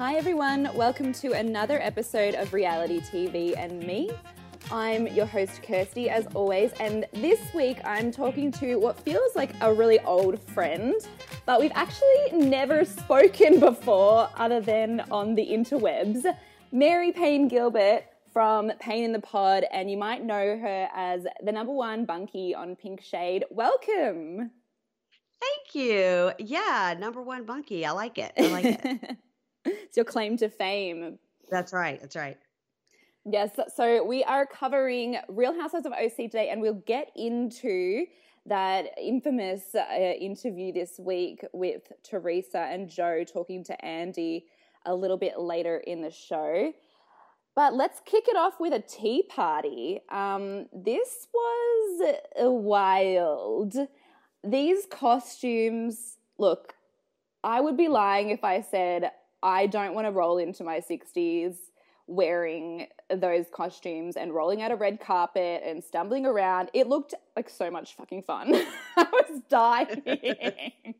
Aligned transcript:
Hi, 0.00 0.14
everyone. 0.14 0.70
Welcome 0.74 1.12
to 1.12 1.32
another 1.32 1.78
episode 1.78 2.34
of 2.34 2.54
Reality 2.54 3.00
TV 3.00 3.54
and 3.54 3.80
Me. 3.80 4.10
I'm 4.72 5.06
your 5.08 5.26
host, 5.26 5.62
Kirsty, 5.62 6.08
as 6.08 6.26
always, 6.28 6.72
and 6.80 7.04
this 7.12 7.38
week 7.52 7.76
I'm 7.84 8.10
talking 8.10 8.50
to 8.52 8.76
what 8.76 8.98
feels 8.98 9.36
like 9.36 9.50
a 9.60 9.74
really 9.74 10.00
old 10.00 10.40
friend, 10.40 10.94
but 11.44 11.60
we've 11.60 11.70
actually 11.74 12.32
never 12.32 12.86
spoken 12.86 13.60
before 13.60 14.30
other 14.36 14.62
than 14.62 15.00
on 15.10 15.34
the 15.34 15.46
interwebs. 15.46 16.24
Mary 16.72 17.12
Payne 17.12 17.46
Gilbert 17.46 18.04
from 18.32 18.72
Payne 18.80 19.04
in 19.04 19.12
the 19.12 19.20
Pod, 19.20 19.66
and 19.70 19.90
you 19.90 19.98
might 19.98 20.24
know 20.24 20.56
her 20.56 20.88
as 20.96 21.26
the 21.44 21.52
number 21.52 21.74
one 21.74 22.06
bunkie 22.06 22.54
on 22.54 22.74
Pink 22.74 23.02
Shade. 23.02 23.44
Welcome. 23.50 24.50
Thank 25.40 25.74
you. 25.74 26.32
Yeah, 26.38 26.94
number 26.98 27.20
one 27.20 27.44
bunkie. 27.44 27.84
I 27.84 27.90
like 27.90 28.16
it. 28.16 28.32
I 28.38 28.46
like 28.46 28.64
it. 28.64 29.18
it's 29.64 29.96
your 29.96 30.04
claim 30.04 30.36
to 30.38 30.48
fame. 30.48 31.18
That's 31.50 31.72
right. 31.72 32.00
That's 32.00 32.16
right. 32.16 32.38
Yes. 33.24 33.50
So 33.76 34.04
we 34.04 34.24
are 34.24 34.46
covering 34.46 35.18
Real 35.28 35.58
Housewives 35.58 35.86
of 35.86 35.92
OC 35.92 36.16
today, 36.16 36.48
and 36.50 36.60
we'll 36.60 36.82
get 36.86 37.10
into 37.16 38.06
that 38.46 38.86
infamous 38.98 39.74
uh, 39.74 39.92
interview 39.94 40.72
this 40.72 40.98
week 40.98 41.44
with 41.52 41.92
Teresa 42.02 42.60
and 42.60 42.88
Joe 42.88 43.24
talking 43.24 43.62
to 43.64 43.84
Andy 43.84 44.46
a 44.86 44.94
little 44.94 45.18
bit 45.18 45.38
later 45.38 45.76
in 45.78 46.00
the 46.00 46.10
show. 46.10 46.72
But 47.54 47.74
let's 47.74 48.00
kick 48.06 48.24
it 48.28 48.36
off 48.36 48.54
with 48.58 48.72
a 48.72 48.80
tea 48.80 49.24
party. 49.28 50.00
Um, 50.08 50.66
this 50.72 51.26
was 51.34 52.16
wild. 52.38 53.74
These 54.42 54.86
costumes, 54.90 56.16
look, 56.38 56.74
I 57.44 57.60
would 57.60 57.76
be 57.76 57.88
lying 57.88 58.30
if 58.30 58.44
I 58.44 58.62
said 58.62 59.10
I 59.42 59.66
don't 59.66 59.94
want 59.94 60.06
to 60.06 60.10
roll 60.10 60.38
into 60.38 60.64
my 60.64 60.80
60s 60.80 61.56
wearing 62.06 62.88
those 63.08 63.46
costumes 63.52 64.16
and 64.16 64.34
rolling 64.34 64.60
out 64.62 64.72
a 64.72 64.76
red 64.76 65.00
carpet 65.00 65.62
and 65.64 65.82
stumbling 65.82 66.26
around. 66.26 66.68
It 66.74 66.88
looked 66.88 67.14
like 67.36 67.48
so 67.48 67.70
much 67.70 67.94
fucking 67.94 68.24
fun. 68.24 68.52
I 68.96 69.06
was 69.12 69.40
dying. 69.48 70.02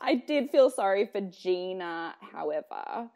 I 0.00 0.14
did 0.14 0.50
feel 0.50 0.70
sorry 0.70 1.06
for 1.06 1.20
Gina, 1.20 2.14
however. 2.32 3.10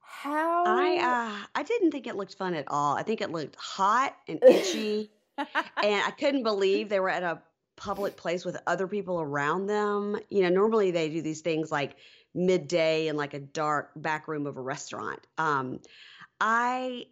How 0.00 0.64
I 0.64 0.96
uh 0.96 1.46
I 1.54 1.62
didn't 1.62 1.90
think 1.90 2.06
it 2.06 2.16
looked 2.16 2.36
fun 2.36 2.54
at 2.54 2.64
all. 2.68 2.96
I 2.96 3.02
think 3.02 3.20
it 3.20 3.30
looked 3.30 3.56
hot 3.56 4.16
and 4.26 4.42
itchy. 4.48 5.10
and 5.36 5.46
I 5.82 6.12
couldn't 6.18 6.44
believe 6.44 6.88
they 6.88 7.00
were 7.00 7.10
at 7.10 7.22
a 7.22 7.42
public 7.76 8.16
place 8.16 8.44
with 8.44 8.56
other 8.66 8.86
people 8.86 9.20
around 9.20 9.66
them. 9.66 10.16
You 10.30 10.42
know, 10.42 10.48
normally 10.48 10.92
they 10.92 11.10
do 11.10 11.20
these 11.20 11.42
things 11.42 11.70
like 11.70 11.96
midday 12.36 13.08
in 13.08 13.16
like 13.16 13.34
a 13.34 13.40
dark 13.40 13.90
back 13.96 14.28
room 14.28 14.46
of 14.46 14.56
a 14.56 14.62
restaurant. 14.62 15.26
Um 15.38 15.80
I 16.40 17.06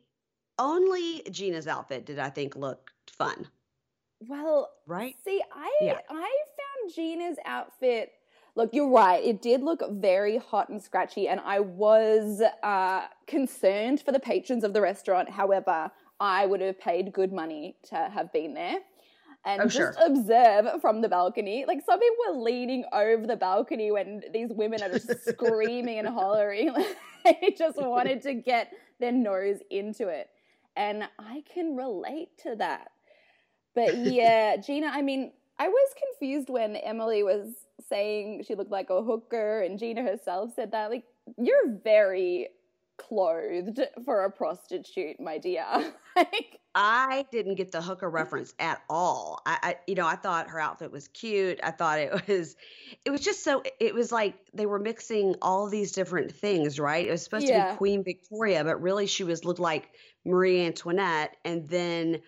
only 0.59 1.23
Gina's 1.31 1.67
outfit 1.67 2.07
did 2.07 2.19
I 2.19 2.31
think 2.31 2.57
look 2.57 2.91
fun. 3.09 3.49
Well, 4.21 4.71
right? 4.87 5.17
See, 5.25 5.43
I 5.53 5.71
yeah. 5.81 5.99
I 6.09 6.31
found 6.57 6.95
Gina's 6.95 7.37
outfit 7.45 8.13
Look, 8.57 8.71
you're 8.73 8.89
right. 8.89 9.23
It 9.25 9.43
did 9.43 9.63
look 9.63 9.83
very 9.91 10.37
hot 10.37 10.69
and 10.69 10.81
scratchy, 10.81 11.27
and 11.27 11.41
I 11.41 11.59
was 11.59 12.41
uh, 12.63 13.07
concerned 13.27 14.01
for 14.01 14.13
the 14.13 14.21
patrons 14.21 14.63
of 14.63 14.73
the 14.73 14.81
restaurant. 14.81 15.29
However, 15.29 15.91
I 16.21 16.47
would 16.47 16.61
have 16.61 16.79
paid 16.79 17.13
good 17.13 17.33
money 17.33 17.77
to 17.89 17.97
have 17.97 18.33
been 18.33 18.55
there 18.55 18.79
and 19.45 19.61
oh, 19.61 19.65
just 19.65 19.77
sure. 19.77 19.95
observe 20.05 20.81
from 20.81 21.01
the 21.01 21.09
balcony. 21.09 21.65
Like 21.67 21.85
some 21.85 22.01
people 22.01 22.17
were 22.29 22.41
leaning 22.43 22.85
over 22.93 23.27
the 23.27 23.37
balcony 23.37 23.91
when 23.91 24.23
these 24.33 24.51
women 24.51 24.83
are 24.83 24.91
just 24.91 25.25
screaming 25.29 25.99
and 25.99 26.09
hollering. 26.09 26.75
they 27.25 27.55
just 27.57 27.77
wanted 27.77 28.23
to 28.23 28.35
get 28.35 28.73
their 29.01 29.13
nose 29.13 29.59
into 29.71 30.09
it. 30.09 30.31
And 30.77 31.05
I 31.19 31.45
can 31.53 31.77
relate 31.77 32.37
to 32.43 32.57
that. 32.57 32.91
But 33.75 33.97
yeah, 33.99 34.57
Gina, 34.57 34.91
I 34.93 35.03
mean, 35.03 35.33
I 35.59 35.69
was 35.69 35.95
confused 36.09 36.49
when 36.49 36.77
Emily 36.77 37.23
was 37.23 37.49
saying 37.89 38.45
she 38.47 38.55
looked 38.55 38.71
like 38.71 38.91
a 38.91 39.03
hooker 39.03 39.61
and 39.61 39.79
Gina 39.79 40.03
herself 40.03 40.53
said 40.57 40.73
that. 40.73 40.91
Like, 40.91 41.05
you're 41.39 41.79
very 41.83 42.49
clothed 42.97 43.81
for 44.05 44.25
a 44.25 44.31
prostitute, 44.31 45.21
my 45.21 45.39
dear. 45.39 45.65
like, 46.17 46.61
I 46.75 47.27
didn't 47.31 47.55
get 47.55 47.73
the 47.73 47.83
hooker 47.83 48.09
reference 48.11 48.55
at 48.59 48.83
all. 48.89 49.41
I, 49.47 49.59
I, 49.63 49.77
you 49.87 49.95
know, 49.95 50.07
I 50.07 50.17
thought 50.17 50.49
her 50.49 50.61
outfit 50.61 50.91
was 50.91 51.09
cute. 51.09 51.61
I 51.63 51.71
thought 51.71 51.99
it 51.99 52.13
was, 52.29 52.57
it 53.05 53.11
was 53.11 53.21
just 53.21 53.45
so. 53.45 53.63
It 53.81 53.95
was 53.95 54.11
like 54.11 54.35
they 54.53 54.67
were 54.67 54.79
mixing 54.79 55.37
all 55.43 55.69
these 55.69 55.93
different 55.93 56.33
things, 56.33 56.81
right? 56.81 57.07
It 57.07 57.11
was 57.11 57.23
supposed 57.23 57.47
yeah. 57.47 57.67
to 57.67 57.73
be 57.73 57.77
Queen 57.79 58.05
Victoria, 58.05 58.65
but 58.65 58.81
really 58.83 59.07
she 59.07 59.25
was 59.25 59.45
looked 59.45 59.61
like 59.61 59.91
Marie 60.25 60.65
Antoinette, 60.65 61.37
and 61.45 61.69
then 61.69 62.21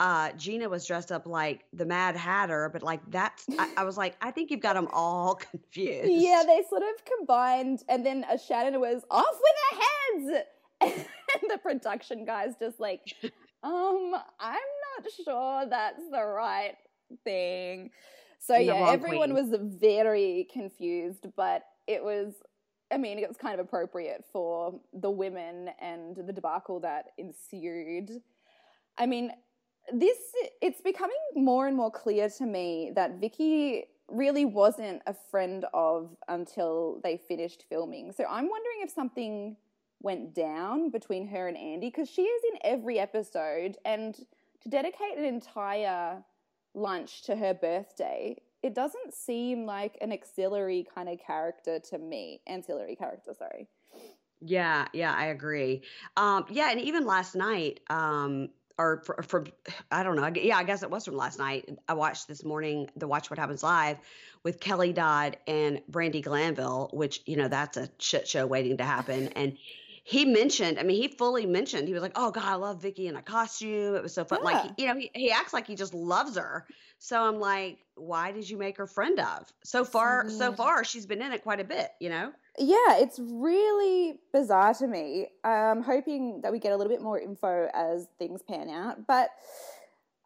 uh, 0.00 0.32
Gina 0.32 0.68
was 0.68 0.86
dressed 0.86 1.12
up 1.12 1.26
like 1.26 1.64
the 1.72 1.84
Mad 1.84 2.16
Hatter, 2.16 2.68
but 2.72 2.82
like 2.82 3.00
that's, 3.08 3.46
I, 3.58 3.70
I, 3.78 3.84
was 3.84 3.96
like, 3.96 4.16
I 4.20 4.30
think 4.30 4.50
you've 4.50 4.60
got 4.60 4.74
them 4.74 4.88
all 4.92 5.34
confused. 5.50 6.10
Yeah, 6.10 6.42
they 6.46 6.62
sort 6.68 6.82
of 6.82 7.04
combined, 7.04 7.82
and 7.88 8.04
then 8.04 8.24
a 8.30 8.38
Shannon 8.38 8.80
was 8.80 9.02
off 9.10 9.24
with 9.40 9.54
their 9.70 10.40
heads, 10.40 10.46
and 10.80 11.50
the 11.50 11.58
production 11.58 12.24
guys 12.24 12.54
just 12.58 12.80
like, 12.80 13.00
um, 13.62 14.14
I'm 14.40 14.58
not 14.98 15.12
sure 15.24 15.66
that's 15.68 16.02
the 16.10 16.24
right 16.24 16.74
thing. 17.24 17.90
So 18.40 18.56
yeah, 18.56 18.90
everyone 18.90 19.32
queen. 19.32 19.50
was 19.50 19.56
very 19.80 20.48
confused, 20.52 21.26
but 21.36 21.62
it 21.86 22.02
was 22.02 22.34
I 22.92 22.98
mean, 22.98 23.18
it 23.18 23.26
was 23.26 23.36
kind 23.38 23.58
of 23.58 23.60
appropriate 23.60 24.24
for 24.32 24.78
the 24.92 25.10
women 25.10 25.70
and 25.80 26.14
the 26.14 26.32
debacle 26.32 26.80
that 26.80 27.06
ensued. 27.16 28.20
I 28.98 29.06
mean, 29.06 29.32
this 29.92 30.18
it's 30.60 30.80
becoming 30.80 31.16
more 31.34 31.66
and 31.66 31.76
more 31.76 31.90
clear 31.90 32.28
to 32.28 32.46
me 32.46 32.92
that 32.94 33.20
Vicki 33.20 33.84
really 34.08 34.44
wasn't 34.44 35.02
a 35.06 35.14
friend 35.30 35.64
of 35.72 36.16
until 36.28 37.00
they 37.02 37.16
finished 37.16 37.64
filming. 37.68 38.12
So 38.12 38.24
I'm 38.24 38.48
wondering 38.48 38.78
if 38.82 38.90
something 38.90 39.56
went 40.02 40.34
down 40.34 40.90
between 40.90 41.26
her 41.28 41.48
and 41.48 41.56
Andy 41.56 41.88
because 41.88 42.10
she 42.10 42.22
is 42.22 42.42
in 42.52 42.58
every 42.64 42.98
episode 42.98 43.76
and 43.84 44.14
to 44.62 44.68
dedicate 44.68 45.16
an 45.16 45.24
entire 45.24 46.22
lunch 46.74 47.22
to 47.24 47.36
her 47.36 47.54
birthday 47.54 48.36
it 48.62 48.74
doesn't 48.74 49.12
seem 49.12 49.66
like 49.66 49.98
an 50.00 50.12
auxiliary 50.12 50.86
kind 50.94 51.08
of 51.08 51.18
character 51.18 51.80
to 51.90 51.98
me. 51.98 52.40
Ancillary 52.46 52.94
character 52.96 53.34
sorry. 53.36 53.68
Yeah 54.40 54.86
yeah 54.92 55.14
i 55.14 55.26
agree. 55.26 55.82
Um 56.16 56.44
yeah 56.50 56.70
and 56.70 56.80
even 56.80 57.04
last 57.04 57.34
night 57.34 57.80
um 57.90 58.48
or 58.78 59.02
for, 59.04 59.22
for, 59.22 59.44
I 59.90 60.02
don't 60.02 60.16
know. 60.16 60.30
Yeah, 60.34 60.56
I 60.56 60.64
guess 60.64 60.82
it 60.82 60.90
was 60.90 61.04
from 61.04 61.16
last 61.16 61.38
night. 61.38 61.68
I 61.88 61.94
watched 61.94 62.28
this 62.28 62.44
morning 62.44 62.88
the 62.96 63.06
Watch 63.06 63.30
What 63.30 63.38
Happens 63.38 63.62
Live 63.62 63.98
with 64.42 64.60
Kelly 64.60 64.92
Dodd 64.92 65.36
and 65.46 65.80
Brandi 65.90 66.22
Glanville, 66.22 66.90
which 66.92 67.22
you 67.26 67.36
know 67.36 67.48
that's 67.48 67.76
a 67.76 67.88
shit 67.98 68.28
show 68.28 68.46
waiting 68.46 68.78
to 68.78 68.84
happen. 68.84 69.28
And 69.28 69.56
he 70.04 70.24
mentioned, 70.24 70.78
I 70.78 70.82
mean, 70.82 71.00
he 71.00 71.08
fully 71.08 71.46
mentioned 71.46 71.86
he 71.86 71.94
was 71.94 72.02
like, 72.02 72.12
"Oh 72.16 72.30
God, 72.30 72.44
I 72.44 72.54
love 72.54 72.82
Vicki 72.82 73.06
in 73.06 73.16
a 73.16 73.22
costume. 73.22 73.94
It 73.94 74.02
was 74.02 74.14
so 74.14 74.24
fun." 74.24 74.40
Yeah. 74.40 74.44
Like 74.44 74.70
you 74.78 74.86
know, 74.86 74.96
he, 74.96 75.10
he 75.14 75.30
acts 75.30 75.52
like 75.52 75.66
he 75.66 75.76
just 75.76 75.94
loves 75.94 76.36
her. 76.36 76.66
So 76.98 77.20
I'm 77.20 77.40
like, 77.40 77.78
why 77.96 78.32
did 78.32 78.48
you 78.48 78.56
make 78.56 78.78
her 78.78 78.86
friend 78.86 79.18
of? 79.18 79.52
So 79.64 79.84
far, 79.84 80.28
so, 80.28 80.38
so 80.38 80.52
far, 80.52 80.84
she's 80.84 81.04
been 81.04 81.20
in 81.20 81.32
it 81.32 81.42
quite 81.42 81.60
a 81.60 81.64
bit. 81.64 81.90
You 82.00 82.10
know 82.10 82.32
yeah, 82.58 82.98
it's 82.98 83.18
really 83.18 84.18
bizarre 84.32 84.74
to 84.74 84.86
me. 84.86 85.28
I'm 85.42 85.82
hoping 85.82 86.40
that 86.42 86.52
we 86.52 86.58
get 86.58 86.72
a 86.72 86.76
little 86.76 86.92
bit 86.92 87.00
more 87.00 87.18
info 87.18 87.68
as 87.72 88.08
things 88.18 88.42
pan 88.42 88.68
out. 88.68 89.06
But 89.06 89.30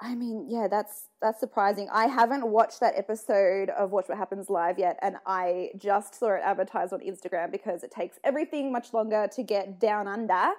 I 0.00 0.14
mean, 0.14 0.46
yeah, 0.48 0.66
that's 0.68 1.08
that's 1.22 1.40
surprising. 1.40 1.88
I 1.92 2.06
haven't 2.06 2.46
watched 2.46 2.80
that 2.80 2.94
episode 2.96 3.70
of 3.70 3.92
Watch 3.92 4.08
What 4.08 4.18
Happens 4.18 4.50
Live 4.50 4.78
yet, 4.78 4.98
and 5.02 5.16
I 5.24 5.70
just 5.78 6.18
saw 6.18 6.34
it 6.34 6.42
advertised 6.44 6.92
on 6.92 7.00
Instagram 7.00 7.50
because 7.50 7.82
it 7.82 7.90
takes 7.92 8.18
everything 8.24 8.72
much 8.72 8.92
longer 8.92 9.28
to 9.34 9.42
get 9.42 9.80
down 9.80 10.08
under. 10.08 10.50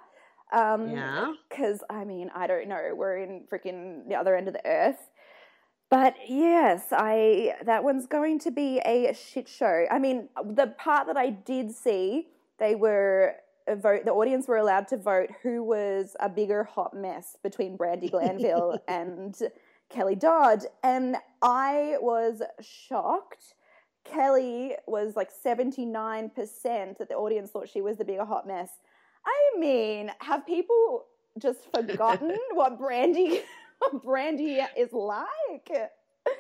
Um, 0.54 0.90
yeah. 0.90 1.34
Because 1.50 1.84
I 1.90 2.06
mean, 2.06 2.32
I 2.34 2.48
don't 2.48 2.68
know. 2.68 2.94
We're 2.96 3.18
in 3.18 3.44
freaking 3.52 4.08
the 4.08 4.16
other 4.16 4.36
end 4.36 4.48
of 4.48 4.54
the 4.54 4.66
earth. 4.66 5.10
But 5.90 6.16
yes, 6.28 6.88
I 6.92 7.56
that 7.64 7.84
one's 7.84 8.08
going 8.08 8.40
to 8.40 8.52
be 8.52 8.80
a 8.80 9.14
shit 9.14 9.48
show. 9.48 9.86
I 9.90 10.00
mean, 10.00 10.28
the 10.44 10.68
part 10.68 11.08
that 11.08 11.16
I 11.16 11.30
did 11.30 11.72
see, 11.72 12.28
they 12.60 12.76
were 12.76 13.36
uh, 13.68 13.76
vote. 13.76 14.04
The 14.04 14.12
audience 14.12 14.48
were 14.48 14.58
allowed 14.58 14.90
to 14.90 14.98
vote 14.98 15.30
who 15.42 15.64
was 15.64 16.16
a 16.20 16.28
bigger 16.28 16.66
hot 16.66 16.94
mess 16.94 17.38
between 17.42 17.78
Brandi 17.78 18.12
Glanville 18.12 18.80
and 18.88 19.38
Kelly 19.90 20.16
Dodd, 20.16 20.66
and 20.84 21.16
I 21.42 21.96
was 22.02 22.42
shocked. 22.60 23.54
Kelly 24.04 24.76
was 24.88 25.16
like 25.16 25.32
seventy 25.32 25.86
nine 25.86 26.30
percent 26.30 26.98
that 26.98 27.08
the 27.08 27.16
audience 27.16 27.52
thought 27.52 27.70
she 27.70 27.82
was 27.82 27.96
the 27.96 28.06
bigger 28.06 28.26
hot 28.26 28.46
mess. 28.46 28.72
I 29.26 29.58
mean, 29.58 30.12
have 30.20 30.46
people 30.46 31.06
just 31.40 31.60
forgotten 31.74 32.38
what 32.52 32.78
Brandi 32.80 33.42
Brandi 33.94 34.66
is 34.78 34.94
like. 34.94 35.92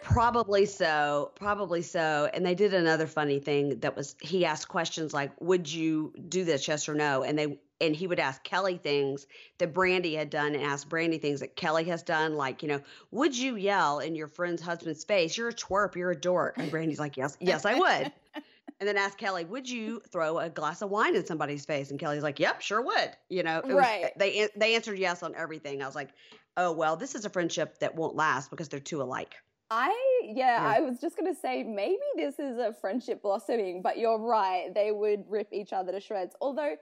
Probably 0.01 0.65
so. 0.65 1.31
Probably 1.35 1.81
so. 1.81 2.29
And 2.33 2.45
they 2.45 2.55
did 2.55 2.73
another 2.73 3.07
funny 3.07 3.39
thing 3.39 3.79
that 3.79 3.95
was 3.95 4.15
he 4.19 4.45
asked 4.45 4.67
questions 4.67 5.13
like, 5.13 5.31
"Would 5.39 5.71
you 5.71 6.13
do 6.27 6.43
this? 6.43 6.67
Yes 6.67 6.89
or 6.89 6.93
no?" 6.93 7.23
And 7.23 7.37
they 7.37 7.59
and 7.79 7.95
he 7.95 8.07
would 8.07 8.19
ask 8.19 8.43
Kelly 8.43 8.77
things 8.77 9.27
that 9.59 9.73
Brandi 9.73 10.17
had 10.17 10.29
done 10.29 10.55
and 10.55 10.63
ask 10.63 10.87
Brandi 10.87 11.21
things 11.21 11.41
that 11.41 11.55
Kelly 11.55 11.85
has 11.85 12.01
done, 12.03 12.35
like, 12.35 12.63
you 12.63 12.69
know, 12.69 12.81
would 13.11 13.37
you 13.37 13.55
yell 13.55 13.99
in 13.99 14.15
your 14.15 14.27
friend's 14.27 14.61
husband's 14.61 15.03
face, 15.03 15.37
"You're 15.37 15.49
a 15.49 15.53
twerp, 15.53 15.95
you're 15.95 16.11
a 16.11 16.19
dork"? 16.19 16.57
And 16.57 16.71
Brandi's 16.71 16.99
like, 16.99 17.17
"Yes, 17.17 17.37
yes, 17.39 17.65
I 17.65 17.75
would." 17.75 18.11
and 18.79 18.87
then 18.87 18.97
ask 18.97 19.17
Kelly, 19.17 19.45
"Would 19.45 19.69
you 19.69 20.01
throw 20.11 20.39
a 20.39 20.49
glass 20.49 20.81
of 20.81 20.89
wine 20.89 21.15
in 21.15 21.25
somebody's 21.25 21.65
face?" 21.65 21.91
And 21.91 21.99
Kelly's 21.99 22.23
like, 22.23 22.39
"Yep, 22.39 22.61
sure 22.61 22.81
would." 22.81 23.11
You 23.29 23.43
know, 23.43 23.61
was, 23.63 23.73
right? 23.75 24.11
They 24.17 24.49
they 24.55 24.75
answered 24.75 24.99
yes 24.99 25.23
on 25.23 25.35
everything. 25.35 25.81
I 25.81 25.85
was 25.85 25.95
like, 25.95 26.09
"Oh 26.57 26.71
well, 26.71 26.97
this 26.97 27.15
is 27.15 27.25
a 27.25 27.29
friendship 27.29 27.79
that 27.79 27.95
won't 27.95 28.15
last 28.15 28.49
because 28.49 28.67
they're 28.67 28.79
too 28.79 29.01
alike." 29.01 29.35
I 29.69 30.21
yeah, 30.23 30.61
yeah, 30.61 30.73
I 30.77 30.79
was 30.79 30.99
just 30.99 31.17
gonna 31.17 31.35
say 31.35 31.63
maybe 31.63 31.97
this 32.15 32.39
is 32.39 32.57
a 32.57 32.73
friendship 32.73 33.21
blossoming, 33.21 33.81
but 33.81 33.97
you're 33.97 34.19
right. 34.19 34.73
They 34.73 34.91
would 34.91 35.23
rip 35.29 35.49
each 35.51 35.73
other 35.73 35.91
to 35.91 35.99
shreds. 35.99 36.35
Although 36.41 36.75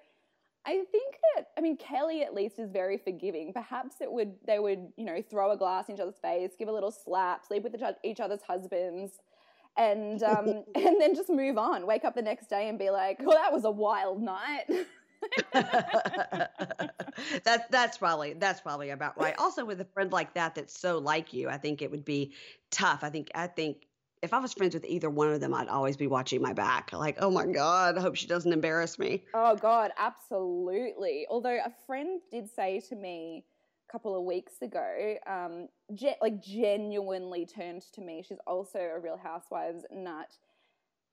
I 0.66 0.83
think 0.92 1.18
that 1.36 1.48
I 1.57 1.62
mean 1.62 1.77
Kelly 1.77 2.24
at 2.24 2.33
least 2.33 2.60
is 2.60 2.69
very 2.72 2.98
forgiving. 2.98 3.54
Perhaps 3.54 4.01
it 4.01 4.12
would 4.12 4.33
they 4.45 4.60
would 4.60 4.92
you 4.98 5.06
know 5.06 5.22
throw 5.22 5.51
a 5.51 5.57
glass 5.57 5.89
in 5.89 5.95
each 5.95 6.01
other's 6.01 6.18
face, 6.18 6.51
give 6.57 6.68
a 6.68 6.71
little 6.71 6.92
slap, 6.92 7.45
sleep 7.45 7.63
with 7.63 7.75
each 8.04 8.19
other's 8.19 8.42
husbands, 8.42 9.19
and 9.78 10.24
um, 10.24 10.48
and 10.75 11.01
then 11.01 11.16
just 11.16 11.30
move 11.30 11.57
on. 11.57 11.86
Wake 11.86 12.06
up 12.06 12.16
the 12.16 12.21
next 12.21 12.50
day 12.50 12.69
and 12.69 12.80
be 12.80 12.89
like, 12.89 13.19
"Well, 13.19 13.38
that 13.38 13.54
was 13.54 13.66
a 13.66 13.71
wild 13.71 14.21
night." 14.21 14.66
that 17.44 17.68
that's 17.69 17.98
probably 17.98 18.33
that's 18.33 18.62
probably 18.62 18.89
about 18.89 19.19
right. 19.19 19.36
Also, 19.38 19.66
with 19.66 19.81
a 19.81 19.86
friend 19.86 20.12
like 20.12 20.33
that 20.33 20.56
that's 20.56 20.80
so 20.80 20.98
like 20.98 21.33
you, 21.33 21.50
I 21.50 21.57
think 21.57 21.81
it 21.81 21.92
would 21.92 22.06
be 22.06 22.33
tough. 22.72 23.04
I 23.04 23.10
think 23.10 23.31
I 23.36 23.48
think 23.48 23.88
if 24.22 24.33
I 24.33 24.39
was 24.39 24.54
friends 24.54 24.74
with 24.74 24.86
either 24.86 25.10
one 25.10 25.31
of 25.31 25.39
them, 25.39 25.54
I'd 25.54 25.68
always 25.68 25.98
be 25.98 26.07
watching 26.07 26.42
my 26.42 26.54
back. 26.54 26.92
Like, 26.94 27.18
oh 27.19 27.30
my 27.30 27.45
god, 27.45 27.98
I 27.98 28.01
hope 28.01 28.16
she 28.16 28.27
doesn't 28.27 28.51
embarrass 28.51 28.98
me. 28.98 29.24
Oh 29.33 29.56
god, 29.56 29.92
absolutely. 29.98 31.25
Although 31.30 31.57
a 31.63 31.71
friend 31.86 32.21
did 32.31 32.50
say 32.50 32.80
to 32.89 32.95
me 32.95 33.45
a 33.88 33.92
couple 33.92 34.18
of 34.18 34.24
weeks 34.24 34.62
ago, 34.62 35.18
um, 35.28 35.68
ge- 35.94 36.18
like 36.21 36.42
genuinely 36.42 37.45
turned 37.45 37.83
to 37.94 38.01
me. 38.01 38.24
She's 38.28 38.39
also 38.48 38.80
a 38.80 39.00
Real 39.00 39.18
Housewives 39.18 39.86
nut. 39.92 40.38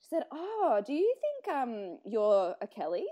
She 0.00 0.08
said, 0.08 0.24
"Oh, 0.32 0.82
do 0.84 0.92
you 0.92 1.14
think 1.20 1.56
um 1.56 1.98
you're 2.04 2.56
a 2.60 2.66
Kelly?" 2.66 3.06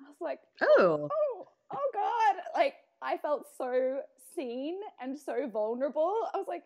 I 0.00 0.08
was 0.08 0.16
like, 0.20 0.40
oh, 0.60 1.08
oh, 1.12 1.48
oh 1.72 1.90
God. 1.92 2.36
Like, 2.54 2.74
I 3.02 3.16
felt 3.18 3.46
so 3.56 4.00
seen 4.34 4.80
and 5.00 5.18
so 5.18 5.48
vulnerable. 5.48 6.14
I 6.32 6.36
was 6.38 6.46
like, 6.48 6.64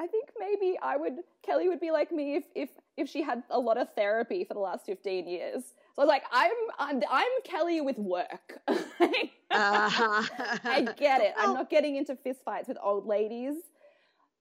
I 0.00 0.06
think 0.06 0.30
maybe 0.38 0.78
I 0.80 0.96
would, 0.96 1.18
Kelly 1.44 1.68
would 1.68 1.80
be 1.80 1.90
like 1.90 2.12
me 2.12 2.36
if, 2.36 2.44
if, 2.54 2.68
if 2.96 3.08
she 3.08 3.22
had 3.22 3.42
a 3.50 3.58
lot 3.58 3.78
of 3.78 3.92
therapy 3.94 4.44
for 4.44 4.54
the 4.54 4.60
last 4.60 4.86
15 4.86 5.26
years. 5.26 5.64
So 5.96 6.02
I 6.02 6.04
was 6.04 6.08
like, 6.08 6.24
I'm, 6.32 6.52
I'm, 6.78 7.02
I'm 7.10 7.42
Kelly 7.44 7.80
with 7.80 7.98
work. 7.98 8.60
uh-huh. 8.68 10.22
I 10.64 10.82
get 10.96 11.20
it. 11.20 11.34
I'm 11.36 11.54
not 11.54 11.70
getting 11.70 11.96
into 11.96 12.14
fistfights 12.14 12.68
with 12.68 12.78
old 12.82 13.06
ladies 13.06 13.54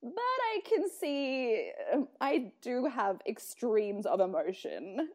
but 0.01 0.13
I 0.15 0.59
can 0.65 0.89
see 0.89 1.71
um, 1.93 2.07
I 2.21 2.51
do 2.61 2.85
have 2.85 3.21
extremes 3.27 4.05
of 4.05 4.19
emotion. 4.19 5.09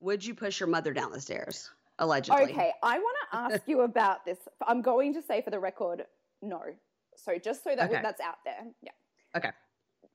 Would 0.00 0.24
you 0.24 0.34
push 0.34 0.60
your 0.60 0.68
mother 0.68 0.92
down 0.92 1.12
the 1.12 1.20
stairs? 1.20 1.70
Allegedly. 1.98 2.44
Okay, 2.44 2.72
I 2.82 2.98
want 2.98 3.16
to 3.30 3.36
ask 3.36 3.62
you 3.66 3.82
about 3.82 4.24
this. 4.24 4.38
I'm 4.66 4.82
going 4.82 5.14
to 5.14 5.22
say 5.22 5.42
for 5.42 5.50
the 5.50 5.58
record, 5.58 6.04
no. 6.42 6.62
So 7.16 7.36
just 7.38 7.64
so 7.64 7.74
that 7.74 7.90
okay. 7.90 8.00
that's 8.02 8.20
out 8.20 8.38
there. 8.44 8.64
Yeah. 8.82 8.92
Okay. 9.36 9.50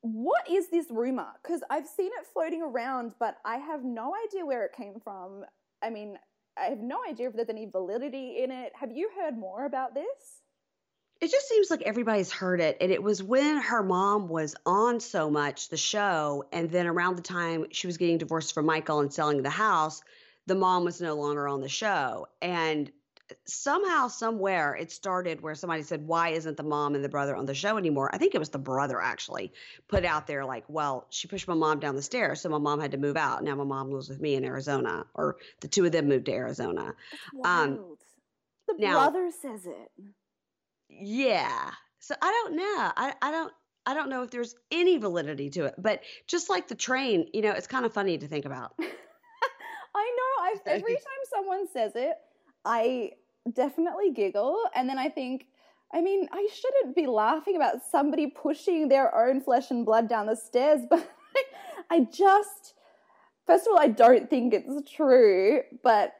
What 0.01 0.49
is 0.49 0.69
this 0.69 0.87
rumor? 0.89 1.27
Because 1.41 1.61
I've 1.69 1.87
seen 1.87 2.07
it 2.19 2.27
floating 2.33 2.61
around, 2.61 3.13
but 3.19 3.37
I 3.45 3.57
have 3.57 3.83
no 3.83 4.13
idea 4.27 4.45
where 4.45 4.65
it 4.65 4.73
came 4.73 4.95
from. 5.03 5.45
I 5.81 5.89
mean, 5.89 6.17
I 6.57 6.65
have 6.65 6.79
no 6.79 6.99
idea 7.09 7.27
if 7.29 7.35
there's 7.35 7.49
any 7.49 7.65
validity 7.65 8.41
in 8.43 8.51
it. 8.51 8.73
Have 8.75 8.91
you 8.91 9.09
heard 9.17 9.37
more 9.37 9.65
about 9.65 9.93
this? 9.93 10.41
It 11.21 11.31
just 11.31 11.47
seems 11.47 11.71
like 11.71 11.83
everybody's 11.83 12.31
heard 12.31 12.59
it. 12.59 12.77
And 12.81 12.91
it 12.91 13.01
was 13.01 13.23
when 13.23 13.61
her 13.61 13.81
mom 13.81 14.27
was 14.27 14.55
on 14.65 14.99
so 14.99 15.29
much, 15.29 15.69
the 15.69 15.77
show, 15.77 16.43
and 16.51 16.69
then 16.69 16.85
around 16.85 17.15
the 17.15 17.21
time 17.21 17.67
she 17.71 17.87
was 17.87 17.97
getting 17.97 18.17
divorced 18.17 18.53
from 18.53 18.65
Michael 18.65 18.99
and 18.99 19.13
selling 19.13 19.41
the 19.41 19.49
house, 19.49 20.01
the 20.47 20.55
mom 20.55 20.83
was 20.83 21.01
no 21.01 21.15
longer 21.15 21.47
on 21.47 21.61
the 21.61 21.69
show. 21.69 22.27
And 22.41 22.91
somehow, 23.45 24.07
somewhere, 24.07 24.75
it 24.75 24.91
started 24.91 25.41
where 25.41 25.55
somebody 25.55 25.83
said, 25.83 26.05
Why 26.05 26.29
isn't 26.29 26.57
the 26.57 26.63
mom 26.63 26.95
and 26.95 27.03
the 27.03 27.09
brother 27.09 27.35
on 27.35 27.45
the 27.45 27.55
show 27.55 27.77
anymore? 27.77 28.09
I 28.13 28.17
think 28.17 28.35
it 28.35 28.39
was 28.39 28.49
the 28.49 28.59
brother 28.59 29.01
actually 29.01 29.53
put 29.87 30.05
out 30.05 30.27
there, 30.27 30.45
like, 30.45 30.65
Well, 30.67 31.07
she 31.09 31.27
pushed 31.27 31.47
my 31.47 31.53
mom 31.53 31.79
down 31.79 31.95
the 31.95 32.01
stairs, 32.01 32.41
so 32.41 32.49
my 32.49 32.57
mom 32.57 32.79
had 32.79 32.91
to 32.91 32.97
move 32.97 33.17
out. 33.17 33.43
Now 33.43 33.55
my 33.55 33.63
mom 33.63 33.91
lives 33.91 34.09
with 34.09 34.19
me 34.19 34.35
in 34.35 34.43
Arizona, 34.43 35.05
or 35.13 35.37
the 35.61 35.67
two 35.67 35.85
of 35.85 35.91
them 35.91 36.07
moved 36.07 36.25
to 36.25 36.33
Arizona. 36.33 36.93
Um, 37.43 37.97
the 38.67 38.75
now, 38.79 39.09
brother 39.09 39.29
says 39.41 39.65
it. 39.65 39.91
Yeah. 40.89 41.71
So 41.99 42.15
I 42.21 42.31
don't 42.31 42.55
know. 42.55 42.91
I, 42.97 43.13
I 43.21 43.31
don't. 43.31 43.53
I 43.85 43.93
don't 43.93 44.09
know 44.09 44.23
if 44.23 44.31
there's 44.31 44.55
any 44.71 44.97
validity 44.97 45.49
to 45.51 45.65
it, 45.65 45.75
but 45.77 46.01
just 46.25 46.49
like 46.49 46.69
the 46.69 46.75
train, 46.75 47.27
you 47.33 47.41
know, 47.41 47.51
it's 47.51 47.67
kind 47.67 47.85
of 47.85 47.93
funny 47.93 48.17
to 48.17 48.27
think 48.27 48.45
about. 48.45 48.73
I 48.79 50.15
know. 50.17 50.22
I've, 50.53 50.61
every 50.65 50.95
time 50.95 51.23
someone 51.29 51.67
says 51.71 51.93
it, 51.95 52.15
I 52.65 53.11
definitely 53.51 54.11
giggle, 54.11 54.57
and 54.75 54.87
then 54.87 54.97
I 54.97 55.09
think, 55.09 55.47
I 55.93 56.01
mean, 56.01 56.27
I 56.31 56.47
shouldn't 56.53 56.95
be 56.95 57.07
laughing 57.07 57.55
about 57.55 57.77
somebody 57.89 58.27
pushing 58.27 58.87
their 58.87 59.13
own 59.15 59.41
flesh 59.41 59.71
and 59.71 59.85
blood 59.85 60.07
down 60.07 60.27
the 60.27 60.35
stairs, 60.35 60.81
but 60.89 61.07
I 61.89 62.07
just, 62.11 62.73
first 63.45 63.67
of 63.67 63.73
all, 63.73 63.79
I 63.79 63.87
don't 63.87 64.29
think 64.29 64.53
it's 64.53 64.89
true, 64.89 65.61
but 65.83 66.13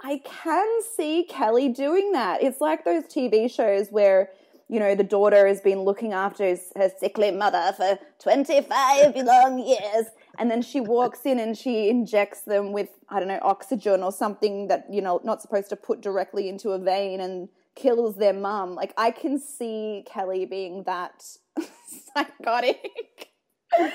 I 0.00 0.20
can 0.24 0.80
see 0.96 1.24
Kelly 1.24 1.68
doing 1.68 2.12
that. 2.12 2.42
It's 2.42 2.60
like 2.60 2.84
those 2.84 3.04
TV 3.04 3.50
shows 3.50 3.88
where 3.90 4.30
you 4.68 4.80
know, 4.80 4.94
the 4.94 5.04
daughter 5.04 5.46
has 5.46 5.60
been 5.60 5.80
looking 5.82 6.12
after 6.12 6.44
his, 6.44 6.72
her 6.76 6.90
sickly 6.98 7.30
mother 7.30 7.72
for 7.76 7.98
25 8.20 9.16
long 9.16 9.58
years. 9.58 10.06
And 10.38 10.50
then 10.50 10.62
she 10.62 10.80
walks 10.80 11.20
in 11.24 11.38
and 11.38 11.56
she 11.56 11.88
injects 11.88 12.42
them 12.42 12.72
with, 12.72 12.88
I 13.08 13.18
don't 13.18 13.28
know, 13.28 13.40
oxygen 13.42 14.02
or 14.02 14.10
something 14.10 14.68
that, 14.68 14.86
you 14.90 15.02
know, 15.02 15.20
not 15.22 15.42
supposed 15.42 15.68
to 15.70 15.76
put 15.76 16.00
directly 16.00 16.48
into 16.48 16.70
a 16.70 16.78
vein 16.78 17.20
and 17.20 17.48
kills 17.74 18.16
their 18.16 18.32
mum. 18.32 18.74
Like, 18.74 18.94
I 18.96 19.10
can 19.10 19.38
see 19.38 20.04
Kelly 20.06 20.46
being 20.46 20.84
that 20.84 21.24
psychotic 22.14 23.33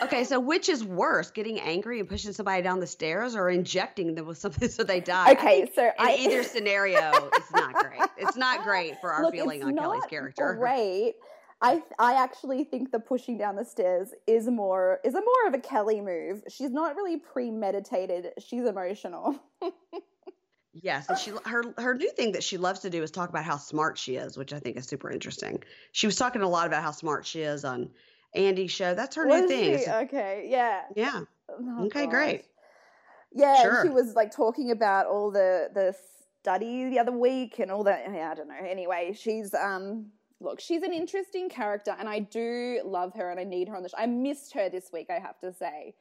okay, 0.03 0.23
so 0.23 0.39
which 0.39 0.69
is 0.69 0.83
worse, 0.83 1.31
getting 1.31 1.59
angry 1.59 1.99
and 1.99 2.07
pushing 2.07 2.33
somebody 2.33 2.61
down 2.61 2.79
the 2.79 2.87
stairs, 2.87 3.35
or 3.35 3.49
injecting 3.49 4.15
them 4.15 4.27
with 4.27 4.37
something 4.37 4.69
so 4.69 4.83
they 4.83 4.99
die? 4.99 5.31
Okay, 5.31 5.69
so 5.73 5.91
I... 5.99 6.15
either 6.19 6.43
scenario, 6.43 7.11
it's 7.33 7.51
not 7.51 7.73
great. 7.73 8.01
It's 8.17 8.37
not 8.37 8.63
great 8.63 8.99
for 9.01 9.11
our 9.11 9.23
Look, 9.23 9.33
feeling 9.33 9.63
on 9.63 9.75
Kelly's 9.75 10.05
character. 10.05 10.53
Great. 10.59 11.15
I 11.61 11.83
I 11.97 12.13
actually 12.13 12.63
think 12.63 12.91
the 12.91 12.99
pushing 12.99 13.37
down 13.37 13.57
the 13.57 13.65
stairs 13.65 14.13
is 14.27 14.47
more 14.47 14.99
is 15.03 15.13
a 15.13 15.19
more 15.19 15.47
of 15.47 15.53
a 15.53 15.59
Kelly 15.59 15.99
move. 15.99 16.43
She's 16.47 16.71
not 16.71 16.95
really 16.95 17.17
premeditated. 17.17 18.31
She's 18.39 18.63
emotional. 18.65 19.37
Yes, 20.81 21.09
and 21.09 21.17
she 21.17 21.31
her 21.45 21.63
her 21.77 21.95
new 21.95 22.11
thing 22.11 22.33
that 22.33 22.43
she 22.43 22.57
loves 22.57 22.81
to 22.81 22.89
do 22.89 23.01
is 23.01 23.09
talk 23.11 23.29
about 23.29 23.43
how 23.43 23.57
smart 23.57 23.97
she 23.97 24.15
is, 24.15 24.37
which 24.37 24.53
I 24.53 24.59
think 24.59 24.77
is 24.77 24.85
super 24.85 25.09
interesting. 25.09 25.63
She 25.91 26.05
was 26.05 26.15
talking 26.15 26.41
a 26.41 26.47
lot 26.47 26.67
about 26.67 26.83
how 26.83 26.91
smart 26.91 27.25
she 27.25 27.41
is 27.41 27.65
on 27.65 27.89
Andy 28.33 28.67
show. 28.67 28.93
That's 28.93 29.15
her 29.15 29.27
was 29.27 29.41
new 29.41 29.47
thing. 29.47 29.79
She? 29.79 29.89
Okay, 29.89 30.47
yeah. 30.49 30.83
Yeah. 30.95 31.21
Oh, 31.49 31.85
okay, 31.85 32.05
gosh. 32.05 32.11
great. 32.11 32.45
Yeah, 33.31 33.61
sure. 33.61 33.83
she 33.83 33.89
was 33.89 34.13
like 34.15 34.35
talking 34.35 34.71
about 34.71 35.05
all 35.05 35.31
the 35.31 35.69
the 35.73 35.95
study 36.41 36.89
the 36.89 36.99
other 36.99 37.11
week 37.11 37.59
and 37.59 37.71
all 37.71 37.83
that. 37.83 38.05
Yeah, 38.11 38.31
I 38.31 38.35
don't 38.35 38.47
know. 38.47 38.55
Anyway, 38.67 39.15
she's 39.17 39.53
um 39.53 40.07
look, 40.39 40.59
she's 40.59 40.83
an 40.83 40.93
interesting 40.93 41.49
character, 41.49 41.95
and 41.97 42.07
I 42.07 42.19
do 42.19 42.81
love 42.85 43.13
her, 43.15 43.29
and 43.29 43.39
I 43.39 43.43
need 43.43 43.67
her 43.67 43.75
on 43.75 43.83
the 43.83 43.89
show. 43.89 43.97
I 43.97 44.05
missed 44.05 44.53
her 44.53 44.69
this 44.69 44.89
week, 44.93 45.07
I 45.09 45.19
have 45.19 45.39
to 45.41 45.53
say. 45.53 45.95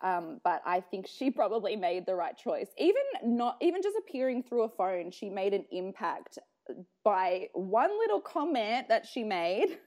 Um, 0.00 0.40
but 0.44 0.60
I 0.66 0.80
think 0.80 1.06
she 1.06 1.30
probably 1.30 1.76
made 1.76 2.04
the 2.04 2.14
right 2.14 2.36
choice. 2.36 2.68
Even 2.78 3.02
not 3.22 3.56
even 3.60 3.82
just 3.82 3.96
appearing 3.96 4.42
through 4.42 4.64
a 4.64 4.68
phone, 4.68 5.10
she 5.10 5.30
made 5.30 5.54
an 5.54 5.64
impact 5.70 6.38
by 7.04 7.48
one 7.52 7.90
little 7.98 8.20
comment 8.20 8.88
that 8.88 9.06
she 9.06 9.22
made. 9.22 9.78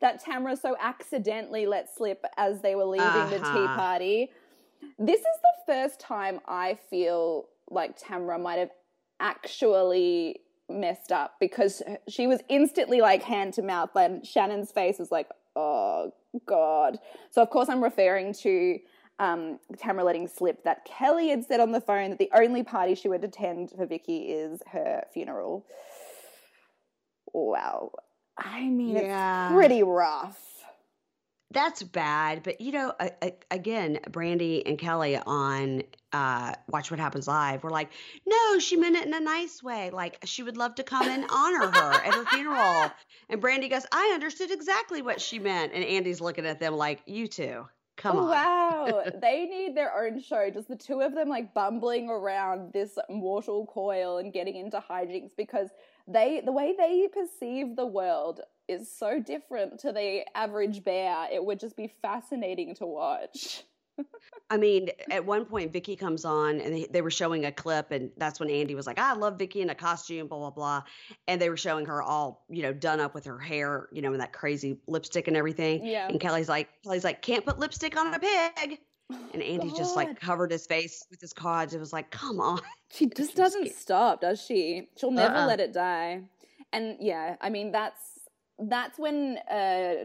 That 0.00 0.22
Tamra 0.22 0.60
so 0.60 0.76
accidentally 0.78 1.66
let 1.66 1.94
slip 1.94 2.24
as 2.36 2.60
they 2.60 2.74
were 2.74 2.84
leaving 2.84 3.06
uh-huh. 3.06 3.30
the 3.30 3.38
tea 3.38 3.44
uh-huh. 3.44 3.76
party. 3.76 4.30
This 4.98 5.20
is 5.20 5.26
the 5.42 5.72
first 5.72 6.00
time 6.00 6.40
I 6.46 6.78
feel 6.90 7.48
like 7.70 7.98
Tamra 7.98 8.40
might 8.40 8.58
have 8.58 8.70
actually 9.20 10.40
messed 10.68 11.12
up 11.12 11.36
because 11.40 11.82
she 12.08 12.26
was 12.26 12.40
instantly 12.48 13.00
like 13.00 13.22
hand 13.22 13.54
to 13.54 13.62
mouth 13.62 13.90
and 13.96 14.26
Shannon's 14.26 14.70
face 14.70 14.98
was 14.98 15.10
like, 15.10 15.28
oh 15.54 16.12
God. 16.44 16.98
So, 17.30 17.40
of 17.40 17.50
course, 17.50 17.68
I'm 17.68 17.82
referring 17.82 18.34
to 18.34 18.78
um, 19.18 19.58
Tamra 19.76 20.04
letting 20.04 20.28
slip 20.28 20.64
that 20.64 20.84
Kelly 20.84 21.30
had 21.30 21.44
said 21.44 21.60
on 21.60 21.72
the 21.72 21.80
phone 21.80 22.10
that 22.10 22.18
the 22.18 22.30
only 22.34 22.62
party 22.62 22.94
she 22.94 23.08
would 23.08 23.24
attend 23.24 23.70
for 23.70 23.86
Vicki 23.86 24.24
is 24.24 24.60
her 24.72 25.04
funeral. 25.12 25.64
Wow. 27.32 27.92
I 28.38 28.62
mean, 28.64 28.96
yeah. 28.96 29.46
it's 29.48 29.54
pretty 29.54 29.82
rough. 29.82 30.38
that's 31.52 31.82
bad. 31.82 32.42
But 32.42 32.60
you 32.60 32.72
know, 32.72 32.92
a, 33.00 33.10
a, 33.22 33.32
again, 33.50 33.98
Brandi 34.10 34.62
and 34.66 34.78
Kelly 34.78 35.16
on 35.16 35.82
uh, 36.12 36.52
Watch 36.68 36.90
What 36.90 37.00
Happens 37.00 37.28
Live 37.28 37.64
were 37.64 37.70
like, 37.70 37.90
no, 38.26 38.58
she 38.58 38.76
meant 38.76 38.96
it 38.96 39.06
in 39.06 39.14
a 39.14 39.20
nice 39.20 39.62
way. 39.62 39.90
Like 39.90 40.18
she 40.24 40.42
would 40.42 40.56
love 40.56 40.74
to 40.76 40.82
come 40.82 41.08
and 41.08 41.24
honor 41.30 41.66
her 41.66 41.92
at 41.92 42.14
her 42.14 42.24
funeral. 42.26 42.90
And 43.28 43.40
Brandi 43.42 43.70
goes, 43.70 43.86
I 43.92 44.12
understood 44.14 44.50
exactly 44.50 45.02
what 45.02 45.20
she 45.20 45.38
meant. 45.38 45.72
And 45.72 45.84
Andy's 45.84 46.20
looking 46.20 46.46
at 46.46 46.60
them 46.60 46.74
like, 46.74 47.02
you 47.06 47.26
two. 47.28 47.66
Come 47.96 48.18
on. 48.18 48.28
Wow. 48.28 49.02
they 49.20 49.46
need 49.46 49.76
their 49.76 49.96
own 49.96 50.20
show. 50.20 50.50
Just 50.50 50.68
the 50.68 50.76
two 50.76 51.00
of 51.00 51.14
them 51.14 51.28
like 51.28 51.54
bumbling 51.54 52.08
around 52.08 52.72
this 52.72 52.98
mortal 53.08 53.66
coil 53.66 54.18
and 54.18 54.32
getting 54.32 54.56
into 54.56 54.78
hijinks 54.78 55.30
because 55.36 55.70
they 56.08 56.42
the 56.44 56.52
way 56.52 56.74
they 56.76 57.08
perceive 57.12 57.76
the 57.76 57.86
world 57.86 58.40
is 58.68 58.90
so 58.92 59.20
different 59.20 59.80
to 59.80 59.92
the 59.92 60.24
average 60.36 60.84
bear. 60.84 61.28
It 61.32 61.44
would 61.44 61.60
just 61.60 61.76
be 61.76 61.92
fascinating 62.02 62.74
to 62.76 62.86
watch. 62.86 63.62
I 64.50 64.56
mean, 64.56 64.90
at 65.10 65.24
one 65.24 65.44
point, 65.44 65.72
Vicki 65.72 65.96
comes 65.96 66.24
on 66.24 66.60
and 66.60 66.74
they, 66.74 66.86
they, 66.90 67.02
were 67.02 67.10
showing 67.10 67.46
a 67.46 67.52
clip, 67.52 67.90
and 67.90 68.10
that's 68.16 68.38
when 68.38 68.50
Andy 68.50 68.74
was 68.74 68.86
like, 68.86 68.98
I 68.98 69.14
love 69.14 69.38
Vicki 69.38 69.62
in 69.62 69.70
a 69.70 69.74
costume, 69.74 70.28
blah, 70.28 70.38
blah, 70.38 70.50
blah. 70.50 70.82
And 71.26 71.40
they 71.40 71.48
were 71.48 71.56
showing 71.56 71.86
her 71.86 72.02
all, 72.02 72.44
you 72.48 72.62
know, 72.62 72.72
done 72.72 73.00
up 73.00 73.14
with 73.14 73.24
her 73.24 73.38
hair, 73.38 73.88
you 73.92 74.02
know, 74.02 74.12
and 74.12 74.20
that 74.20 74.32
crazy 74.32 74.78
lipstick 74.86 75.28
and 75.28 75.36
everything. 75.36 75.84
Yeah. 75.84 76.08
And 76.08 76.20
Kelly's 76.20 76.48
like, 76.48 76.68
Kelly's 76.84 77.04
like, 77.04 77.22
can't 77.22 77.44
put 77.44 77.58
lipstick 77.58 77.96
on 77.96 78.12
a 78.14 78.18
pig. 78.18 78.78
And 79.10 79.42
Andy 79.42 79.68
God. 79.68 79.76
just 79.76 79.96
like 79.96 80.18
covered 80.18 80.50
his 80.50 80.66
face 80.66 81.04
with 81.10 81.20
his 81.20 81.32
cards. 81.32 81.74
It 81.74 81.80
was 81.80 81.92
like, 81.92 82.10
come 82.10 82.40
on. 82.40 82.60
She 82.88 83.06
just 83.06 83.34
doesn't 83.34 83.74
stop, 83.74 84.20
does 84.20 84.40
she? 84.40 84.88
She'll 84.96 85.10
never 85.10 85.34
uh-uh. 85.34 85.46
let 85.48 85.58
it 85.58 85.72
die. 85.72 86.20
And 86.72 86.96
yeah, 87.00 87.34
I 87.40 87.50
mean, 87.50 87.72
that's 87.72 88.00
that's 88.60 88.96
when 88.96 89.38
uh, 89.50 90.04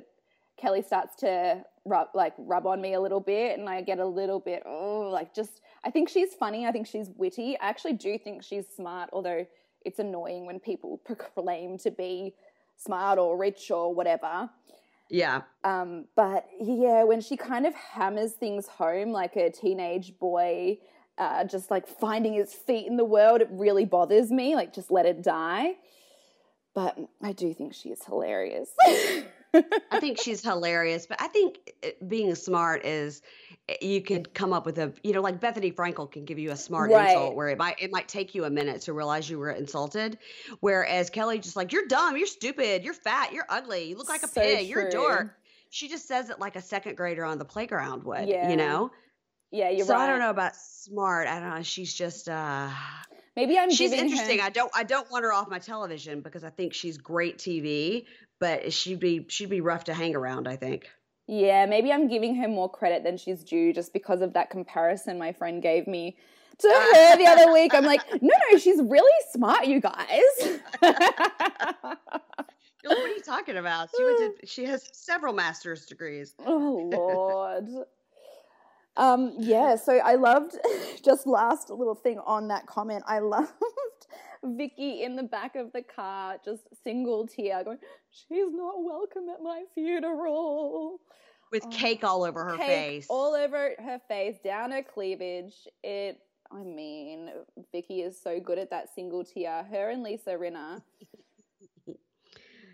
Kelly 0.58 0.82
starts 0.82 1.16
to 1.18 1.64
rub 1.86 2.08
like 2.16 2.34
rub 2.40 2.66
on 2.66 2.82
me 2.82 2.96
a 2.96 3.00
little 3.00 3.20
bit, 3.20 3.60
and 3.60 3.70
I 3.70 3.82
get 3.82 4.00
a 4.00 4.06
little 4.06 4.40
bit 4.40 4.64
oh, 4.66 5.10
like 5.12 5.34
just. 5.36 5.62
I 5.84 5.92
think 5.92 6.10
she's 6.10 6.34
funny. 6.34 6.66
I 6.66 6.72
think 6.72 6.88
she's 6.88 7.10
witty. 7.16 7.56
I 7.60 7.70
actually 7.70 7.94
do 7.94 8.18
think 8.18 8.44
she's 8.44 8.66
smart, 8.76 9.12
although 9.14 9.46
it's 9.86 10.00
annoying 10.00 10.48
when 10.48 10.60
people 10.60 10.98
proclaim 11.06 11.78
to 11.80 11.92
be 11.92 12.34
smart 12.78 13.20
or 13.20 13.38
rich 13.38 13.70
or 13.70 13.94
whatever. 13.94 14.50
Yeah. 15.12 15.42
Um, 15.64 16.06
but 16.16 16.48
yeah, 16.60 17.04
when 17.04 17.22
she 17.22 17.38
kind 17.38 17.68
of 17.68 17.76
hammers 17.76 18.32
things 18.32 18.68
home 18.68 19.12
like 19.12 19.36
a 19.36 19.52
teenage 19.52 20.18
boy, 20.18 20.80
uh, 21.18 21.44
just 21.44 21.70
like 21.70 21.86
finding 21.88 22.34
his 22.34 22.54
feet 22.54 22.88
in 22.88 22.98
the 22.98 23.06
world, 23.06 23.42
it 23.42 23.50
really 23.52 23.86
bothers 23.86 24.32
me. 24.32 24.56
Like, 24.56 24.74
just 24.74 24.90
let 24.90 25.06
it 25.06 25.22
die 25.22 25.76
but 26.74 26.98
I 27.22 27.34
do 27.34 27.54
think 27.54 27.74
she 27.74 27.90
is 27.90 28.04
hilarious. 28.06 28.70
I 29.54 30.00
think 30.00 30.20
she's 30.20 30.42
hilarious, 30.42 31.06
but 31.06 31.22
I 31.22 31.28
think 31.28 31.60
eh, 31.84 31.92
being 32.08 32.34
smart 32.36 32.86
is 32.86 33.22
eh, 33.68 33.76
you 33.82 34.02
could 34.02 34.34
come 34.34 34.54
up 34.54 34.66
with 34.66 34.78
a 34.78 34.94
you 35.04 35.14
know 35.14 35.22
like 35.22 35.40
Bethenny 35.40 35.74
Frankel 35.74 36.12
can 36.12 36.26
give 36.26 36.40
you 36.40 36.52
a 36.52 36.56
smart 36.56 36.92
right. 36.92 37.10
insult 37.10 37.36
where 37.36 37.50
it 37.50 37.58
might 37.58 37.82
it 37.82 37.92
might 37.92 38.08
take 38.08 38.34
you 38.34 38.46
a 38.46 38.50
minute 38.50 38.82
to 38.82 38.94
realize 38.94 39.30
you 39.30 39.38
were 39.38 39.52
insulted, 39.52 40.18
whereas 40.60 41.10
Kelly 41.10 41.40
just 41.40 41.56
like 41.56 41.72
you're 41.72 41.88
dumb, 41.88 42.18
you're 42.18 42.28
stupid, 42.28 42.84
you're 42.84 42.94
fat, 42.94 43.34
you're 43.34 43.48
ugly, 43.50 43.86
you 43.86 43.98
look 43.98 44.10
like 44.10 44.24
a 44.24 44.28
so 44.28 44.42
pig, 44.42 44.60
true. 44.60 44.68
you're 44.68 44.88
a 44.88 44.92
dork. 44.92 45.38
She 45.70 45.88
just 45.88 46.08
says 46.08 46.30
it 46.30 46.40
like 46.40 46.56
a 46.56 46.62
second 46.62 46.98
grader 46.98 47.24
on 47.24 47.38
the 47.38 47.46
playground 47.46 48.04
would, 48.04 48.28
yeah. 48.28 48.50
you 48.50 48.58
know. 48.58 48.92
Yeah, 49.52 49.70
you're 49.70 49.86
so 49.86 49.94
right. 49.94 50.04
I 50.04 50.08
don't 50.08 50.20
know 50.20 50.30
about 50.30 50.56
smart. 50.56 51.28
I 51.28 51.40
don't 51.40 51.50
know. 51.50 51.64
She's 51.64 51.94
just 51.94 52.30
uh 52.30 52.70
Maybe 53.36 53.58
I'm. 53.58 53.72
She's 53.72 53.92
interesting. 53.92 54.40
Her... 54.40 54.46
I 54.46 54.50
don't. 54.50 54.72
I 54.76 54.84
don't 54.84 55.10
want 55.12 55.24
her 55.24 55.34
off 55.34 55.50
my 55.50 55.60
television 55.60 56.22
because 56.22 56.44
I 56.44 56.50
think 56.50 56.74
she's 56.74 56.98
great 56.98 57.38
TV, 57.38 58.06
but 58.40 58.74
she'd 58.74 59.00
be 59.00 59.26
she'd 59.30 59.50
be 59.50 59.62
rough 59.62 59.86
to 59.86 59.94
hang 59.94 60.16
around. 60.16 60.48
I 60.48 60.56
think. 60.58 60.90
Yeah, 61.28 61.66
maybe 61.66 61.94
I'm 61.94 62.08
giving 62.10 62.36
her 62.36 62.48
more 62.48 62.70
credit 62.70 63.04
than 63.04 63.16
she's 63.16 63.44
due 63.44 63.72
just 63.72 63.94
because 63.94 64.22
of 64.22 64.34
that 64.34 64.50
comparison 64.50 65.18
my 65.18 65.32
friend 65.32 65.62
gave 65.62 65.88
me 65.88 66.18
to 66.60 66.68
her 66.68 67.18
the 67.18 67.26
other 67.26 67.54
week. 67.54 67.74
I'm 67.74 67.86
like, 67.86 68.02
no, 68.22 68.34
no, 68.52 68.58
she's 68.58 68.82
really 68.82 69.12
smart, 69.32 69.66
you 69.66 69.80
guys. 69.80 70.60
what 70.80 71.98
are 72.86 73.08
you 73.08 73.22
talking 73.22 73.56
about? 73.58 73.90
She 73.96 74.04
went 74.04 74.40
to, 74.42 74.48
she 74.48 74.66
has 74.66 74.90
several 74.92 75.34
master's 75.34 75.86
degrees. 75.86 76.36
Oh 76.46 76.90
Lord. 76.92 77.86
Um, 78.98 79.34
yeah, 79.38 79.76
so 79.76 79.98
I 79.98 80.16
loved 80.16 80.58
just 81.04 81.26
last 81.26 81.70
little 81.70 81.96
thing 81.96 82.20
on 82.20 82.50
that 82.50 82.66
comment. 82.68 83.04
I 83.08 83.20
loved 83.20 83.52
Vicki 84.44 85.04
in 85.04 85.16
the 85.16 85.24
back 85.24 85.56
of 85.56 85.72
the 85.72 85.82
car, 85.82 86.38
just 86.44 86.64
single 86.84 87.28
tear, 87.28 87.64
going, 87.64 87.80
"She's 88.10 88.52
not 88.52 88.84
welcome 88.84 89.30
at 89.30 89.42
my 89.42 89.64
funeral." 89.74 91.00
With 91.52 91.64
oh, 91.66 91.70
cake 91.70 92.04
all 92.04 92.24
over 92.24 92.46
her 92.46 92.58
face, 92.58 93.08
all 93.10 93.34
over 93.34 93.74
her 93.78 94.00
face, 94.08 94.38
down 94.44 94.72
her 94.72 94.84
cleavage. 94.84 95.68
It. 95.84 96.20
I 96.54 96.64
mean, 96.64 97.30
Vicki 97.72 98.02
is 98.02 98.22
so 98.22 98.42
good 98.42 98.58
at 98.58 98.72
that 98.72 98.94
single 98.94 99.24
tear. 99.24 99.64
Her 99.64 99.90
and 99.90 100.04
Lisa 100.04 100.32
Rinna. 100.32 100.82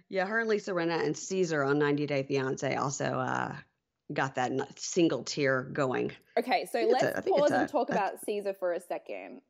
yeah, 0.09 0.25
her 0.25 0.39
and 0.39 0.49
Lisa 0.49 0.71
Rinna 0.71 1.05
and 1.05 1.15
Caesar 1.15 1.63
on 1.63 1.77
90 1.77 2.07
Day 2.07 2.23
Fiance 2.23 2.75
also 2.75 3.05
uh, 3.05 3.55
got 4.13 4.35
that 4.35 4.51
single 4.79 5.23
tear 5.23 5.63
going. 5.63 6.11
Okay, 6.37 6.67
so 6.71 6.87
let's 6.89 7.19
a, 7.19 7.21
pause 7.21 7.51
and 7.51 7.69
talk 7.69 7.89
about 7.89 8.23
Caesar 8.25 8.53
for 8.53 8.73
a 8.73 8.79
second 8.79 9.41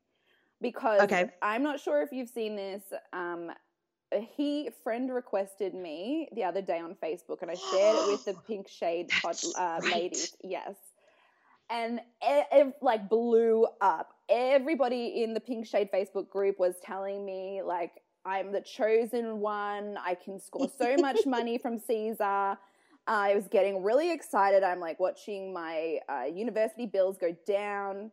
because 0.60 1.00
okay. 1.02 1.30
I'm 1.42 1.62
not 1.62 1.80
sure 1.80 2.02
if 2.02 2.12
you've 2.12 2.28
seen 2.28 2.56
this. 2.56 2.82
Um, 3.12 3.50
he 4.36 4.70
friend 4.82 5.12
requested 5.12 5.74
me 5.74 6.28
the 6.34 6.44
other 6.44 6.62
day 6.62 6.78
on 6.78 6.96
Facebook, 7.02 7.42
and 7.42 7.50
I 7.50 7.54
shared 7.54 7.96
it 7.96 8.08
with 8.08 8.24
the 8.24 8.34
Pink 8.46 8.68
Shade 8.68 9.08
pod, 9.22 9.36
uh, 9.56 9.80
right. 9.82 9.92
ladies. 9.92 10.36
Yes, 10.42 10.74
and 11.70 12.00
it, 12.22 12.46
it 12.52 12.74
like 12.80 13.08
blew 13.08 13.66
up. 13.80 14.14
Everybody 14.28 15.22
in 15.22 15.34
the 15.34 15.40
Pink 15.40 15.66
Shade 15.66 15.90
Facebook 15.92 16.28
group 16.28 16.58
was 16.58 16.74
telling 16.82 17.24
me 17.24 17.62
like 17.64 17.92
I'm 18.24 18.52
the 18.52 18.60
chosen 18.60 19.40
one. 19.40 19.96
I 20.04 20.14
can 20.14 20.40
score 20.40 20.68
so 20.76 20.96
much 20.96 21.20
money 21.26 21.58
from 21.58 21.78
Caesar. 21.78 22.58
I 23.08 23.34
was 23.34 23.48
getting 23.48 23.82
really 23.82 24.12
excited. 24.12 24.62
I'm 24.62 24.80
like 24.80 25.00
watching 25.00 25.52
my 25.52 25.98
uh, 26.08 26.24
university 26.24 26.86
bills 26.86 27.16
go 27.16 27.34
down. 27.46 28.12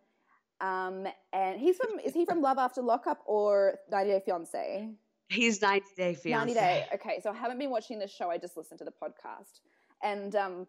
Um, 0.62 1.06
and 1.34 1.60
he's 1.60 1.76
from, 1.76 2.00
is 2.00 2.14
he 2.14 2.26
from 2.26 2.42
Love 2.42 2.58
After 2.58 2.82
Lockup 2.82 3.22
or 3.26 3.80
90 3.92 4.10
Day 4.10 4.22
Fiance? 4.26 4.90
He's 5.28 5.62
90 5.62 5.86
Day 5.98 6.16
Fiance. 6.16 6.30
90 6.30 6.54
Day. 6.54 6.86
Okay. 6.94 7.20
So 7.22 7.32
I 7.32 7.36
haven't 7.36 7.60
been 7.60 7.70
watching 7.70 8.00
this 8.00 8.12
show. 8.12 8.32
I 8.32 8.38
just 8.38 8.56
listened 8.56 8.80
to 8.80 8.86
the 8.86 8.92
podcast. 8.92 9.60
And, 10.02 10.34
um, 10.36 10.68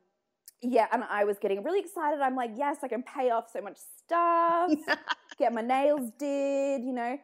yeah, 0.61 0.87
and 0.91 1.05
I 1.05 1.25
was 1.25 1.39
getting 1.39 1.63
really 1.63 1.79
excited. 1.79 2.21
I'm 2.21 2.35
like, 2.35 2.51
yes, 2.57 2.79
I 2.83 2.89
can 2.89 3.05
pay 3.05 3.31
off 3.31 3.49
so 3.53 3.61
much 3.61 3.77
stuff, 4.05 4.73
get 5.39 5.53
my 5.53 5.61
nails 5.61 6.11
did, 6.19 6.83
you 6.83 6.93
know 6.93 7.19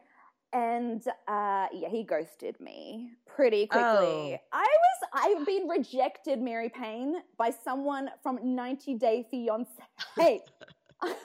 and 0.53 1.05
uh, 1.27 1.67
yeah, 1.73 1.89
he 1.89 2.03
ghosted 2.03 2.59
me 2.59 3.11
pretty 3.25 3.67
quickly. 3.67 3.83
Oh. 3.83 4.37
I 4.51 4.67
was 4.67 5.09
I've 5.13 5.45
been 5.45 5.67
rejected, 5.67 6.41
Mary 6.41 6.69
Payne, 6.69 7.21
by 7.37 7.51
someone 7.63 8.09
from 8.21 8.39
90 8.43 8.95
Day 8.95 9.25
Fiance. 9.29 9.69
Hey, 10.15 10.41
I 11.01 11.15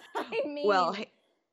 mean, 0.47 0.67
well, 0.67 0.97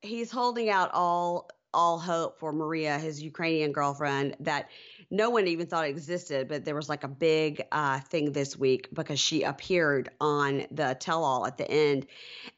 he's 0.02 0.32
holding 0.32 0.70
out 0.70 0.90
all 0.94 1.50
all 1.74 2.00
hope 2.00 2.40
for 2.40 2.54
Maria, 2.54 2.98
his 2.98 3.22
Ukrainian 3.22 3.74
girlfriend, 3.74 4.38
that 4.40 4.70
no 5.12 5.30
one 5.30 5.48
even 5.48 5.68
thought 5.68 5.86
existed. 5.86 6.48
But 6.48 6.64
there 6.64 6.76
was 6.76 6.88
like 6.88 7.04
a 7.04 7.10
big 7.10 7.66
uh, 7.74 8.00
thing 8.00 8.32
this 8.32 8.58
week 8.58 8.88
because 8.94 9.20
she 9.20 9.44
appeared 9.44 10.10
on 10.22 10.66
the 10.72 10.96
tell 10.98 11.26
all 11.26 11.46
at 11.46 11.58
the 11.58 11.70
end. 11.70 12.08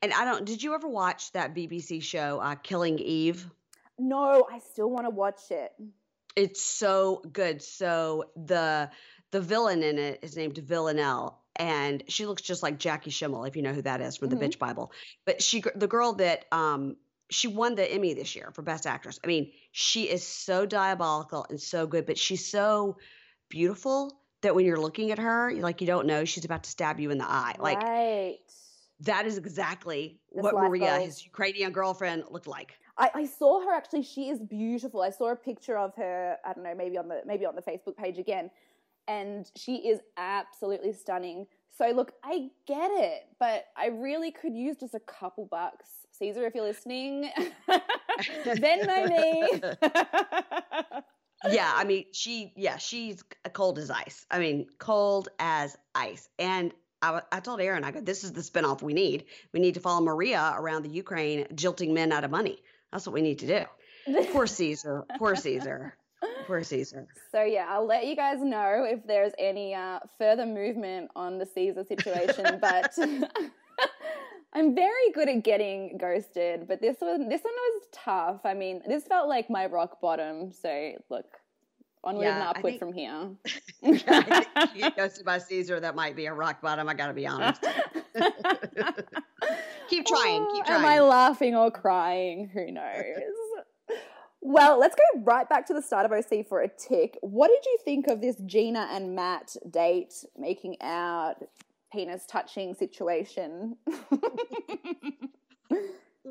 And 0.03 0.13
I 0.13 0.25
don't. 0.25 0.45
Did 0.45 0.62
you 0.62 0.75
ever 0.75 0.88
watch 0.88 1.31
that 1.31 1.55
BBC 1.55 2.03
show, 2.03 2.39
uh, 2.39 2.55
Killing 2.55 3.00
Eve? 3.00 3.50
No, 3.99 4.47
I 4.51 4.59
still 4.59 4.89
want 4.89 5.05
to 5.05 5.09
watch 5.09 5.51
it. 5.51 5.71
It's 6.35 6.61
so 6.61 7.23
good. 7.31 7.61
So 7.61 8.25
the 8.35 8.91
the 9.31 9.41
villain 9.41 9.83
in 9.83 9.97
it 9.97 10.19
is 10.21 10.37
named 10.37 10.57
Villanelle, 10.57 11.41
and 11.55 12.03
she 12.07 12.25
looks 12.25 12.41
just 12.41 12.63
like 12.63 12.79
Jackie 12.79 13.09
Schimmel, 13.09 13.45
if 13.45 13.55
you 13.55 13.61
know 13.61 13.73
who 13.73 13.81
that 13.81 14.01
is 14.01 14.17
from 14.17 14.29
the 14.29 14.35
mm-hmm. 14.35 14.45
Bitch 14.45 14.59
Bible. 14.59 14.91
But 15.25 15.41
she, 15.41 15.63
the 15.75 15.87
girl 15.87 16.13
that 16.13 16.45
um, 16.51 16.95
she 17.29 17.47
won 17.47 17.75
the 17.75 17.91
Emmy 17.91 18.13
this 18.13 18.35
year 18.35 18.51
for 18.53 18.61
Best 18.61 18.85
Actress. 18.85 19.19
I 19.23 19.27
mean, 19.27 19.51
she 19.71 20.03
is 20.03 20.25
so 20.25 20.65
diabolical 20.65 21.45
and 21.49 21.59
so 21.59 21.87
good, 21.87 22.05
but 22.05 22.17
she's 22.17 22.45
so 22.45 22.97
beautiful 23.49 24.17
that 24.41 24.55
when 24.55 24.65
you're 24.65 24.79
looking 24.79 25.11
at 25.11 25.19
her, 25.19 25.51
like 25.55 25.81
you 25.81 25.87
don't 25.87 26.07
know 26.07 26.25
she's 26.25 26.45
about 26.45 26.63
to 26.63 26.69
stab 26.69 26.99
you 26.99 27.11
in 27.11 27.17
the 27.17 27.29
eye. 27.29 27.55
Like 27.59 27.81
right. 27.81 28.37
that 29.01 29.25
is 29.25 29.37
exactly 29.37 30.19
this 30.33 30.43
what 30.43 30.53
Maria, 30.53 30.97
goes. 30.97 31.05
his 31.05 31.25
Ukrainian 31.25 31.71
girlfriend, 31.71 32.23
looked 32.29 32.47
like. 32.47 32.73
I, 32.97 33.09
I 33.13 33.25
saw 33.25 33.61
her 33.61 33.73
actually. 33.73 34.03
She 34.03 34.29
is 34.29 34.39
beautiful. 34.39 35.01
I 35.01 35.09
saw 35.09 35.31
a 35.31 35.35
picture 35.35 35.77
of 35.77 35.93
her. 35.95 36.37
I 36.45 36.53
don't 36.53 36.63
know, 36.63 36.75
maybe 36.75 36.97
on 36.97 37.07
the 37.07 37.21
maybe 37.25 37.45
on 37.45 37.55
the 37.55 37.61
Facebook 37.61 37.95
page 37.95 38.17
again, 38.17 38.49
and 39.07 39.49
she 39.55 39.87
is 39.87 39.99
absolutely 40.17 40.93
stunning. 40.93 41.47
So 41.77 41.91
look, 41.91 42.13
I 42.23 42.49
get 42.65 42.89
it, 42.91 43.27
but 43.39 43.65
I 43.77 43.87
really 43.87 44.31
could 44.31 44.55
use 44.55 44.77
just 44.77 44.95
a 44.95 44.99
couple 44.99 45.45
bucks. 45.45 45.87
Caesar, 46.17 46.45
if 46.45 46.55
you're 46.55 46.63
listening, 46.63 47.29
Venmo 48.45 49.07
me. 49.07 49.61
yeah, 51.51 51.71
I 51.75 51.83
mean, 51.83 52.05
she, 52.11 52.53
yeah, 52.55 52.77
she's 52.77 53.23
cold 53.53 53.77
as 53.77 53.91
ice. 53.91 54.25
I 54.31 54.39
mean, 54.39 54.67
cold 54.79 55.29
as 55.37 55.77
ice. 55.93 56.27
And 56.39 56.73
I, 57.03 57.21
I 57.31 57.39
told 57.39 57.61
Aaron, 57.61 57.83
I 57.83 57.91
go, 57.91 58.01
this 58.01 58.23
is 58.23 58.33
the 58.33 58.41
spinoff 58.41 58.81
we 58.81 58.93
need. 58.93 59.25
We 59.53 59.59
need 59.59 59.75
to 59.75 59.79
follow 59.79 60.01
Maria 60.01 60.55
around 60.57 60.83
the 60.83 60.89
Ukraine, 60.89 61.45
jilting 61.53 61.93
men 61.93 62.11
out 62.11 62.23
of 62.23 62.31
money. 62.31 62.57
That's 62.91 63.06
what 63.06 63.13
we 63.13 63.22
need 63.22 63.39
to 63.39 63.48
do. 63.48 64.24
Poor 64.32 64.48
Caesar. 64.48 65.06
Poor 65.17 65.36
Caesar. 65.36 65.98
Poor 66.46 66.63
Caesar. 66.63 67.08
So 67.32 67.44
yeah, 67.44 67.67
I'll 67.70 67.86
let 67.86 68.08
you 68.08 68.15
guys 68.15 68.38
know 68.41 68.86
if 68.89 69.06
there's 69.06 69.34
any 69.38 69.75
uh, 69.75 70.00
further 70.17 70.46
movement 70.46 71.12
on 71.15 71.38
the 71.38 71.46
Caesar 71.46 71.84
situation. 71.84 72.58
but 72.62 72.98
I'm 74.53 74.74
very 74.74 75.12
good 75.13 75.27
at 75.27 75.44
getting 75.44 75.98
ghosted, 76.00 76.67
but 76.67 76.82
this 76.82 76.96
one 77.00 77.27
this 77.27 77.44
one 77.44 77.53
was 77.53 77.82
tough. 77.91 78.39
I 78.46 78.53
mean, 78.53 78.82
this 78.88 79.03
felt 79.03 79.27
like 79.27 79.50
my 79.50 79.65
rock 79.67 80.00
bottom. 80.01 80.51
So 80.53 80.94
look, 81.10 81.25
onward 82.07 82.23
yeah, 82.23 82.35
and 82.35 82.43
upward 82.43 82.63
think, 82.63 82.79
from 82.79 82.93
here. 82.93 83.29
yeah, 83.81 84.43
I 84.55 84.65
think 84.67 84.95
ghosted 84.97 85.25
by 85.25 85.37
Caesar, 85.37 85.79
that 85.79 85.95
might 85.95 86.15
be 86.15 86.25
a 86.25 86.33
rock 86.33 86.61
bottom. 86.61 86.87
I 86.87 86.93
got 86.93 87.07
to 87.07 87.13
be 87.13 87.27
honest. 87.27 87.61
keep 89.89 90.05
trying. 90.05 90.47
Keep 90.53 90.65
trying. 90.65 90.79
Am 90.79 90.85
I 90.85 90.99
laughing 90.99 91.55
or 91.55 91.69
crying? 91.69 92.49
Who 92.53 92.71
knows? 92.71 93.03
well, 94.41 94.79
let's 94.79 94.95
go 94.95 95.03
right 95.23 95.47
back 95.49 95.65
to 95.67 95.73
the 95.73 95.81
start 95.81 96.05
of 96.05 96.11
OC 96.11 96.47
for 96.47 96.61
a 96.61 96.69
tick. 96.69 97.17
What 97.21 97.49
did 97.49 97.65
you 97.65 97.77
think 97.83 98.07
of 98.07 98.21
this 98.21 98.37
Gina 98.45 98.87
and 98.91 99.13
Matt 99.15 99.55
date, 99.69 100.13
making 100.37 100.77
out, 100.81 101.35
penis 101.91 102.25
touching 102.27 102.73
situation? 102.73 103.75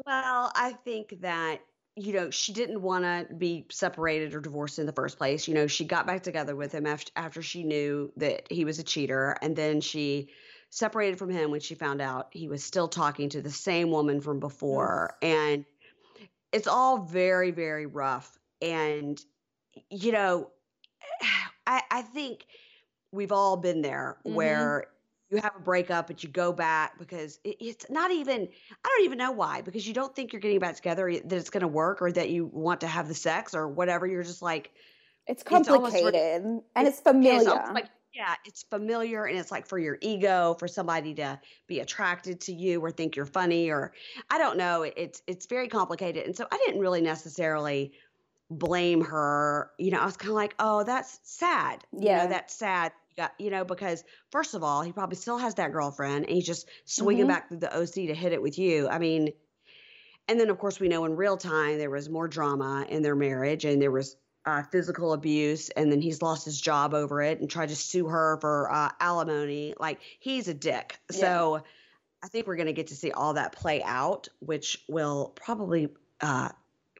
well, 0.06 0.52
I 0.54 0.76
think 0.84 1.20
that 1.20 1.60
you 1.96 2.12
know, 2.12 2.30
she 2.30 2.52
didn't 2.52 2.82
want 2.82 3.04
to 3.04 3.34
be 3.34 3.66
separated 3.70 4.34
or 4.34 4.40
divorced 4.40 4.78
in 4.78 4.84
the 4.84 4.92
first 4.92 5.16
place. 5.16 5.48
You 5.48 5.54
know, 5.54 5.66
she 5.66 5.86
got 5.86 6.06
back 6.06 6.22
together 6.22 6.54
with 6.54 6.70
him 6.70 6.86
after 6.86 7.10
after 7.16 7.42
she 7.42 7.62
knew 7.64 8.12
that 8.18 8.50
he 8.50 8.66
was 8.66 8.78
a 8.78 8.82
cheater, 8.82 9.36
and 9.40 9.56
then 9.56 9.80
she 9.80 10.28
separated 10.68 11.18
from 11.18 11.30
him 11.30 11.50
when 11.50 11.60
she 11.60 11.74
found 11.74 12.02
out 12.02 12.28
he 12.32 12.48
was 12.48 12.62
still 12.62 12.86
talking 12.86 13.30
to 13.30 13.40
the 13.40 13.50
same 13.50 13.90
woman 13.90 14.20
from 14.20 14.40
before. 14.40 15.16
Yes. 15.22 15.32
And 15.32 15.64
it's 16.52 16.66
all 16.66 16.98
very, 16.98 17.50
very 17.50 17.86
rough. 17.86 18.38
And 18.60 19.18
you 19.88 20.12
know, 20.12 20.50
I 21.66 21.82
I 21.90 22.02
think 22.02 22.44
we've 23.10 23.32
all 23.32 23.56
been 23.56 23.80
there 23.80 24.18
mm-hmm. 24.18 24.36
where 24.36 24.84
you 25.30 25.38
have 25.38 25.52
a 25.56 25.60
breakup, 25.60 26.06
but 26.06 26.22
you 26.22 26.28
go 26.28 26.52
back 26.52 26.98
because 26.98 27.40
it, 27.44 27.56
it's 27.60 27.86
not 27.90 28.10
even, 28.10 28.48
I 28.84 28.88
don't 28.88 29.04
even 29.04 29.18
know 29.18 29.32
why, 29.32 29.60
because 29.60 29.86
you 29.86 29.94
don't 29.94 30.14
think 30.14 30.32
you're 30.32 30.40
getting 30.40 30.58
back 30.58 30.76
together, 30.76 31.10
that 31.12 31.32
it's 31.36 31.50
going 31.50 31.62
to 31.62 31.68
work 31.68 32.00
or 32.00 32.12
that 32.12 32.30
you 32.30 32.46
want 32.52 32.80
to 32.82 32.86
have 32.86 33.08
the 33.08 33.14
sex 33.14 33.54
or 33.54 33.68
whatever. 33.68 34.06
You're 34.06 34.22
just 34.22 34.42
like, 34.42 34.70
it's 35.26 35.42
complicated 35.42 36.14
it's 36.14 36.64
and 36.76 36.86
it's 36.86 37.00
familiar. 37.00 37.40
It's 37.40 37.72
like, 37.72 37.88
yeah, 38.14 38.34
it's 38.44 38.62
familiar 38.62 39.24
and 39.24 39.36
it's 39.36 39.50
like 39.50 39.66
for 39.66 39.78
your 39.78 39.98
ego, 40.00 40.54
for 40.58 40.68
somebody 40.68 41.12
to 41.14 41.38
be 41.66 41.80
attracted 41.80 42.40
to 42.42 42.52
you 42.52 42.80
or 42.80 42.90
think 42.90 43.16
you're 43.16 43.26
funny 43.26 43.68
or 43.68 43.92
I 44.30 44.38
don't 44.38 44.56
know. 44.56 44.82
It's 44.82 45.22
it's 45.26 45.46
very 45.46 45.68
complicated. 45.68 46.24
And 46.24 46.36
so 46.36 46.46
I 46.50 46.56
didn't 46.64 46.80
really 46.80 47.02
necessarily 47.02 47.92
blame 48.48 49.02
her. 49.02 49.72
You 49.78 49.90
know, 49.90 49.98
I 49.98 50.06
was 50.06 50.16
kind 50.16 50.30
of 50.30 50.36
like, 50.36 50.54
oh, 50.60 50.84
that's 50.84 51.18
sad. 51.24 51.84
Yeah, 51.92 52.18
you 52.18 52.22
know, 52.22 52.30
that's 52.30 52.54
sad 52.54 52.92
got 53.16 53.32
you 53.38 53.50
know 53.50 53.64
because 53.64 54.04
first 54.30 54.54
of 54.54 54.62
all 54.62 54.82
he 54.82 54.92
probably 54.92 55.16
still 55.16 55.38
has 55.38 55.54
that 55.54 55.72
girlfriend 55.72 56.26
and 56.26 56.34
he's 56.34 56.46
just 56.46 56.68
swinging 56.84 57.24
mm-hmm. 57.24 57.32
back 57.32 57.48
through 57.48 57.58
the 57.58 57.74
oc 57.76 57.92
to 57.92 58.14
hit 58.14 58.32
it 58.32 58.42
with 58.42 58.58
you. 58.58 58.88
I 58.88 58.98
mean 58.98 59.32
and 60.28 60.38
then 60.38 60.50
of 60.50 60.58
course 60.58 60.80
we 60.80 60.88
know 60.88 61.04
in 61.04 61.16
real 61.16 61.36
time 61.36 61.78
there 61.78 61.90
was 61.90 62.08
more 62.08 62.28
drama 62.28 62.86
in 62.88 63.02
their 63.02 63.16
marriage 63.16 63.64
and 63.64 63.80
there 63.80 63.90
was 63.90 64.16
uh, 64.44 64.62
physical 64.70 65.12
abuse 65.12 65.70
and 65.70 65.90
then 65.90 66.00
he's 66.00 66.22
lost 66.22 66.44
his 66.44 66.60
job 66.60 66.94
over 66.94 67.20
it 67.20 67.40
and 67.40 67.50
tried 67.50 67.68
to 67.68 67.76
sue 67.76 68.06
her 68.06 68.38
for 68.40 68.70
uh, 68.72 68.90
alimony. 69.00 69.74
Like 69.78 70.00
he's 70.20 70.46
a 70.48 70.54
dick. 70.54 70.98
Yeah. 71.10 71.18
so 71.18 71.62
i 72.22 72.28
think 72.28 72.46
we're 72.46 72.56
going 72.56 72.66
to 72.66 72.72
get 72.72 72.86
to 72.88 72.94
see 72.94 73.12
all 73.12 73.34
that 73.34 73.52
play 73.52 73.82
out 73.82 74.28
which 74.40 74.82
will 74.88 75.32
probably 75.36 75.88
uh, 76.20 76.48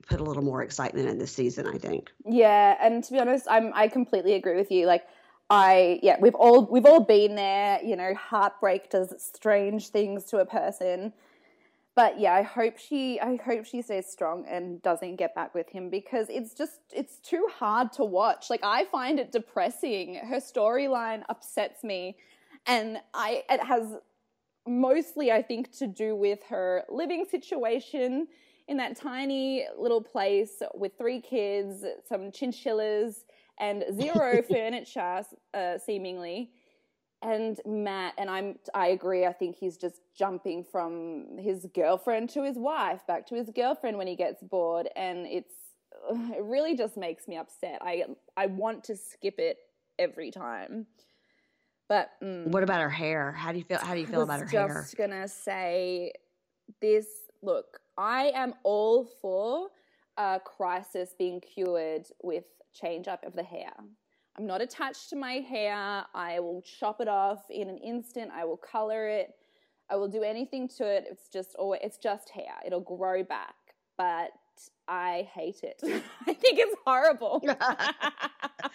put 0.06 0.20
a 0.20 0.22
little 0.22 0.42
more 0.42 0.62
excitement 0.62 1.08
in 1.08 1.18
this 1.18 1.32
season 1.32 1.66
i 1.66 1.78
think. 1.78 2.10
Yeah 2.24 2.76
and 2.80 3.02
to 3.04 3.12
be 3.12 3.18
honest 3.18 3.46
i'm 3.50 3.72
i 3.74 3.88
completely 3.88 4.34
agree 4.34 4.56
with 4.56 4.70
you. 4.70 4.86
Like 4.86 5.04
I 5.48 6.00
yeah, 6.02 6.16
we've 6.20 6.34
all 6.34 6.66
we've 6.66 6.86
all 6.86 7.00
been 7.00 7.36
there, 7.36 7.80
you 7.84 7.96
know, 7.96 8.14
heartbreak 8.14 8.90
does 8.90 9.14
strange 9.18 9.88
things 9.88 10.24
to 10.26 10.38
a 10.38 10.46
person. 10.46 11.12
But 11.94 12.20
yeah, 12.20 12.34
I 12.34 12.42
hope 12.42 12.78
she 12.78 13.20
I 13.20 13.36
hope 13.36 13.64
she 13.64 13.80
stays 13.80 14.06
strong 14.06 14.44
and 14.48 14.82
doesn't 14.82 15.16
get 15.16 15.34
back 15.34 15.54
with 15.54 15.68
him 15.70 15.88
because 15.88 16.26
it's 16.28 16.52
just 16.52 16.80
it's 16.92 17.18
too 17.18 17.48
hard 17.52 17.92
to 17.94 18.04
watch. 18.04 18.50
Like 18.50 18.60
I 18.64 18.84
find 18.86 19.20
it 19.20 19.32
depressing. 19.32 20.16
Her 20.16 20.40
storyline 20.40 21.22
upsets 21.28 21.84
me 21.84 22.16
and 22.66 22.98
I 23.14 23.44
it 23.48 23.62
has 23.62 23.94
mostly 24.66 25.30
I 25.30 25.42
think 25.42 25.70
to 25.78 25.86
do 25.86 26.16
with 26.16 26.40
her 26.48 26.84
living 26.90 27.24
situation 27.30 28.26
in 28.68 28.76
that 28.78 28.96
tiny 28.96 29.64
little 29.78 30.02
place 30.02 30.60
with 30.74 30.98
three 30.98 31.20
kids, 31.20 31.84
some 32.08 32.32
chinchillas 32.32 33.24
and 33.58 33.84
zero 33.94 34.42
furniture, 34.48 35.22
uh, 35.54 35.78
seemingly. 35.78 36.50
And 37.22 37.58
Matt, 37.64 38.14
and 38.18 38.28
I'm, 38.28 38.56
I 38.74 38.88
agree. 38.88 39.24
I 39.24 39.32
think 39.32 39.56
he's 39.56 39.76
just 39.76 40.00
jumping 40.16 40.64
from 40.70 41.38
his 41.38 41.66
girlfriend 41.74 42.30
to 42.30 42.42
his 42.42 42.56
wife, 42.56 43.06
back 43.06 43.26
to 43.28 43.34
his 43.34 43.50
girlfriend 43.50 43.96
when 43.96 44.06
he 44.06 44.16
gets 44.16 44.42
bored, 44.42 44.88
and 44.94 45.26
it's, 45.26 45.54
it 46.10 46.42
really 46.42 46.76
just 46.76 46.96
makes 46.96 47.26
me 47.26 47.36
upset. 47.36 47.78
I, 47.80 48.04
I 48.36 48.46
want 48.46 48.84
to 48.84 48.96
skip 48.96 49.36
it 49.38 49.56
every 49.98 50.30
time. 50.30 50.86
But 51.88 52.10
mm, 52.22 52.46
what 52.48 52.62
about 52.62 52.80
her 52.80 52.90
hair? 52.90 53.32
How 53.32 53.52
do 53.52 53.58
you 53.58 53.64
feel? 53.64 53.78
How 53.78 53.94
do 53.94 54.00
you 54.00 54.06
feel 54.06 54.22
about 54.22 54.40
her 54.40 54.46
hair? 54.46 54.62
I 54.62 54.66
was 54.66 54.74
just 54.84 54.96
gonna 54.96 55.28
say 55.28 56.12
this. 56.80 57.06
Look, 57.42 57.80
I 57.96 58.32
am 58.34 58.54
all 58.64 59.04
for 59.20 59.68
a 60.16 60.40
crisis 60.44 61.14
being 61.18 61.40
cured 61.40 62.06
with 62.22 62.44
change 62.72 63.08
up 63.08 63.24
of 63.24 63.34
the 63.34 63.42
hair. 63.42 63.72
I'm 64.38 64.46
not 64.46 64.60
attached 64.60 65.10
to 65.10 65.16
my 65.16 65.34
hair. 65.34 66.04
I 66.14 66.40
will 66.40 66.62
chop 66.62 67.00
it 67.00 67.08
off 67.08 67.44
in 67.50 67.68
an 67.68 67.78
instant. 67.78 68.30
I 68.34 68.44
will 68.44 68.58
color 68.58 69.08
it. 69.08 69.34
I 69.90 69.96
will 69.96 70.08
do 70.08 70.22
anything 70.22 70.68
to 70.76 70.84
it. 70.84 71.06
It's 71.10 71.28
just 71.28 71.54
or 71.58 71.78
it's 71.80 71.96
just 71.96 72.30
hair. 72.30 72.54
It'll 72.66 72.80
grow 72.80 73.22
back. 73.22 73.54
But 73.96 74.32
I 74.88 75.28
hate 75.32 75.62
it. 75.62 75.80
I 76.26 76.34
think 76.34 76.58
it's 76.58 76.76
horrible. 76.84 77.42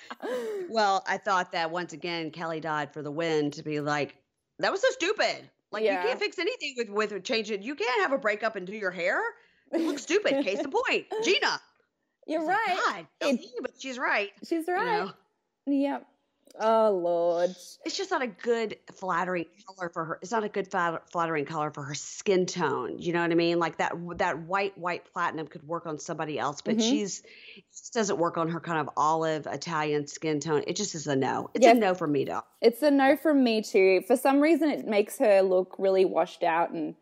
well, 0.70 1.04
I 1.08 1.18
thought 1.18 1.52
that 1.52 1.70
once 1.70 1.94
again 1.94 2.32
Kelly 2.32 2.60
died 2.60 2.92
for 2.94 3.02
the 3.02 3.12
win 3.12 3.52
to 3.52 3.64
be 3.64 3.80
like, 3.80 4.16
that 4.60 4.72
was 4.72 4.82
so 4.82 4.90
stupid. 4.92 5.50
Like 5.72 5.84
yeah. 5.84 6.02
you 6.02 6.08
can't 6.08 6.20
fix 6.20 6.40
anything 6.40 6.76
with 6.78 6.90
with 7.12 7.24
changing. 7.24 7.62
You 7.62 7.76
can't 7.76 8.02
have 8.02 8.12
a 8.12 8.18
breakup 8.18 8.56
and 8.56 8.66
do 8.66 8.74
your 8.74 8.92
hair. 8.92 9.22
It 9.72 9.82
looks 9.82 10.04
stupid. 10.04 10.44
Case 10.44 10.60
in 10.60 10.72
point, 10.72 11.08
Gina. 11.24 11.60
You're 12.28 12.46
right. 12.46 13.06
God, 13.20 13.40
but 13.62 13.72
she's 13.80 13.98
right. 13.98 14.32
She's 14.48 14.68
right. 14.68 15.00
You 15.00 15.06
know? 15.06 15.14
Yep. 15.66 16.08
Oh 16.60 16.92
Lord. 16.92 17.52
It's 17.86 17.98
just 17.98 18.12
not 18.12 18.22
a 18.22 18.28
good 18.28 18.78
flattering 18.94 19.46
color 19.66 19.90
for 19.90 20.06
her. 20.06 20.20
It's 20.22 20.32
not 20.32 20.44
a 20.44 20.50
good 20.50 20.68
flattering 20.70 21.46
color 21.46 21.72
for 21.72 21.84
her 21.84 21.94
skin 21.94 22.46
tone. 22.46 23.00
You 23.00 23.14
know 23.14 23.22
what 23.22 23.32
I 23.32 23.36
mean? 23.36 23.60
Like 23.60 23.78
that 23.78 23.94
that 24.18 24.40
white 24.40 24.78
white 24.78 25.06
platinum 25.14 25.48
could 25.48 25.64
work 25.64 25.86
on 25.86 25.98
somebody 25.98 26.38
else, 26.38 26.62
but 26.62 26.78
mm-hmm. 26.78 26.90
she's 26.90 27.24
it 27.56 27.64
just 27.72 27.94
doesn't 27.94 28.18
work 28.18 28.38
on 28.38 28.50
her 28.50 28.60
kind 28.60 28.80
of 28.80 28.90
olive 28.98 29.48
Italian 29.48 30.08
skin 30.08 30.40
tone. 30.40 30.64
It 30.68 30.76
just 30.76 30.94
is 30.94 31.08
a 31.08 31.16
no. 31.16 31.50
It's 31.54 31.64
yes. 31.64 31.78
a 31.78 31.80
no 31.80 31.94
for 31.94 32.08
me, 32.08 32.26
though. 32.26 32.44
It's 32.62 32.82
a 32.82 32.92
no 32.92 33.16
from 33.16 33.44
me 33.44 33.62
too. 33.62 34.02
For 34.08 34.18
some 34.18 34.42
reason, 34.42 34.70
it 34.70 34.86
makes 34.86 35.18
her 35.20 35.42
look 35.42 35.76
really 35.78 36.06
washed 36.06 36.44
out 36.44 36.72
and 36.72 36.96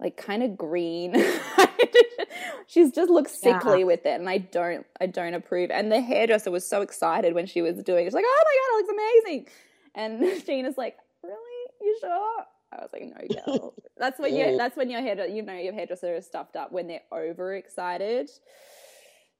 like 0.00 0.16
kind 0.16 0.42
of 0.42 0.56
green. 0.56 1.14
She's 2.68 2.90
just 2.92 3.10
looks 3.10 3.32
sickly 3.32 3.80
yeah. 3.80 3.84
with 3.84 4.04
it, 4.06 4.20
and 4.20 4.28
I 4.28 4.38
don't, 4.38 4.84
I 5.00 5.06
don't 5.06 5.34
approve. 5.34 5.70
And 5.70 5.90
the 5.90 6.00
hairdresser 6.00 6.50
was 6.50 6.68
so 6.68 6.82
excited 6.82 7.34
when 7.34 7.46
she 7.46 7.62
was 7.62 7.82
doing. 7.82 8.04
it. 8.04 8.08
She's 8.08 8.14
like, 8.14 8.24
"Oh 8.26 8.44
my 8.44 8.56
god, 8.58 8.68
it 8.68 8.86
looks 8.86 9.24
amazing!" 9.24 9.48
And 9.94 10.44
Gina's 10.46 10.76
like, 10.76 10.96
"Really? 11.22 11.70
You 11.80 11.96
sure?" 12.00 12.44
I 12.72 12.82
was 12.82 12.90
like, 12.92 13.02
"No, 13.04 13.42
girl. 13.46 13.74
that's 13.96 14.18
when 14.18 14.34
you. 14.34 14.56
That's 14.56 14.76
when 14.76 14.90
your 14.90 15.00
hair, 15.00 15.26
you 15.26 15.42
know, 15.42 15.54
your 15.54 15.72
hairdresser 15.72 16.14
is 16.16 16.26
stuffed 16.26 16.56
up 16.56 16.72
when 16.72 16.88
they're 16.88 17.02
overexcited. 17.12 18.28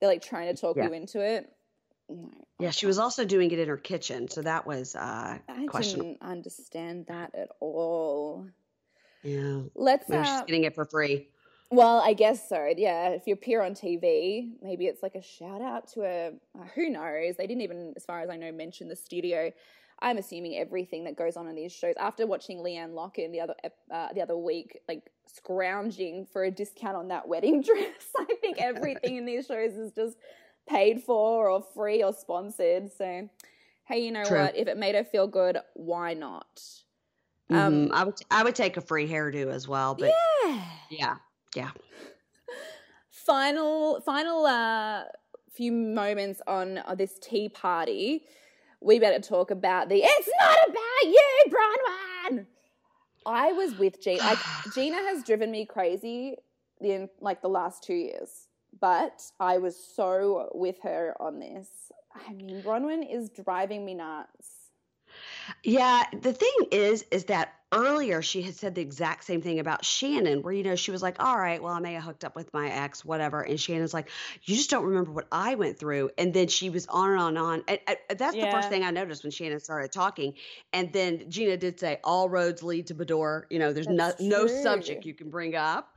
They're 0.01 0.09
like 0.09 0.23
trying 0.23 0.55
to 0.55 0.61
talk 0.61 0.77
yeah. 0.77 0.87
you 0.87 0.92
into 0.92 1.21
it." 1.21 1.51
No. 2.09 2.31
Yeah, 2.61 2.71
she 2.71 2.87
was 2.87 2.99
also 2.99 3.25
doing 3.25 3.51
it 3.51 3.59
in 3.59 3.69
her 3.69 3.77
kitchen, 3.77 4.29
so 4.29 4.42
that 4.42 4.66
was 4.66 4.95
uh, 4.95 5.38
I 5.49 5.66
questionable. 5.66 6.12
didn't 6.12 6.23
understand 6.23 7.07
that 7.09 7.35
at 7.35 7.49
all. 7.61 8.47
Yeah. 9.26 9.62
Let's. 9.74 10.08
Maybe 10.08 10.22
uh, 10.22 10.24
she's 10.24 10.46
getting 10.46 10.64
it 10.64 10.74
for 10.74 10.84
free. 10.84 11.28
Well, 11.70 11.98
I 11.98 12.12
guess 12.12 12.48
so. 12.48 12.72
Yeah, 12.76 13.08
if 13.08 13.26
you 13.26 13.34
appear 13.34 13.60
on 13.60 13.72
TV, 13.74 14.52
maybe 14.62 14.86
it's 14.86 15.02
like 15.02 15.16
a 15.16 15.22
shout 15.22 15.60
out 15.60 15.88
to 15.94 16.04
a 16.04 16.28
uh, 16.28 16.64
who 16.74 16.90
knows. 16.90 17.36
They 17.36 17.46
didn't 17.46 17.62
even, 17.62 17.92
as 17.96 18.04
far 18.04 18.20
as 18.20 18.30
I 18.30 18.36
know, 18.36 18.52
mention 18.52 18.88
the 18.88 18.94
studio. 18.94 19.52
I'm 20.00 20.18
assuming 20.18 20.56
everything 20.56 21.04
that 21.04 21.16
goes 21.16 21.36
on 21.36 21.48
in 21.48 21.56
these 21.56 21.72
shows. 21.72 21.94
After 21.98 22.26
watching 22.26 22.58
LeeAnne 22.58 22.92
Locken 22.92 23.32
the 23.32 23.40
other 23.40 23.54
uh, 23.90 24.12
the 24.14 24.22
other 24.22 24.36
week, 24.36 24.78
like 24.88 25.10
scrounging 25.26 26.26
for 26.32 26.44
a 26.44 26.50
discount 26.50 26.96
on 26.96 27.08
that 27.08 27.26
wedding 27.26 27.62
dress, 27.62 28.10
I 28.16 28.26
think 28.40 28.58
everything 28.58 29.16
in 29.16 29.24
these 29.26 29.46
shows 29.46 29.72
is 29.72 29.90
just 29.92 30.18
paid 30.68 31.02
for 31.02 31.48
or 31.50 31.64
free 31.74 32.02
or 32.02 32.12
sponsored. 32.12 32.92
So, 32.92 33.28
hey, 33.86 34.04
you 34.04 34.12
know 34.12 34.24
True. 34.24 34.42
what? 34.42 34.56
If 34.56 34.68
it 34.68 34.76
made 34.76 34.94
her 34.94 35.04
feel 35.04 35.26
good, 35.26 35.58
why 35.74 36.14
not? 36.14 36.60
Um, 37.50 37.90
I 37.92 38.04
would 38.04 38.14
I 38.30 38.42
would 38.42 38.54
take 38.54 38.76
a 38.76 38.80
free 38.80 39.09
hairdo 39.09 39.52
as 39.52 39.68
well, 39.68 39.94
but 39.94 40.12
yeah, 40.44 40.62
yeah, 40.90 41.16
yeah. 41.54 41.70
Final 43.11 44.00
final 44.00 44.46
uh, 44.46 45.04
few 45.52 45.72
moments 45.72 46.42
on 46.46 46.78
uh, 46.78 46.94
this 46.94 47.18
tea 47.20 47.48
party. 47.48 48.24
We 48.80 48.98
better 48.98 49.20
talk 49.20 49.50
about 49.50 49.88
the 49.88 50.02
"It's 50.02 50.28
not 50.40 50.59
about 50.68 51.04
you, 51.04 51.44
Braunwyn." 51.48 52.46
I 53.24 53.52
was 53.52 53.76
with 53.78 54.00
Gina. 54.02 54.22
Like, 54.22 54.38
Gina 54.74 54.96
has 54.96 55.24
driven 55.24 55.50
me 55.50 55.66
crazy 55.66 56.37
in 56.80 57.09
like 57.20 57.42
the 57.42 57.48
last 57.48 57.82
two 57.82 57.94
years, 57.94 58.48
but 58.80 59.22
I 59.40 59.59
was 59.59 59.76
so 59.76 60.50
with 60.54 60.80
her 60.82 61.14
on 61.20 61.38
this. 61.38 61.68
I 62.28 62.32
mean, 62.32 62.62
Braunwyn 62.62 63.02
is 63.12 63.30
driving 63.30 63.85
me 63.85 63.94
nuts. 63.94 64.56
Yeah, 65.62 66.05
the 66.20 66.33
thing 66.33 66.68
is, 66.70 67.05
is 67.11 67.24
that 67.24 67.52
earlier 67.72 68.22
she 68.22 68.42
had 68.42 68.55
said 68.55 68.74
the 68.74 68.81
exact 68.81 69.24
same 69.24 69.42
thing 69.42 69.59
about 69.59 69.85
Shannon, 69.85 70.42
where, 70.42 70.52
you 70.52 70.62
know, 70.62 70.76
she 70.76 70.90
was 70.90 71.02
like, 71.02 71.22
all 71.22 71.37
right, 71.37 71.62
well, 71.62 71.72
I 71.72 71.81
may 71.81 71.94
have 71.94 72.05
hooked 72.05 72.24
up 72.24 72.37
with 72.37 72.52
my 72.55 72.70
ex, 72.70 73.05
whatever. 73.05 73.40
And 73.40 73.59
Shannon's 73.59 73.92
like, 73.92 74.09
you 74.44 74.57
just 74.57 74.70
don't 74.70 74.85
remember 74.85 75.11
what 75.11 75.26
I 75.33 75.57
went 75.57 75.79
through. 75.79 76.11
And 76.16 76.33
then 76.33 76.48
she 76.48 76.70
was 76.70 76.87
on 76.87 77.11
and 77.11 77.20
on 77.20 77.29
and 77.29 77.38
on. 77.38 77.64
And, 77.68 77.81
and 78.09 78.18
that's 78.18 78.37
yeah. 78.37 78.46
the 78.46 78.52
first 78.52 78.68
thing 78.68 78.85
I 78.85 78.90
noticed 78.90 79.24
when 79.24 79.33
Shannon 79.33 79.61
started 79.61 79.92
talking. 79.92 80.35
And 80.72 80.92
then 80.92 81.29
Gina 81.29 81.57
did 81.57 81.81
say, 81.81 81.98
all 82.05 82.29
roads 82.29 82.62
lead 82.62 82.87
to 82.88 82.94
Beador. 82.94 83.44
You 83.50 83.59
know, 83.59 83.72
there's 83.72 83.88
no, 83.88 84.12
no 84.20 84.46
subject 84.46 85.05
you 85.05 85.14
can 85.14 85.31
bring 85.31 85.55
up 85.55 85.96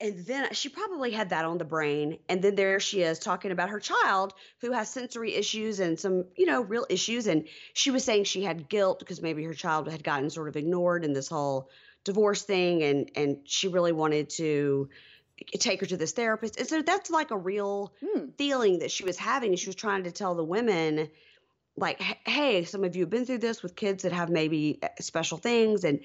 and 0.00 0.24
then 0.26 0.52
she 0.52 0.68
probably 0.68 1.10
had 1.10 1.30
that 1.30 1.44
on 1.44 1.58
the 1.58 1.64
brain. 1.64 2.18
And 2.28 2.40
then 2.40 2.54
there 2.54 2.78
she 2.78 3.02
is 3.02 3.18
talking 3.18 3.50
about 3.50 3.70
her 3.70 3.80
child 3.80 4.32
who 4.60 4.72
has 4.72 4.88
sensory 4.88 5.34
issues 5.34 5.80
and 5.80 5.98
some 5.98 6.26
you 6.36 6.46
know 6.46 6.62
real 6.62 6.86
issues. 6.88 7.26
And 7.26 7.48
she 7.74 7.90
was 7.90 8.04
saying 8.04 8.24
she 8.24 8.44
had 8.44 8.68
guilt 8.68 9.00
because 9.00 9.20
maybe 9.20 9.42
her 9.44 9.54
child 9.54 9.90
had 9.90 10.04
gotten 10.04 10.30
sort 10.30 10.48
of 10.48 10.56
ignored 10.56 11.04
in 11.04 11.12
this 11.12 11.28
whole 11.28 11.68
divorce 12.04 12.42
thing. 12.42 12.82
And 12.82 13.10
and 13.16 13.38
she 13.44 13.66
really 13.66 13.92
wanted 13.92 14.30
to 14.30 14.88
take 15.58 15.80
her 15.80 15.86
to 15.86 15.96
this 15.96 16.12
therapist. 16.12 16.58
And 16.58 16.68
so 16.68 16.82
that's 16.82 17.10
like 17.10 17.32
a 17.32 17.36
real 17.36 17.92
hmm. 18.00 18.26
feeling 18.36 18.80
that 18.80 18.92
she 18.92 19.04
was 19.04 19.16
having. 19.16 19.50
And 19.50 19.58
she 19.58 19.68
was 19.68 19.76
trying 19.76 20.04
to 20.04 20.12
tell 20.12 20.36
the 20.36 20.44
women 20.44 21.08
like 21.76 22.00
hey 22.26 22.64
some 22.64 22.82
of 22.82 22.96
you 22.96 23.02
have 23.02 23.10
been 23.10 23.24
through 23.24 23.38
this 23.38 23.62
with 23.62 23.76
kids 23.76 24.02
that 24.02 24.10
have 24.10 24.30
maybe 24.30 24.78
eh, 24.80 24.88
special 25.00 25.38
things. 25.38 25.82
And 25.82 26.00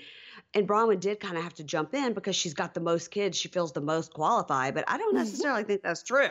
and 0.54 0.68
Braunwyn 0.68 1.00
did 1.00 1.20
kind 1.20 1.38
of 1.38 1.44
have 1.44 1.54
to 1.56 1.64
jump 1.64 1.94
in 1.94 2.14
because 2.14 2.36
she's 2.36 2.54
got 2.54 2.74
the 2.74 2.80
most 2.80 3.12
kids. 3.12 3.38
She 3.38 3.48
feels 3.48 3.72
the 3.72 3.82
most 3.82 4.14
qualified, 4.14 4.74
but 4.76 4.84
I 4.88 4.98
don't 4.98 5.16
mm-hmm. 5.16 5.24
necessarily 5.24 5.64
think 5.64 5.82
that's 5.82 6.04
true. 6.04 6.30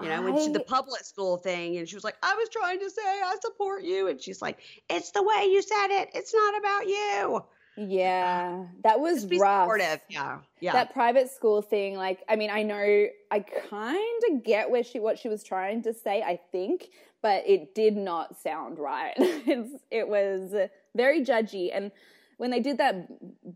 You 0.00 0.08
know, 0.08 0.22
when 0.22 0.38
she 0.38 0.50
the 0.50 0.60
public 0.60 1.04
school 1.04 1.36
thing, 1.36 1.76
and 1.76 1.86
she 1.86 1.94
was 1.94 2.04
like, 2.04 2.16
"I 2.22 2.34
was 2.34 2.48
trying 2.48 2.80
to 2.80 2.88
say 2.88 3.02
I 3.02 3.36
support 3.42 3.82
you," 3.84 4.08
and 4.08 4.20
she's 4.20 4.40
like, 4.40 4.58
"It's 4.88 5.10
the 5.10 5.22
way 5.22 5.48
you 5.50 5.60
said 5.60 5.88
it. 5.90 6.10
It's 6.14 6.32
not 6.32 6.58
about 6.58 6.86
you." 6.86 7.44
Yeah, 7.76 8.64
that 8.82 8.98
was 9.00 9.26
rough. 9.26 9.64
Supportive. 9.64 10.00
Yeah, 10.08 10.38
yeah. 10.60 10.72
That 10.72 10.94
private 10.94 11.30
school 11.30 11.60
thing, 11.60 11.96
like, 11.96 12.20
I 12.30 12.36
mean, 12.36 12.50
I 12.50 12.62
know, 12.62 13.06
I 13.30 13.40
kind 13.40 14.22
of 14.30 14.42
get 14.42 14.70
where 14.70 14.82
she 14.82 15.00
what 15.00 15.18
she 15.18 15.28
was 15.28 15.42
trying 15.42 15.82
to 15.82 15.92
say. 15.92 16.22
I 16.22 16.40
think, 16.50 16.88
but 17.20 17.46
it 17.46 17.74
did 17.74 17.94
not 17.94 18.38
sound 18.38 18.78
right. 18.78 19.12
it's, 19.18 19.82
it 19.90 20.08
was 20.08 20.54
very 20.96 21.22
judgy, 21.22 21.70
and 21.74 21.92
when 22.40 22.50
they 22.50 22.60
did 22.60 22.78
that 22.78 23.06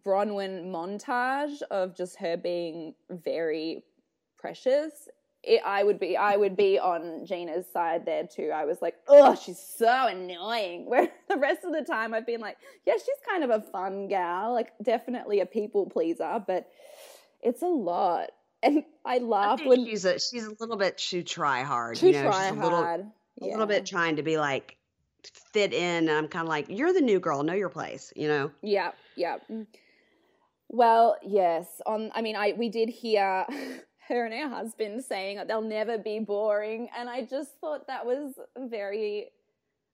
Braunwyn 0.05 0.67
montage 0.67 1.63
of 1.71 1.97
just 1.97 2.19
her 2.19 2.37
being 2.37 2.95
very 3.09 3.83
precious, 4.37 5.09
it, 5.43 5.63
I 5.65 5.83
would 5.83 5.99
be 5.99 6.19
I 6.19 6.37
would 6.37 6.55
be 6.55 6.79
on 6.79 7.25
Gina's 7.25 7.65
side 7.73 8.05
there 8.05 8.27
too. 8.27 8.51
I 8.55 8.67
was 8.67 8.83
like, 8.83 8.97
oh, 9.09 9.37
she's 9.37 9.59
so 9.59 10.07
annoying. 10.07 10.85
Where 10.91 11.09
the 11.31 11.39
rest 11.39 11.65
of 11.65 11.73
the 11.73 11.81
time 11.81 12.13
I've 12.13 12.27
been 12.27 12.43
like, 12.43 12.59
yeah, 12.85 12.93
she's 12.97 13.17
kind 13.27 13.43
of 13.43 13.49
a 13.49 13.63
fun 13.63 14.07
gal, 14.09 14.53
like 14.53 14.73
definitely 14.83 15.41
a 15.41 15.47
people 15.47 15.87
pleaser, 15.89 16.45
but 16.47 16.69
it's 17.41 17.63
a 17.63 17.67
lot. 17.67 18.33
And 18.63 18.85
I 19.03 19.17
laughed 19.17 19.63
I 19.63 19.69
when 19.69 19.87
she's 19.87 20.05
a 20.05 20.19
she's 20.19 20.45
a 20.45 20.55
little 20.61 20.77
bit 20.77 20.99
too 20.99 21.23
try 21.23 21.63
hard. 21.63 21.97
Too 21.97 22.09
you 22.09 22.13
know, 22.13 22.25
try 22.25 22.51
she's 22.51 22.59
a 22.59 22.63
little, 22.63 22.83
hard. 22.83 23.07
A 23.41 23.47
little 23.47 23.67
bit 23.67 23.87
trying 23.87 24.17
to 24.17 24.23
be 24.23 24.37
like 24.37 24.77
fit 25.29 25.73
in 25.73 26.09
and 26.09 26.11
I'm 26.11 26.29
kind 26.29 26.43
of 26.43 26.49
like 26.49 26.67
you're 26.69 26.93
the 26.93 27.01
new 27.01 27.21
girl 27.21 27.43
know 27.43 27.55
your 27.55 27.69
place 27.69 28.13
you 28.17 28.29
know 28.29 28.51
yeah 28.63 28.93
yeah 29.17 29.39
mm. 29.51 29.67
well 30.69 31.17
yes 31.23 31.81
on 31.87 32.11
I 32.15 32.23
mean 32.23 32.37
I 32.37 32.55
we 32.57 32.69
did 32.69 32.89
hear 32.89 33.47
her 34.09 34.27
and 34.27 34.35
her 34.35 34.49
husband 34.49 35.03
saying 35.05 35.37
that 35.39 35.49
they'll 35.49 35.63
never 35.63 35.99
be 35.99 36.19
boring 36.19 36.89
and 36.97 37.09
I 37.09 37.23
just 37.25 37.53
thought 37.61 37.87
that 37.87 38.05
was 38.05 38.35
very 38.59 39.31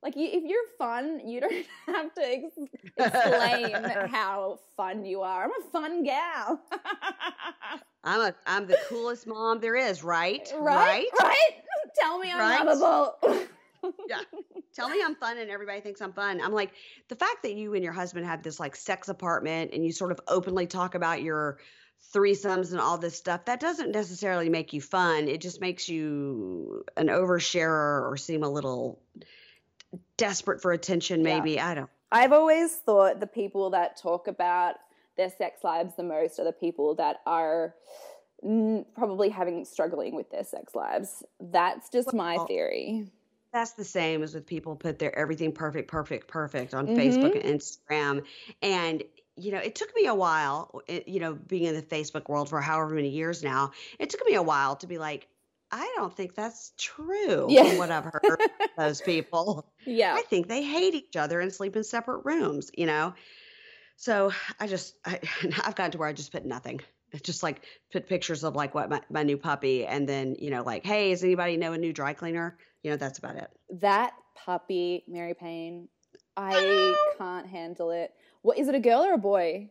like 0.03 0.17
you, 0.17 0.29
if 0.33 0.45
you're 0.45 0.59
fun 0.79 1.21
you 1.27 1.41
don't 1.41 1.67
have 1.87 2.15
to 2.15 2.23
ex- 2.23 2.55
explain 2.97 3.85
how 4.09 4.59
fun 4.77 5.05
you 5.05 5.23
are 5.23 5.45
I'm 5.45 5.51
a 5.51 5.71
fun 5.71 6.03
gal 6.03 6.61
I'm 8.03 8.21
a 8.21 8.35
I'm 8.47 8.67
the 8.67 8.79
coolest 8.89 9.27
mom 9.27 9.61
there 9.61 9.77
is 9.77 10.03
right 10.03 10.51
right 10.59 11.07
right, 11.19 11.23
right? 11.23 11.51
tell 11.99 12.19
me 12.19 12.33
I'm 12.33 12.39
right? 12.39 12.65
lovable 12.65 13.47
yeah. 14.09 14.21
Tell 14.75 14.89
me 14.89 15.03
I'm 15.05 15.15
fun 15.17 15.39
and 15.39 15.51
everybody 15.51 15.81
thinks 15.81 16.01
I'm 16.01 16.13
fun. 16.13 16.41
I'm 16.41 16.53
like, 16.53 16.73
the 17.09 17.17
fact 17.17 17.43
that 17.43 17.55
you 17.55 17.75
and 17.75 17.83
your 17.83 17.93
husband 17.93 18.27
have 18.27 18.43
this 18.43 18.61
like 18.61 18.77
sex 18.77 19.09
apartment 19.09 19.73
and 19.73 19.85
you 19.85 19.93
sort 19.93 20.13
of 20.13 20.21
openly 20.29 20.67
talk 20.67 20.95
about 20.95 21.23
your 21.23 21.59
threesomes 22.15 22.71
and 22.73 22.81
all 22.81 22.99
this 22.99 23.17
stuff, 23.17 23.45
that 23.47 23.61
doesn't 23.61 23.91
necessarily 23.91 24.49
make 24.49 24.73
you 24.73 24.81
fun. 24.81 25.29
It 25.29 25.41
just 25.41 25.61
makes 25.61 25.89
you 25.89 26.85
an 26.97 27.09
oversharer 27.09 28.09
or 28.09 28.17
seem 28.17 28.43
a 28.43 28.49
little 28.49 29.01
desperate 30.17 30.63
for 30.63 30.73
attention, 30.73 31.23
maybe. 31.23 31.53
Yeah. 31.53 31.69
I 31.69 31.75
don't. 31.75 31.91
I've 32.13 32.33
always 32.33 32.75
thought 32.75 33.21
the 33.21 33.27
people 33.27 33.71
that 33.71 33.97
talk 33.97 34.27
about 34.27 34.77
their 35.17 35.31
sex 35.31 35.63
lives 35.63 35.95
the 35.97 36.03
most 36.03 36.39
are 36.39 36.45
the 36.45 36.53
people 36.53 36.95
that 36.97 37.21
are 37.27 37.75
probably 38.95 39.29
having 39.29 39.65
struggling 39.65 40.15
with 40.15 40.31
their 40.31 40.45
sex 40.45 40.75
lives. 40.75 41.23
That's 41.41 41.91
just 41.91 42.15
my 42.15 42.39
theory 42.47 43.11
that's 43.53 43.73
the 43.73 43.85
same 43.85 44.23
as 44.23 44.35
with 44.35 44.47
people 44.47 44.77
put 44.77 44.99
their 44.99 45.17
everything 45.17 45.53
perfect, 45.53 45.89
perfect, 45.89 46.29
perfect 46.29 46.75
on 46.75 46.87
mm-hmm. 46.87 46.99
Facebook 46.99 47.35
and 47.35 47.61
Instagram. 47.61 48.25
And 48.63 49.03
you 49.37 49.53
know, 49.53 49.59
it 49.59 49.75
took 49.75 49.95
me 49.95 50.07
a 50.07 50.15
while, 50.15 50.83
it, 50.87 51.09
you 51.09 51.21
know, 51.21 51.33
being 51.35 51.65
in 51.65 51.75
the 51.75 51.83
Facebook 51.83 52.29
world 52.29 52.49
for 52.49 52.61
however 52.61 52.95
many 52.95 53.09
years 53.09 53.43
now, 53.43 53.73
it 53.99 54.11
took 54.11 54.25
me 54.27 54.35
a 54.35 54.43
while 54.43 54.77
to 54.77 54.87
be 54.87 54.99
like, 54.99 55.29
I 55.73 55.93
don't 55.97 56.15
think 56.15 56.35
that's 56.35 56.73
true. 56.77 57.47
Yeah. 57.49 57.79
what 57.79 57.91
I've 57.91 58.05
heard 58.05 58.41
those 58.77 59.01
people. 59.01 59.67
Yeah. 59.87 60.15
I 60.15 60.21
think 60.21 60.47
they 60.47 60.63
hate 60.63 60.95
each 60.95 61.17
other 61.17 61.41
and 61.41 61.51
sleep 61.51 61.75
in 61.75 61.85
separate 61.85 62.27
rooms, 62.27 62.71
you 62.77 62.85
know? 62.85 63.15
So 63.97 64.31
I 64.61 64.67
just, 64.67 64.95
I, 65.07 65.21
I've 65.65 65.75
gotten 65.75 65.93
to 65.93 65.99
where 65.99 66.09
I 66.09 66.13
just 66.13 66.33
put 66.33 66.45
nothing. 66.45 66.81
Just 67.23 67.43
like 67.43 67.63
put 67.93 68.09
pictures 68.09 68.45
of 68.45 68.55
like 68.55 68.75
what 68.75 68.89
my, 68.89 69.01
my 69.11 69.23
new 69.23 69.37
puppy 69.37 69.85
and 69.87 70.09
then, 70.09 70.37
you 70.39 70.51
know, 70.51 70.63
like, 70.63 70.85
hey, 70.85 71.11
does 71.11 71.25
anybody 71.25 71.57
know 71.57 71.73
a 71.73 71.79
new 71.79 71.93
dry 71.93 72.13
cleaner? 72.13 72.57
you 72.83 72.91
know, 72.91 72.97
that's 72.97 73.19
about 73.19 73.37
it. 73.37 73.51
That 73.81 74.15
puppy, 74.35 75.05
Mary 75.07 75.35
Payne, 75.35 75.89
I 76.37 76.95
can't 77.19 77.47
handle 77.47 77.91
it. 77.91 78.13
What 78.43 78.59
is 78.59 78.69
it? 78.69 78.75
A 78.75 78.81
girl 78.81 79.03
or 79.03 79.15
a 79.15 79.19
boy? 79.19 79.71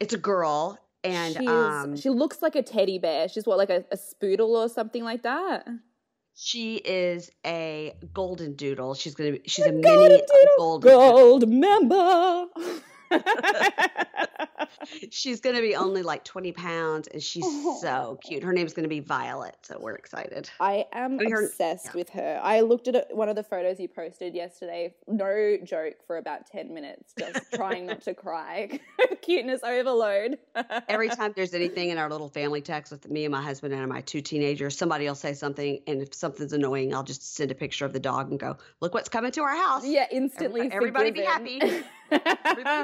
It's 0.00 0.14
a 0.14 0.18
girl, 0.18 0.78
and 1.04 1.34
She's, 1.34 1.48
um, 1.48 1.96
she 1.96 2.08
looks 2.08 2.40
like 2.40 2.54
a 2.54 2.62
teddy 2.62 2.98
bear. 2.98 3.28
She's 3.28 3.46
what, 3.46 3.58
like 3.58 3.70
a, 3.70 3.84
a 3.90 3.96
spoodle 3.96 4.48
or 4.50 4.68
something 4.68 5.04
like 5.04 5.22
that. 5.22 5.66
She 6.34 6.76
is 6.76 7.30
a 7.44 7.94
golden 8.14 8.54
doodle. 8.54 8.94
She's 8.94 9.14
gonna 9.14 9.32
be. 9.32 9.42
She's 9.46 9.66
a, 9.66 9.68
a 9.68 9.80
golden 9.80 10.08
mini 10.08 10.22
doodle, 10.26 10.78
golden 10.78 10.90
gold 10.90 11.48
member. 11.48 12.46
she's 15.10 15.40
going 15.40 15.56
to 15.56 15.62
be 15.62 15.74
only 15.74 16.02
like 16.02 16.24
20 16.24 16.52
pounds 16.52 17.08
and 17.08 17.22
she's 17.22 17.44
oh. 17.46 17.78
so 17.80 18.18
cute. 18.24 18.42
Her 18.42 18.52
name's 18.52 18.72
going 18.72 18.84
to 18.84 18.88
be 18.88 19.00
Violet. 19.00 19.56
So 19.62 19.78
we're 19.80 19.94
excited. 19.94 20.50
I 20.60 20.86
am 20.92 21.18
I 21.20 21.24
mean, 21.24 21.34
obsessed 21.34 21.88
her, 21.88 21.92
yeah. 21.94 21.98
with 21.98 22.10
her. 22.10 22.40
I 22.42 22.60
looked 22.60 22.88
at 22.88 23.14
one 23.14 23.28
of 23.28 23.36
the 23.36 23.42
photos 23.42 23.78
you 23.80 23.88
posted 23.88 24.34
yesterday. 24.34 24.94
No 25.06 25.58
joke 25.64 25.96
for 26.06 26.16
about 26.16 26.46
10 26.46 26.72
minutes, 26.72 27.14
just 27.18 27.52
trying 27.54 27.86
not 27.86 28.02
to 28.02 28.14
cry. 28.14 28.80
Cuteness 29.22 29.62
overload. 29.62 30.38
Every 30.88 31.08
time 31.08 31.32
there's 31.36 31.54
anything 31.54 31.90
in 31.90 31.98
our 31.98 32.10
little 32.10 32.28
family 32.28 32.60
text 32.60 32.92
with 32.92 33.08
me 33.08 33.24
and 33.24 33.32
my 33.32 33.42
husband 33.42 33.74
and 33.74 33.88
my 33.88 34.00
two 34.02 34.20
teenagers, 34.20 34.76
somebody 34.76 35.06
will 35.06 35.14
say 35.14 35.34
something. 35.34 35.80
And 35.86 36.02
if 36.02 36.14
something's 36.14 36.52
annoying, 36.52 36.94
I'll 36.94 37.02
just 37.02 37.34
send 37.34 37.50
a 37.50 37.54
picture 37.54 37.84
of 37.84 37.92
the 37.92 38.00
dog 38.00 38.30
and 38.30 38.38
go, 38.38 38.56
look 38.80 38.94
what's 38.94 39.08
coming 39.08 39.32
to 39.32 39.42
our 39.42 39.56
house. 39.56 39.86
Yeah, 39.86 40.06
instantly. 40.10 40.62
Everybody, 40.72 41.10
everybody 41.10 41.10
be 41.10 41.22
happy. 41.22 41.84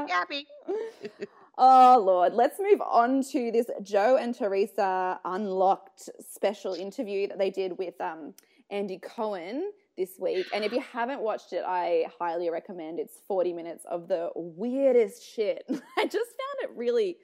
Happy. 0.08 0.46
Oh, 1.60 2.00
Lord. 2.06 2.34
Let's 2.34 2.60
move 2.60 2.80
on 2.80 3.20
to 3.32 3.50
this 3.50 3.66
Joe 3.82 4.16
and 4.16 4.32
Teresa 4.32 5.18
Unlocked 5.24 6.08
special 6.20 6.72
interview 6.74 7.26
that 7.26 7.36
they 7.36 7.50
did 7.50 7.76
with 7.76 8.00
um, 8.00 8.32
Andy 8.70 8.98
Cohen 8.98 9.72
this 9.96 10.20
week. 10.20 10.46
And 10.54 10.64
if 10.64 10.70
you 10.70 10.80
haven't 10.80 11.20
watched 11.20 11.52
it, 11.52 11.64
I 11.66 12.06
highly 12.16 12.48
recommend. 12.48 13.00
It's 13.00 13.18
40 13.26 13.52
minutes 13.52 13.84
of 13.90 14.06
the 14.06 14.30
weirdest 14.36 15.28
shit. 15.28 15.64
I 15.68 16.04
just 16.04 16.14
found 16.14 16.62
it 16.62 16.70
really, 16.76 17.16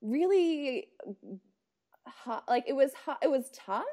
really 0.00 0.86
hard. 2.06 2.44
like 2.48 2.64
it 2.68 2.76
was 2.76 2.92
hot. 2.94 3.18
it 3.20 3.30
was 3.30 3.50
tough, 3.52 3.84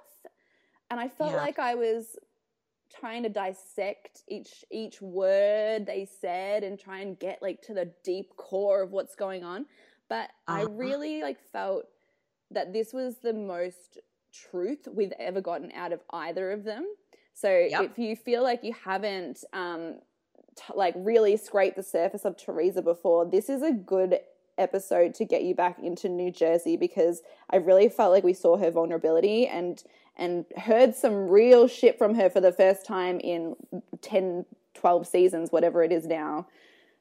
and 0.91 0.99
I 0.99 1.07
felt 1.07 1.31
yeah. 1.31 1.37
like 1.37 1.57
I 1.57 1.73
was 1.73 2.15
trying 2.99 3.23
to 3.23 3.29
dissect 3.29 4.23
each 4.27 4.63
each 4.71 5.01
word 5.01 5.85
they 5.85 6.07
said 6.21 6.63
and 6.63 6.79
try 6.79 6.99
and 6.99 7.19
get 7.19 7.41
like 7.41 7.61
to 7.61 7.73
the 7.73 7.91
deep 8.03 8.35
core 8.37 8.81
of 8.81 8.91
what's 8.91 9.15
going 9.15 9.43
on. 9.43 9.65
But 10.09 10.29
uh-huh. 10.47 10.59
I 10.59 10.61
really 10.63 11.21
like 11.21 11.39
felt 11.51 11.85
that 12.51 12.73
this 12.73 12.93
was 12.93 13.17
the 13.23 13.33
most 13.33 13.99
truth 14.33 14.87
we've 14.91 15.13
ever 15.19 15.41
gotten 15.41 15.71
out 15.71 15.91
of 15.91 16.01
either 16.11 16.51
of 16.51 16.63
them. 16.63 16.85
So 17.33 17.49
yep. 17.49 17.83
if 17.83 17.97
you 17.97 18.15
feel 18.15 18.43
like 18.43 18.63
you 18.63 18.73
haven't 18.85 19.43
um, 19.53 19.99
t- 20.55 20.73
like 20.75 20.93
really 20.97 21.37
scraped 21.37 21.75
the 21.75 21.83
surface 21.83 22.25
of 22.25 22.37
Teresa 22.37 22.81
before, 22.81 23.25
this 23.25 23.49
is 23.49 23.63
a 23.63 23.71
good 23.71 24.19
episode 24.57 25.15
to 25.15 25.25
get 25.25 25.43
you 25.43 25.55
back 25.55 25.79
into 25.79 26.07
New 26.07 26.31
Jersey 26.31 26.77
because 26.77 27.21
I 27.49 27.55
really 27.57 27.89
felt 27.89 28.11
like 28.11 28.23
we 28.23 28.33
saw 28.33 28.57
her 28.57 28.69
vulnerability 28.69 29.47
and 29.47 29.81
and 30.15 30.45
heard 30.57 30.95
some 30.95 31.27
real 31.27 31.67
shit 31.67 31.97
from 31.97 32.15
her 32.15 32.29
for 32.29 32.41
the 32.41 32.51
first 32.51 32.85
time 32.85 33.19
in 33.19 33.55
10 34.01 34.45
12 34.73 35.07
seasons 35.07 35.51
whatever 35.51 35.83
it 35.83 35.91
is 35.91 36.05
now. 36.05 36.47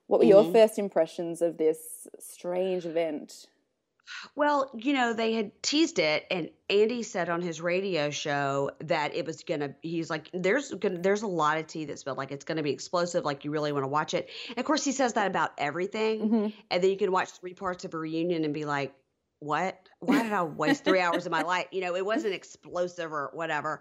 What 0.06 0.20
were 0.20 0.24
mm-hmm. 0.24 0.44
your 0.44 0.52
first 0.52 0.78
impressions 0.78 1.42
of 1.42 1.56
this 1.56 2.06
strange 2.18 2.84
event? 2.86 3.46
Well, 4.34 4.70
you 4.74 4.92
know, 4.92 5.14
they 5.14 5.32
had 5.32 5.62
teased 5.62 5.98
it, 5.98 6.26
and 6.30 6.50
Andy 6.68 7.02
said 7.02 7.28
on 7.28 7.40
his 7.40 7.60
radio 7.60 8.10
show 8.10 8.72
that 8.80 9.14
it 9.14 9.24
was 9.24 9.44
gonna. 9.44 9.74
He's 9.80 10.10
like, 10.10 10.28
"There's 10.34 10.70
gonna, 10.72 10.98
there's 10.98 11.22
a 11.22 11.28
lot 11.28 11.58
of 11.58 11.66
tea 11.66 11.84
that 11.86 11.98
spilled. 11.98 12.18
Like 12.18 12.32
it's 12.32 12.44
gonna 12.44 12.64
be 12.64 12.72
explosive. 12.72 13.24
Like 13.24 13.44
you 13.44 13.52
really 13.52 13.72
want 13.72 13.84
to 13.84 13.88
watch 13.88 14.12
it." 14.12 14.28
And 14.48 14.58
of 14.58 14.64
course, 14.64 14.84
he 14.84 14.92
says 14.92 15.14
that 15.14 15.28
about 15.28 15.52
everything, 15.56 16.20
mm-hmm. 16.20 16.48
and 16.70 16.82
then 16.82 16.90
you 16.90 16.96
can 16.96 17.12
watch 17.12 17.30
three 17.30 17.54
parts 17.54 17.84
of 17.84 17.94
a 17.94 17.98
reunion 17.98 18.44
and 18.44 18.52
be 18.52 18.64
like, 18.64 18.92
"What? 19.42 19.78
Why 20.00 20.22
did 20.22 20.32
I 20.32 20.42
waste 20.62 20.84
three 20.84 21.00
hours 21.00 21.26
of 21.26 21.32
my 21.32 21.42
life?" 21.42 21.66
You 21.72 21.80
know, 21.82 21.96
it 21.96 22.04
wasn't 22.04 22.34
explosive 22.34 23.12
or 23.12 23.30
whatever 23.32 23.80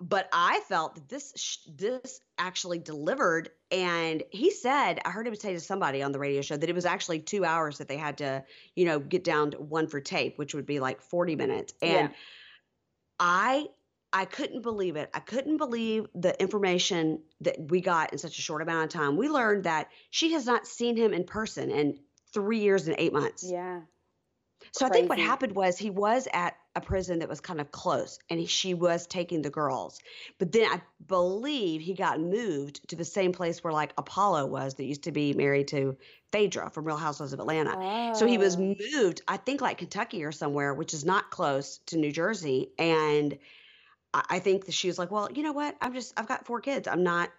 but 0.00 0.28
I 0.32 0.60
felt 0.68 0.96
that 0.96 1.08
this 1.08 1.58
this 1.68 2.20
actually 2.38 2.78
delivered. 2.78 3.50
And 3.70 4.22
he 4.30 4.50
said, 4.50 5.00
I 5.04 5.10
heard 5.10 5.26
him 5.26 5.34
say 5.34 5.54
to 5.54 5.60
somebody 5.60 6.02
on 6.02 6.12
the 6.12 6.18
radio 6.18 6.42
show 6.42 6.56
that 6.56 6.68
it 6.68 6.74
was 6.74 6.84
actually 6.84 7.20
two 7.20 7.44
hours 7.44 7.78
that 7.78 7.88
they 7.88 7.96
had 7.96 8.18
to, 8.18 8.44
you 8.74 8.84
know, 8.84 8.98
get 8.98 9.24
down 9.24 9.52
to 9.52 9.58
one 9.58 9.86
for 9.86 10.00
tape, 10.00 10.36
which 10.36 10.54
would 10.54 10.66
be 10.66 10.80
like 10.80 11.00
forty 11.00 11.36
minutes. 11.36 11.74
And 11.80 12.10
yeah. 12.10 12.16
I 13.20 13.66
I 14.12 14.24
couldn't 14.24 14.62
believe 14.62 14.96
it. 14.96 15.10
I 15.14 15.20
couldn't 15.20 15.56
believe 15.56 16.06
the 16.14 16.40
information 16.40 17.20
that 17.40 17.56
we 17.70 17.80
got 17.80 18.12
in 18.12 18.18
such 18.18 18.38
a 18.38 18.42
short 18.42 18.62
amount 18.62 18.84
of 18.84 18.90
time. 19.00 19.16
We 19.16 19.28
learned 19.28 19.64
that 19.64 19.88
she 20.10 20.32
has 20.32 20.44
not 20.44 20.66
seen 20.66 20.96
him 20.96 21.12
in 21.12 21.24
person 21.24 21.70
in 21.70 21.98
three 22.32 22.60
years 22.60 22.88
and 22.88 22.96
eight 22.98 23.12
months. 23.12 23.48
Yeah. 23.48 23.80
So 24.74 24.88
Crazy. 24.88 24.90
I 24.90 24.94
think 24.94 25.08
what 25.08 25.18
happened 25.20 25.54
was 25.54 25.78
he 25.78 25.90
was 25.90 26.26
at 26.32 26.56
a 26.74 26.80
prison 26.80 27.20
that 27.20 27.28
was 27.28 27.40
kind 27.40 27.60
of 27.60 27.70
close 27.70 28.18
and 28.28 28.40
he, 28.40 28.46
she 28.46 28.74
was 28.74 29.06
taking 29.06 29.40
the 29.40 29.48
girls. 29.48 30.00
But 30.40 30.50
then 30.50 30.68
I 30.68 30.82
believe 31.06 31.80
he 31.80 31.94
got 31.94 32.18
moved 32.18 32.88
to 32.88 32.96
the 32.96 33.04
same 33.04 33.30
place 33.30 33.62
where 33.62 33.72
like 33.72 33.92
Apollo 33.96 34.46
was 34.46 34.74
that 34.74 34.84
used 34.84 35.04
to 35.04 35.12
be 35.12 35.32
married 35.32 35.68
to 35.68 35.96
Phaedra 36.32 36.70
from 36.70 36.86
Real 36.86 36.96
Housewives 36.96 37.32
of 37.32 37.38
Atlanta. 37.38 37.72
Oh. 37.76 38.14
So 38.14 38.26
he 38.26 38.36
was 38.36 38.56
moved, 38.56 39.22
I 39.28 39.36
think 39.36 39.60
like 39.60 39.78
Kentucky 39.78 40.24
or 40.24 40.32
somewhere, 40.32 40.74
which 40.74 40.92
is 40.92 41.04
not 41.04 41.30
close 41.30 41.78
to 41.86 41.96
New 41.96 42.10
Jersey. 42.10 42.72
And 42.76 43.38
I, 44.12 44.24
I 44.28 44.38
think 44.40 44.64
that 44.64 44.74
she 44.74 44.88
was 44.88 44.98
like, 44.98 45.12
well, 45.12 45.28
you 45.32 45.44
know 45.44 45.52
what? 45.52 45.76
I'm 45.80 45.94
just, 45.94 46.14
I've 46.16 46.26
got 46.26 46.46
four 46.46 46.60
kids. 46.60 46.88
I'm 46.88 47.04
not, 47.04 47.30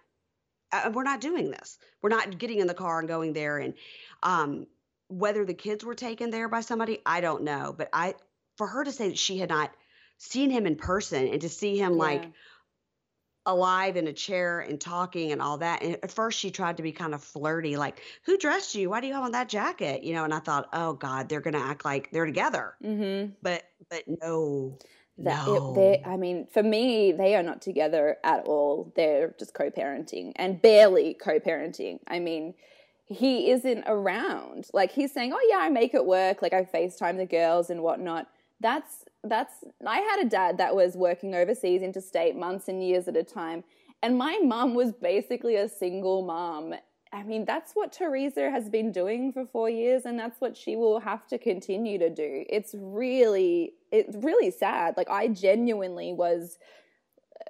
uh, 0.72 0.90
we're 0.90 1.02
not 1.02 1.20
doing 1.20 1.50
this. 1.50 1.76
We're 2.00 2.08
not 2.08 2.38
getting 2.38 2.60
in 2.60 2.66
the 2.66 2.72
car 2.72 2.98
and 2.98 3.06
going 3.06 3.34
there. 3.34 3.58
And, 3.58 3.74
um, 4.22 4.66
whether 5.08 5.44
the 5.44 5.54
kids 5.54 5.84
were 5.84 5.94
taken 5.94 6.30
there 6.30 6.48
by 6.48 6.60
somebody, 6.60 7.00
I 7.04 7.20
don't 7.20 7.42
know. 7.42 7.74
But 7.76 7.88
I, 7.92 8.14
for 8.56 8.66
her 8.66 8.84
to 8.84 8.92
say 8.92 9.08
that 9.08 9.18
she 9.18 9.38
had 9.38 9.50
not 9.50 9.72
seen 10.18 10.50
him 10.50 10.66
in 10.66 10.76
person 10.76 11.28
and 11.28 11.40
to 11.42 11.48
see 11.48 11.76
him 11.76 11.92
yeah. 11.92 11.98
like 11.98 12.24
alive 13.44 13.96
in 13.96 14.08
a 14.08 14.12
chair 14.12 14.60
and 14.60 14.80
talking 14.80 15.30
and 15.32 15.40
all 15.40 15.58
that. 15.58 15.82
And 15.82 15.94
at 16.02 16.10
first 16.10 16.38
she 16.38 16.50
tried 16.50 16.78
to 16.78 16.82
be 16.82 16.92
kind 16.92 17.14
of 17.14 17.22
flirty, 17.22 17.76
like, 17.76 18.00
who 18.24 18.36
dressed 18.36 18.74
you? 18.74 18.90
Why 18.90 19.00
do 19.00 19.06
you 19.06 19.14
have 19.14 19.22
on 19.22 19.32
that 19.32 19.48
jacket? 19.48 20.02
You 20.02 20.14
know, 20.14 20.24
and 20.24 20.34
I 20.34 20.40
thought, 20.40 20.68
oh 20.72 20.94
God, 20.94 21.28
they're 21.28 21.40
going 21.40 21.54
to 21.54 21.60
act 21.60 21.84
like 21.84 22.10
they're 22.10 22.26
together. 22.26 22.74
Mm-hmm. 22.82 23.32
But, 23.42 23.62
but 23.88 24.02
no. 24.22 24.78
That 25.18 25.46
no. 25.46 25.74
It, 25.78 26.02
I 26.06 26.16
mean, 26.18 26.46
for 26.52 26.62
me, 26.62 27.12
they 27.12 27.36
are 27.36 27.42
not 27.42 27.62
together 27.62 28.18
at 28.22 28.46
all. 28.46 28.92
They're 28.96 29.34
just 29.38 29.54
co 29.54 29.70
parenting 29.70 30.32
and 30.36 30.60
barely 30.60 31.14
co 31.14 31.38
parenting. 31.38 32.00
I 32.06 32.18
mean, 32.18 32.52
he 33.06 33.50
isn't 33.50 33.84
around. 33.86 34.68
Like 34.72 34.92
he's 34.92 35.12
saying, 35.12 35.32
"Oh 35.32 35.48
yeah, 35.48 35.58
I 35.58 35.68
make 35.68 35.94
it 35.94 36.04
work. 36.04 36.42
Like 36.42 36.52
I 36.52 36.64
FaceTime 36.64 37.16
the 37.16 37.26
girls 37.26 37.70
and 37.70 37.82
whatnot." 37.82 38.28
That's 38.60 39.04
that's. 39.22 39.54
I 39.86 39.98
had 39.98 40.26
a 40.26 40.28
dad 40.28 40.58
that 40.58 40.74
was 40.74 40.96
working 40.96 41.34
overseas, 41.34 41.82
interstate, 41.82 42.36
months 42.36 42.68
and 42.68 42.82
years 42.82 43.06
at 43.08 43.16
a 43.16 43.22
time, 43.22 43.64
and 44.02 44.18
my 44.18 44.38
mom 44.42 44.74
was 44.74 44.92
basically 44.92 45.56
a 45.56 45.68
single 45.68 46.22
mom. 46.22 46.74
I 47.12 47.22
mean, 47.22 47.44
that's 47.44 47.72
what 47.72 47.92
Teresa 47.92 48.50
has 48.50 48.68
been 48.68 48.90
doing 48.90 49.32
for 49.32 49.46
four 49.46 49.70
years, 49.70 50.04
and 50.04 50.18
that's 50.18 50.40
what 50.40 50.56
she 50.56 50.74
will 50.74 50.98
have 51.00 51.26
to 51.28 51.38
continue 51.38 51.98
to 51.98 52.10
do. 52.10 52.44
It's 52.48 52.74
really, 52.76 53.74
it's 53.92 54.16
really 54.16 54.50
sad. 54.50 54.96
Like 54.96 55.08
I 55.08 55.28
genuinely 55.28 56.12
was 56.12 56.58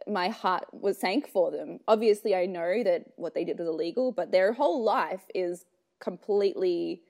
my 0.07 0.29
heart 0.29 0.67
was 0.73 0.99
sank 0.99 1.29
for 1.29 1.51
them. 1.51 1.79
Obviously, 1.89 2.35
I 2.35 2.47
know 2.47 2.83
that 2.85 3.07
what 3.17 3.35
they 3.35 3.45
did 3.45 3.59
was 3.59 3.69
illegal, 3.69 4.13
but 4.13 4.33
their 4.33 4.53
whole 4.53 4.83
life 4.83 5.25
is 5.35 5.65
completely 6.01 7.03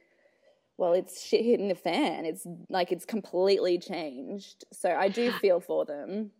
well, 0.79 0.93
it's 0.93 1.25
shit 1.25 1.45
hitting 1.45 1.69
the 1.69 1.75
fan. 1.75 2.27
It's 2.27 2.47
like 2.69 2.93
it's 2.93 3.07
completely 3.07 3.79
changed. 3.79 4.65
So 4.73 4.91
I 4.91 5.09
do 5.09 5.33
feel 5.41 5.61
for 5.61 5.85
them. 5.85 6.31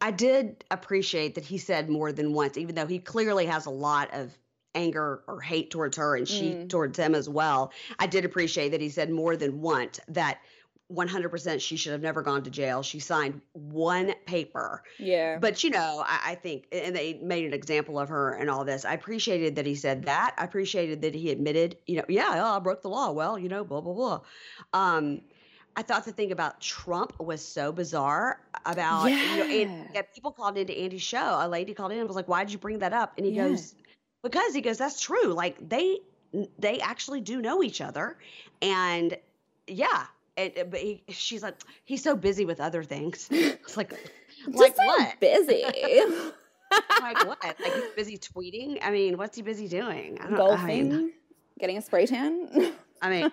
I 0.00 0.10
did 0.10 0.64
appreciate 0.70 1.34
that 1.36 1.44
he 1.44 1.58
said 1.58 1.88
more 1.88 2.12
than 2.12 2.32
once, 2.32 2.56
even 2.58 2.74
though 2.74 2.86
he 2.86 2.98
clearly 2.98 3.46
has 3.46 3.66
a 3.66 3.70
lot 3.70 4.12
of 4.12 4.36
anger 4.74 5.22
or 5.28 5.40
hate 5.40 5.70
towards 5.70 5.96
her 5.96 6.16
and 6.16 6.26
she 6.26 6.50
mm. 6.50 6.68
towards 6.68 6.98
him 6.98 7.14
as 7.14 7.28
well. 7.28 7.72
I 7.98 8.06
did 8.06 8.24
appreciate 8.24 8.70
that 8.70 8.80
he 8.80 8.88
said 8.88 9.10
more 9.10 9.36
than 9.36 9.60
once 9.60 10.00
that 10.08 10.38
100% 10.92 11.60
she 11.60 11.76
should 11.76 11.92
have 11.92 12.02
never 12.02 12.22
gone 12.22 12.42
to 12.42 12.50
jail. 12.50 12.82
She 12.82 13.00
signed 13.00 13.40
one 13.52 14.14
paper. 14.26 14.82
Yeah. 14.98 15.38
But, 15.38 15.64
you 15.64 15.70
know, 15.70 16.04
I, 16.06 16.32
I, 16.32 16.34
think, 16.34 16.66
and 16.72 16.94
they 16.94 17.14
made 17.22 17.46
an 17.46 17.54
example 17.54 17.98
of 17.98 18.10
her 18.10 18.34
and 18.34 18.50
all 18.50 18.64
this. 18.64 18.84
I 18.84 18.92
appreciated 18.92 19.56
that 19.56 19.66
he 19.66 19.74
said 19.74 20.04
that. 20.04 20.34
I 20.36 20.44
appreciated 20.44 21.00
that 21.02 21.14
he 21.14 21.30
admitted, 21.30 21.78
you 21.86 21.96
know, 21.96 22.04
yeah, 22.08 22.42
oh, 22.44 22.56
I 22.56 22.58
broke 22.58 22.82
the 22.82 22.90
law. 22.90 23.12
Well, 23.12 23.38
you 23.38 23.48
know, 23.48 23.64
blah, 23.64 23.80
blah, 23.80 23.94
blah. 23.94 24.20
Um, 24.74 25.22
I 25.76 25.82
thought 25.82 26.04
the 26.04 26.12
thing 26.12 26.32
about 26.32 26.60
Trump 26.60 27.18
was 27.18 27.42
so 27.42 27.72
bizarre 27.72 28.40
about, 28.66 29.06
yeah. 29.06 29.16
you 29.16 29.36
know, 29.36 29.72
and 29.72 29.88
yeah, 29.94 30.02
people 30.02 30.32
called 30.32 30.58
into 30.58 30.76
Andy's 30.76 31.02
show. 31.02 31.38
A 31.40 31.48
lady 31.48 31.72
called 31.72 31.92
in 31.92 31.98
and 31.98 32.06
was 32.06 32.16
like, 32.16 32.28
why 32.28 32.44
did 32.44 32.52
you 32.52 32.58
bring 32.58 32.78
that 32.80 32.92
up? 32.92 33.14
And 33.16 33.26
he 33.26 33.32
yeah. 33.32 33.48
goes, 33.48 33.74
because 34.22 34.54
he 34.54 34.60
goes, 34.60 34.76
that's 34.78 35.00
true. 35.00 35.32
Like 35.32 35.66
they, 35.66 36.00
they 36.58 36.80
actually 36.80 37.22
do 37.22 37.40
know 37.40 37.62
each 37.62 37.80
other. 37.80 38.18
And 38.60 39.16
yeah, 39.66 40.04
and, 40.36 40.52
uh, 40.58 40.64
but 40.64 40.80
he, 40.80 41.04
she's 41.08 41.42
like, 41.42 41.54
he's 41.84 42.02
so 42.02 42.16
busy 42.16 42.44
with 42.44 42.60
other 42.60 42.82
things. 42.82 43.28
It's 43.64 43.76
like, 43.76 43.92
like 44.46 44.76
what? 44.76 45.20
Busy. 45.20 45.64
like 47.00 47.26
what? 47.26 47.42
Like 47.42 47.56
he's 47.74 47.90
busy 47.96 48.18
tweeting. 48.18 48.78
I 48.82 48.90
mean, 48.90 49.16
what's 49.16 49.36
he 49.36 49.42
busy 49.42 49.68
doing? 49.68 50.18
I 50.20 50.26
don't, 50.26 50.36
Golfing, 50.36 50.92
I 50.92 50.96
mean, 50.96 51.12
getting 51.58 51.78
a 51.78 51.82
spray 51.82 52.06
tan. 52.06 52.72
I 53.00 53.10
mean, 53.10 53.32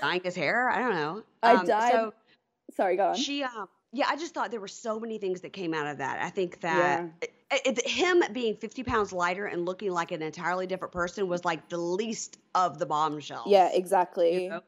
dyeing 0.00 0.20
his 0.22 0.36
hair. 0.36 0.70
I 0.70 0.78
don't 0.78 0.94
know. 0.94 1.22
I 1.42 1.54
um, 1.54 1.66
dyed. 1.66 1.92
So 1.92 2.14
Sorry, 2.74 2.96
go 2.96 3.08
on. 3.08 3.16
She, 3.16 3.42
um, 3.42 3.68
yeah, 3.92 4.06
I 4.08 4.16
just 4.16 4.34
thought 4.34 4.50
there 4.50 4.60
were 4.60 4.68
so 4.68 5.00
many 5.00 5.18
things 5.18 5.40
that 5.40 5.52
came 5.52 5.74
out 5.74 5.86
of 5.86 5.98
that. 5.98 6.22
I 6.22 6.30
think 6.30 6.60
that 6.60 7.04
yeah. 7.22 7.28
it, 7.52 7.78
it, 7.78 7.88
him 7.88 8.22
being 8.32 8.54
50 8.54 8.84
pounds 8.84 9.12
lighter 9.12 9.46
and 9.46 9.66
looking 9.66 9.90
like 9.90 10.12
an 10.12 10.22
entirely 10.22 10.66
different 10.66 10.92
person 10.92 11.28
was 11.28 11.44
like 11.44 11.68
the 11.68 11.78
least 11.78 12.38
of 12.54 12.78
the 12.78 12.86
bombshells. 12.86 13.48
Yeah, 13.48 13.70
exactly. 13.72 14.44
You 14.44 14.50
know? 14.50 14.60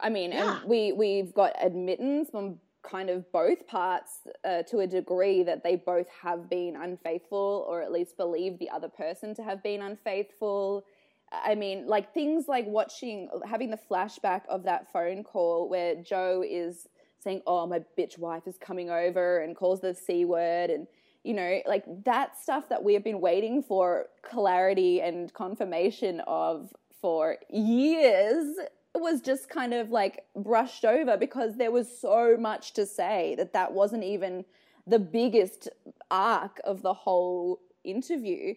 I 0.00 0.10
mean, 0.10 0.32
yeah. 0.32 0.58
and 0.58 0.68
we 0.68 0.92
we've 0.92 1.32
got 1.34 1.52
admittance 1.60 2.30
from 2.30 2.58
kind 2.82 3.10
of 3.10 3.30
both 3.32 3.66
parts 3.66 4.20
uh, 4.44 4.62
to 4.62 4.78
a 4.78 4.86
degree 4.86 5.42
that 5.42 5.62
they 5.64 5.76
both 5.76 6.06
have 6.22 6.48
been 6.48 6.76
unfaithful 6.76 7.66
or 7.68 7.82
at 7.82 7.92
least 7.92 8.16
believe 8.16 8.58
the 8.58 8.70
other 8.70 8.88
person 8.88 9.34
to 9.34 9.42
have 9.42 9.62
been 9.62 9.82
unfaithful. 9.82 10.84
I 11.32 11.54
mean, 11.54 11.86
like 11.86 12.14
things 12.14 12.46
like 12.46 12.66
watching, 12.66 13.28
having 13.44 13.70
the 13.70 13.78
flashback 13.90 14.42
of 14.48 14.62
that 14.64 14.92
phone 14.92 15.24
call 15.24 15.68
where 15.68 15.96
Joe 15.96 16.44
is 16.46 16.88
saying, 17.18 17.42
Oh, 17.46 17.66
my 17.66 17.80
bitch 17.98 18.18
wife 18.18 18.46
is 18.46 18.56
coming 18.58 18.90
over 18.90 19.40
and 19.40 19.56
calls 19.56 19.80
the 19.80 19.92
C 19.92 20.24
word. 20.24 20.70
And, 20.70 20.86
you 21.24 21.34
know, 21.34 21.60
like 21.66 21.84
that 22.04 22.38
stuff 22.40 22.68
that 22.68 22.84
we 22.84 22.94
have 22.94 23.02
been 23.02 23.20
waiting 23.20 23.62
for 23.62 24.06
clarity 24.22 25.00
and 25.00 25.32
confirmation 25.34 26.20
of 26.28 26.72
for 27.00 27.36
years 27.50 28.56
was 29.00 29.20
just 29.20 29.48
kind 29.48 29.74
of 29.74 29.90
like 29.90 30.24
brushed 30.34 30.84
over 30.84 31.16
because 31.16 31.56
there 31.56 31.70
was 31.70 31.86
so 31.98 32.36
much 32.38 32.72
to 32.74 32.86
say 32.86 33.34
that 33.36 33.52
that 33.52 33.72
wasn't 33.72 34.04
even 34.04 34.44
the 34.86 34.98
biggest 34.98 35.68
arc 36.10 36.60
of 36.64 36.82
the 36.82 36.94
whole 36.94 37.60
interview. 37.84 38.54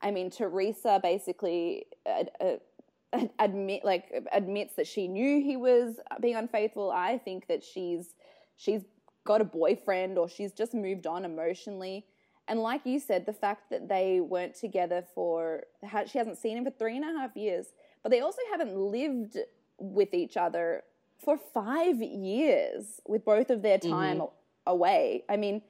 I 0.00 0.10
mean, 0.10 0.30
Teresa 0.30 1.00
basically 1.02 1.86
uh, 2.06 2.24
uh, 2.40 3.26
admit 3.38 3.84
like 3.84 4.12
admits 4.32 4.74
that 4.74 4.86
she 4.86 5.08
knew 5.08 5.42
he 5.42 5.56
was 5.56 5.96
being 6.20 6.36
unfaithful. 6.36 6.90
I 6.90 7.18
think 7.18 7.46
that 7.48 7.62
she's 7.62 8.14
she's 8.56 8.82
got 9.24 9.40
a 9.40 9.44
boyfriend 9.44 10.18
or 10.18 10.28
she's 10.28 10.52
just 10.52 10.74
moved 10.74 11.06
on 11.06 11.24
emotionally. 11.24 12.06
And 12.48 12.60
like 12.60 12.84
you 12.84 12.98
said, 12.98 13.24
the 13.24 13.32
fact 13.32 13.70
that 13.70 13.88
they 13.88 14.20
weren't 14.20 14.54
together 14.54 15.04
for, 15.14 15.62
she 16.06 16.18
hasn't 16.18 16.38
seen 16.38 16.58
him 16.58 16.64
for 16.64 16.70
three 16.70 16.96
and 16.96 17.04
a 17.04 17.18
half 17.20 17.36
years, 17.36 17.66
but 18.02 18.10
they 18.10 18.20
also 18.20 18.42
haven't 18.50 18.76
lived 18.76 19.38
with 19.78 20.14
each 20.14 20.36
other 20.36 20.82
for 21.24 21.38
five 21.38 22.02
years 22.02 23.00
with 23.06 23.24
both 23.24 23.50
of 23.50 23.62
their 23.62 23.78
time 23.78 24.18
mm-hmm. 24.18 24.34
away. 24.66 25.24
I 25.28 25.36
mean, 25.36 25.62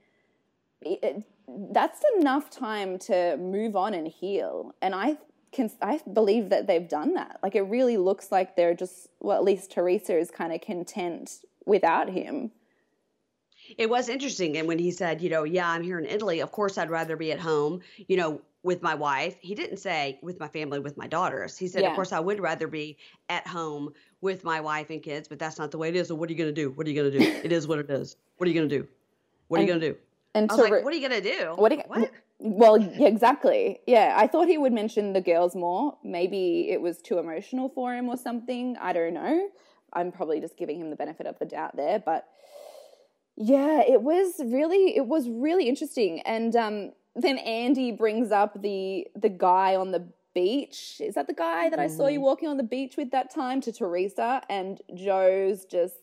it, 0.81 1.23
that's 1.71 2.01
enough 2.19 2.51
time 2.51 2.99
to 3.01 3.37
move 3.37 3.77
on 3.77 3.95
and 3.95 4.09
heal. 4.09 4.75
And 4.81 4.95
I 4.95 5.19
can, 5.53 5.71
I 5.83 6.01
believe 6.13 6.49
that 6.49 6.67
they've 6.67 6.89
done 6.89 7.15
that. 7.15 7.39
Like 7.43 7.55
it 7.55 7.63
really 7.63 7.97
looks 7.97 8.33
like 8.33 8.57
they're 8.57 8.75
just, 8.75 9.09
well, 9.21 9.37
at 9.37 9.45
least 9.45 9.71
Teresa 9.71 10.17
is 10.17 10.31
kind 10.31 10.53
of 10.53 10.61
content 10.61 11.41
without 11.67 12.09
him. 12.09 12.51
It 13.79 13.89
was 13.89 14.09
interesting. 14.09 14.57
And 14.57 14.67
when 14.67 14.79
he 14.79 14.91
said, 14.91 15.21
you 15.23 15.31
know, 15.31 15.45
yeah, 15.45 15.71
I'm 15.71 15.83
here 15.83 15.99
in 15.99 16.07
Italy, 16.07 16.41
of 16.41 16.51
course 16.51 16.79
I'd 16.79 16.91
rather 16.91 17.17
be 17.17 17.33
at 17.33 17.41
home, 17.41 17.81
you 18.09 18.17
know, 18.17 18.41
with 18.63 18.83
my 18.83 18.95
wife. 18.95 19.37
He 19.41 19.55
didn't 19.55 19.79
say 19.79 20.19
with 20.23 20.39
my 20.39 20.49
family, 20.49 20.79
with 20.79 20.97
my 20.97 21.07
daughters. 21.07 21.59
He 21.59 21.67
said, 21.67 21.83
yeah. 21.83 21.91
of 21.91 21.95
course 21.95 22.13
I 22.13 22.21
would 22.21 22.41
rather 22.41 22.69
be 22.69 22.97
at 23.29 23.47
home 23.47 23.93
with 24.21 24.45
my 24.45 24.61
wife 24.61 24.91
and 24.91 25.03
kids, 25.03 25.29
but 25.29 25.39
that's 25.39 25.59
not 25.59 25.71
the 25.71 25.79
way 25.79 25.89
it 25.89 25.97
is. 25.97 26.09
So 26.09 26.15
what 26.15 26.29
are 26.29 26.33
you 26.33 26.39
going 26.39 26.55
to 26.55 26.61
do? 26.61 26.71
What 26.71 26.87
are 26.87 26.91
you 26.91 27.03
going 27.03 27.13
to 27.13 27.19
do? 27.19 27.25
it 27.45 27.53
is 27.53 27.67
what 27.67 27.79
it 27.79 27.91
is. 27.91 28.17
What 28.37 28.47
are 28.47 28.51
you 28.51 28.59
going 28.59 28.69
to 28.69 28.79
do? 28.79 28.89
What 29.49 29.59
are 29.59 29.61
and, 29.61 29.69
you 29.69 29.75
going 29.75 29.81
to 29.81 29.93
do? 29.93 29.99
And 30.35 30.51
I 30.51 30.55
was 30.55 30.71
like, 30.71 30.85
what 30.85 30.93
are 30.93 30.97
you 30.97 31.09
going 31.09 31.23
to 31.23 31.29
do? 31.37 31.55
What? 31.57 31.73
You, 31.73 31.83
what? 31.87 32.11
Well, 32.39 32.79
yeah, 32.79 33.07
exactly. 33.07 33.81
Yeah, 33.87 34.15
I 34.17 34.27
thought 34.27 34.49
he 34.49 34.59
would 34.59 34.73
mention 34.73 35.13
the 35.13 35.21
girls 35.21 35.55
more. 35.55 35.97
Maybe 36.03 36.71
it 36.71 36.81
was 36.81 37.01
too 37.01 37.19
emotional 37.19 37.69
for 37.69 37.95
him 37.95 38.09
or 38.09 38.17
something. 38.17 38.77
I 38.81 38.93
don't 38.93 39.15
know. 39.15 39.49
I'm 39.93 40.11
probably 40.11 40.41
just 40.41 40.57
giving 40.57 40.81
him 40.81 40.91
the 40.91 40.97
benefit 40.97 41.27
of 41.27 41.39
the 41.39 41.45
doubt 41.45 41.77
there, 41.77 42.03
but 42.05 42.27
yeah, 43.37 43.83
it 43.87 44.03
was 44.03 44.35
really 44.45 44.97
it 44.97 45.07
was 45.07 45.29
really 45.29 45.69
interesting. 45.69 46.21
And 46.21 46.57
um, 46.57 46.93
then 47.15 47.39
Andy 47.39 47.93
brings 47.93 48.31
up 48.31 48.61
the 48.61 49.07
the 49.15 49.29
guy 49.29 49.77
on 49.77 49.91
the 49.91 50.09
beach. 50.35 51.01
Is 51.01 51.15
that 51.15 51.27
the 51.27 51.35
guy 51.35 51.69
that 51.69 51.79
I 51.79 51.87
saw 51.87 52.07
you 52.07 52.19
mm-hmm. 52.19 52.25
walking 52.25 52.49
on 52.49 52.57
the 52.57 52.63
beach 52.63 52.97
with 52.97 53.11
that 53.11 53.33
time 53.33 53.61
to 53.63 53.73
Teresa? 53.73 54.43
And 54.49 54.81
Joe's 54.95 55.65
just 55.65 55.97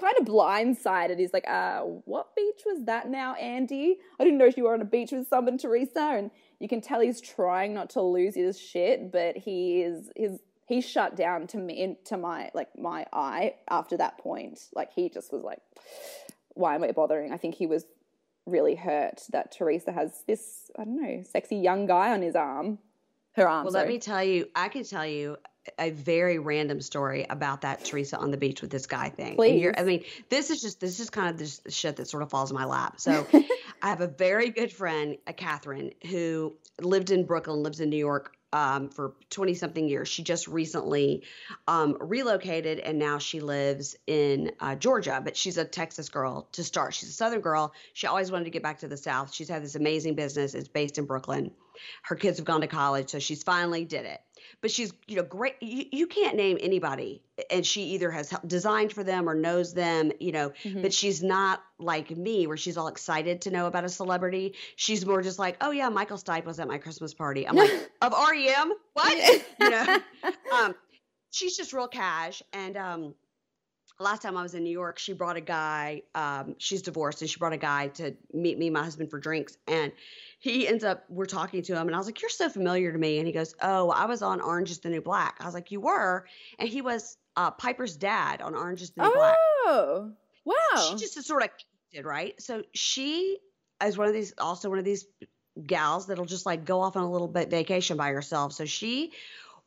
kind 0.00 0.14
of 0.18 0.26
blindsided. 0.26 1.18
He's 1.18 1.32
like, 1.32 1.46
uh, 1.46 1.80
what 1.80 2.34
beach 2.34 2.62
was 2.64 2.86
that 2.86 3.10
now, 3.10 3.34
Andy? 3.34 3.98
I 4.18 4.24
didn't 4.24 4.38
know 4.38 4.50
you 4.56 4.64
were 4.64 4.72
on 4.72 4.80
a 4.80 4.86
beach 4.86 5.12
with 5.12 5.28
someone, 5.28 5.58
Teresa. 5.58 6.00
And 6.00 6.30
you 6.58 6.68
can 6.68 6.80
tell 6.80 7.00
he's 7.00 7.20
trying 7.20 7.74
not 7.74 7.90
to 7.90 8.00
lose 8.00 8.34
his 8.34 8.58
shit, 8.58 9.12
but 9.12 9.36
he 9.36 9.82
is 9.82 10.10
his 10.16 10.38
he 10.66 10.80
shut 10.80 11.16
down 11.16 11.48
to 11.48 11.58
me 11.58 11.96
to 12.04 12.16
my 12.16 12.50
like 12.54 12.68
my 12.78 13.04
eye 13.12 13.56
after 13.68 13.96
that 13.98 14.18
point. 14.18 14.60
Like 14.74 14.92
he 14.92 15.08
just 15.08 15.32
was 15.32 15.42
like, 15.42 15.60
why 16.54 16.74
am 16.74 16.84
I 16.84 16.92
bothering? 16.92 17.32
I 17.32 17.36
think 17.36 17.54
he 17.56 17.66
was 17.66 17.84
really 18.50 18.74
hurt 18.74 19.22
that 19.30 19.52
Teresa 19.52 19.92
has 19.92 20.22
this, 20.26 20.70
I 20.78 20.84
don't 20.84 21.00
know, 21.00 21.22
sexy 21.22 21.56
young 21.56 21.86
guy 21.86 22.12
on 22.12 22.22
his 22.22 22.36
arm. 22.36 22.78
Her 23.32 23.48
arm. 23.48 23.64
Well, 23.64 23.72
sorry. 23.72 23.84
let 23.84 23.92
me 23.92 23.98
tell 23.98 24.24
you, 24.24 24.48
I 24.56 24.68
can 24.68 24.84
tell 24.84 25.06
you 25.06 25.36
a 25.78 25.90
very 25.90 26.38
random 26.38 26.80
story 26.80 27.26
about 27.30 27.60
that 27.60 27.84
Teresa 27.84 28.16
on 28.18 28.30
the 28.30 28.36
beach 28.36 28.60
with 28.60 28.70
this 28.70 28.86
guy 28.86 29.08
thing. 29.08 29.36
Please. 29.36 29.72
I 29.76 29.84
mean, 29.84 30.04
this 30.28 30.50
is 30.50 30.60
just 30.62 30.80
this 30.80 30.98
is 31.00 31.10
kind 31.10 31.28
of 31.28 31.38
this 31.38 31.60
shit 31.68 31.96
that 31.96 32.08
sort 32.08 32.22
of 32.22 32.30
falls 32.30 32.50
in 32.50 32.56
my 32.56 32.64
lap. 32.64 32.98
So, 32.98 33.26
I 33.82 33.88
have 33.88 34.00
a 34.00 34.08
very 34.08 34.50
good 34.50 34.72
friend, 34.72 35.16
a 35.26 35.32
Catherine, 35.32 35.92
who 36.08 36.54
lived 36.80 37.10
in 37.10 37.24
Brooklyn, 37.24 37.62
lives 37.62 37.80
in 37.80 37.90
New 37.90 37.96
York 37.96 38.34
um, 38.52 38.88
for 38.88 39.14
20 39.30 39.54
something 39.54 39.88
years. 39.88 40.08
She 40.08 40.22
just 40.22 40.48
recently 40.48 41.22
um, 41.68 41.96
relocated 42.00 42.78
and 42.78 42.98
now 42.98 43.18
she 43.18 43.40
lives 43.40 43.96
in 44.06 44.52
uh, 44.60 44.74
Georgia, 44.74 45.20
but 45.22 45.36
she's 45.36 45.58
a 45.58 45.64
Texas 45.64 46.08
girl 46.08 46.48
to 46.52 46.64
start. 46.64 46.94
She's 46.94 47.10
a 47.10 47.12
Southern 47.12 47.40
girl. 47.40 47.72
She 47.92 48.06
always 48.06 48.30
wanted 48.30 48.44
to 48.44 48.50
get 48.50 48.62
back 48.62 48.80
to 48.80 48.88
the 48.88 48.96
South. 48.96 49.32
She's 49.32 49.48
had 49.48 49.62
this 49.62 49.74
amazing 49.74 50.14
business. 50.14 50.54
It's 50.54 50.68
based 50.68 50.98
in 50.98 51.04
Brooklyn. 51.04 51.52
Her 52.02 52.16
kids 52.16 52.38
have 52.38 52.46
gone 52.46 52.60
to 52.60 52.66
college, 52.66 53.10
so 53.10 53.18
she's 53.18 53.42
finally 53.42 53.84
did 53.84 54.04
it 54.04 54.20
but 54.60 54.70
she's 54.70 54.92
you 55.06 55.16
know 55.16 55.22
great 55.22 55.54
you, 55.60 55.84
you 55.92 56.06
can't 56.06 56.36
name 56.36 56.58
anybody 56.60 57.22
and 57.50 57.64
she 57.64 57.82
either 57.82 58.10
has 58.10 58.34
designed 58.46 58.92
for 58.92 59.04
them 59.04 59.28
or 59.28 59.34
knows 59.34 59.74
them 59.74 60.12
you 60.20 60.32
know 60.32 60.50
mm-hmm. 60.64 60.82
but 60.82 60.92
she's 60.92 61.22
not 61.22 61.62
like 61.78 62.10
me 62.10 62.46
where 62.46 62.56
she's 62.56 62.76
all 62.76 62.88
excited 62.88 63.40
to 63.40 63.50
know 63.50 63.66
about 63.66 63.84
a 63.84 63.88
celebrity 63.88 64.54
she's 64.76 65.04
more 65.06 65.22
just 65.22 65.38
like 65.38 65.56
oh 65.60 65.70
yeah 65.70 65.88
michael 65.88 66.18
stipe 66.18 66.44
was 66.44 66.60
at 66.60 66.68
my 66.68 66.78
christmas 66.78 67.14
party 67.14 67.46
i'm 67.46 67.56
like 67.56 67.70
of 68.02 68.12
rem 68.12 68.72
what 68.94 69.42
you 69.60 69.70
know 69.70 69.98
um 70.52 70.74
she's 71.30 71.56
just 71.56 71.72
real 71.72 71.88
cash 71.88 72.42
and 72.52 72.76
um 72.76 73.14
last 74.00 74.22
time 74.22 74.36
I 74.36 74.42
was 74.42 74.54
in 74.54 74.64
New 74.64 74.70
York, 74.70 74.98
she 74.98 75.12
brought 75.12 75.36
a 75.36 75.40
guy. 75.40 76.02
Um, 76.14 76.56
she's 76.58 76.82
divorced, 76.82 77.20
and 77.20 77.30
she 77.30 77.38
brought 77.38 77.52
a 77.52 77.58
guy 77.58 77.88
to 77.88 78.14
meet 78.32 78.58
me, 78.58 78.70
my 78.70 78.82
husband, 78.82 79.10
for 79.10 79.18
drinks. 79.18 79.56
And 79.68 79.92
he 80.40 80.66
ends 80.66 80.82
up 80.82 81.04
we're 81.08 81.26
talking 81.26 81.62
to 81.62 81.76
him 81.76 81.86
and 81.86 81.94
I 81.94 81.98
was 81.98 82.06
like, 82.06 82.20
You're 82.20 82.30
so 82.30 82.48
familiar 82.48 82.90
to 82.92 82.98
me. 82.98 83.18
And 83.18 83.26
he 83.26 83.32
goes, 83.32 83.54
Oh, 83.62 83.90
I 83.90 84.06
was 84.06 84.22
on 84.22 84.40
Orange 84.40 84.70
is 84.70 84.80
the 84.80 84.88
New 84.88 85.02
Black. 85.02 85.36
I 85.40 85.44
was 85.44 85.54
like, 85.54 85.70
You 85.70 85.80
were? 85.80 86.26
And 86.58 86.68
he 86.68 86.82
was 86.82 87.16
uh, 87.36 87.52
Piper's 87.52 87.96
dad 87.96 88.40
on 88.40 88.54
Orange 88.54 88.82
is 88.82 88.90
the 88.90 89.02
New 89.02 89.10
oh, 89.10 89.14
Black. 89.14 89.36
Oh 89.38 90.12
wow. 90.44 90.88
She 90.88 90.96
just 90.96 91.22
sort 91.24 91.44
of 91.44 91.50
did, 91.92 92.04
right? 92.04 92.40
So 92.40 92.64
she 92.72 93.38
is 93.84 93.96
one 93.96 94.08
of 94.08 94.14
these 94.14 94.34
also 94.38 94.70
one 94.70 94.78
of 94.78 94.84
these 94.84 95.06
gals 95.66 96.06
that'll 96.06 96.24
just 96.24 96.46
like 96.46 96.64
go 96.64 96.80
off 96.80 96.96
on 96.96 97.02
a 97.02 97.10
little 97.10 97.28
bit 97.28 97.50
vacation 97.50 97.96
by 97.96 98.10
herself. 98.10 98.54
So 98.54 98.64
she 98.64 99.12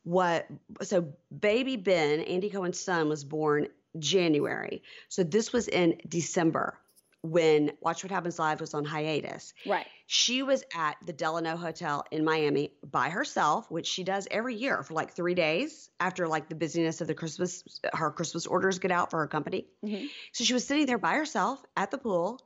what 0.04 0.48
so 0.82 1.14
baby 1.40 1.78
Ben, 1.78 2.20
Andy 2.22 2.50
Cohen's 2.50 2.80
son, 2.80 3.10
was 3.10 3.24
born 3.24 3.68
January. 4.00 4.82
So 5.10 5.24
this 5.24 5.54
was 5.54 5.68
in 5.68 6.02
December 6.08 6.80
when 7.24 7.72
Watch 7.80 8.04
What 8.04 8.12
Happens 8.12 8.38
Live 8.38 8.60
was 8.60 8.74
on 8.74 8.84
hiatus. 8.86 9.54
Right. 9.66 9.88
She 10.14 10.44
was 10.44 10.64
at 10.76 10.98
the 11.04 11.12
Delano 11.12 11.58
Hotel 11.58 12.06
in 12.12 12.24
Miami 12.24 12.72
by 12.84 13.10
herself, 13.10 13.72
which 13.72 13.88
she 13.88 14.04
does 14.04 14.28
every 14.30 14.54
year 14.54 14.84
for 14.84 14.94
like 14.94 15.16
three 15.16 15.34
days 15.34 15.90
after 16.00 16.28
like 16.28 16.48
the 16.48 16.54
busyness 16.54 17.02
of 17.02 17.08
the 17.08 17.16
Christmas, 17.16 17.64
her 17.94 18.12
Christmas 18.12 18.46
orders 18.46 18.78
get 18.78 18.92
out 18.92 19.10
for 19.10 19.22
her 19.22 19.28
company. 19.28 19.66
Mm-hmm. 19.84 20.06
So 20.32 20.44
she 20.44 20.54
was 20.54 20.68
sitting 20.68 20.86
there 20.86 21.00
by 21.00 21.16
herself 21.16 21.66
at 21.76 21.90
the 21.90 21.98
pool 21.98 22.40